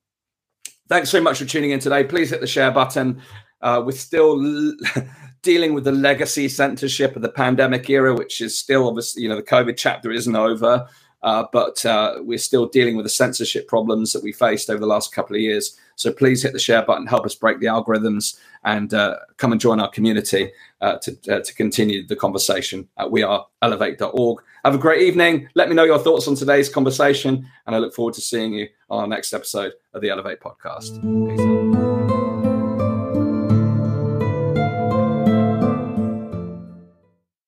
Thanks 0.89 1.11
so 1.11 1.21
much 1.21 1.39
for 1.39 1.45
tuning 1.45 1.71
in 1.71 1.81
today. 1.81 2.05
Please 2.05 2.31
hit 2.31 2.41
the 2.41 2.47
share 2.47 2.71
button. 2.71 3.23
Uh, 3.61 3.83
we're 3.85 3.93
still 3.93 4.75
dealing 5.43 5.75
with 5.75 5.85
the 5.85 5.93
legacy 5.93 6.49
censorship 6.49 7.17
of 7.17 7.23
the 7.23 7.29
pandemic 7.29 7.89
era, 7.89 8.15
which 8.15 8.41
is 8.41 8.59
still 8.59 8.89
obviously, 8.89 9.23
you 9.23 9.29
know, 9.29 9.37
the 9.37 9.43
COVID 9.43 9.77
chapter 9.77 10.11
isn't 10.11 10.35
over. 10.37 10.87
Uh, 11.25 11.47
but 11.53 11.85
uh, 11.87 12.17
we're 12.19 12.39
still 12.39 12.67
dealing 12.67 12.97
with 12.97 13.07
the 13.07 13.11
censorship 13.11 13.67
problems 13.67 14.13
that 14.13 14.23
we 14.23 14.31
faced 14.31 14.69
over 14.69 14.79
the 14.79 14.87
last 14.87 15.13
couple 15.13 15.35
of 15.35 15.41
years. 15.41 15.77
So 15.97 16.13
please 16.13 16.43
hit 16.43 16.53
the 16.53 16.59
share 16.59 16.85
button, 16.85 17.07
help 17.07 17.25
us 17.25 17.35
break 17.35 17.61
the 17.61 17.67
algorithms, 17.67 18.39
and 18.63 18.93
uh, 18.93 19.17
come 19.39 19.53
and 19.53 19.61
join 19.61 19.81
our 19.81 19.89
community 19.89 20.53
uh, 20.83 20.99
to, 20.99 21.17
uh, 21.31 21.41
to 21.41 21.55
continue 21.55 22.07
the 22.07 22.15
conversation 22.15 22.87
we 23.09 23.25
at 23.25 23.41
weareelevate.org. 23.63 24.43
Have 24.67 24.75
a 24.75 24.79
great 24.79 25.03
evening. 25.03 25.49
Let 25.55 25.71
me 25.71 25.75
know 25.75 25.85
your 25.85 25.99
thoughts 25.99 26.29
on 26.29 26.35
today's 26.35 26.69
conversation, 26.69 27.49
and 27.67 27.75
I 27.75 27.79
look 27.79 27.95
forward 27.95 28.15
to 28.15 28.21
seeing 28.21 28.53
you 28.53 28.69
on 28.91 29.01
our 29.01 29.07
next 29.07 29.33
episode 29.33 29.73
of 29.95 30.03
the 30.03 30.11
Elevate 30.11 30.41
podcast. 30.41 31.01
Peace 31.29 31.64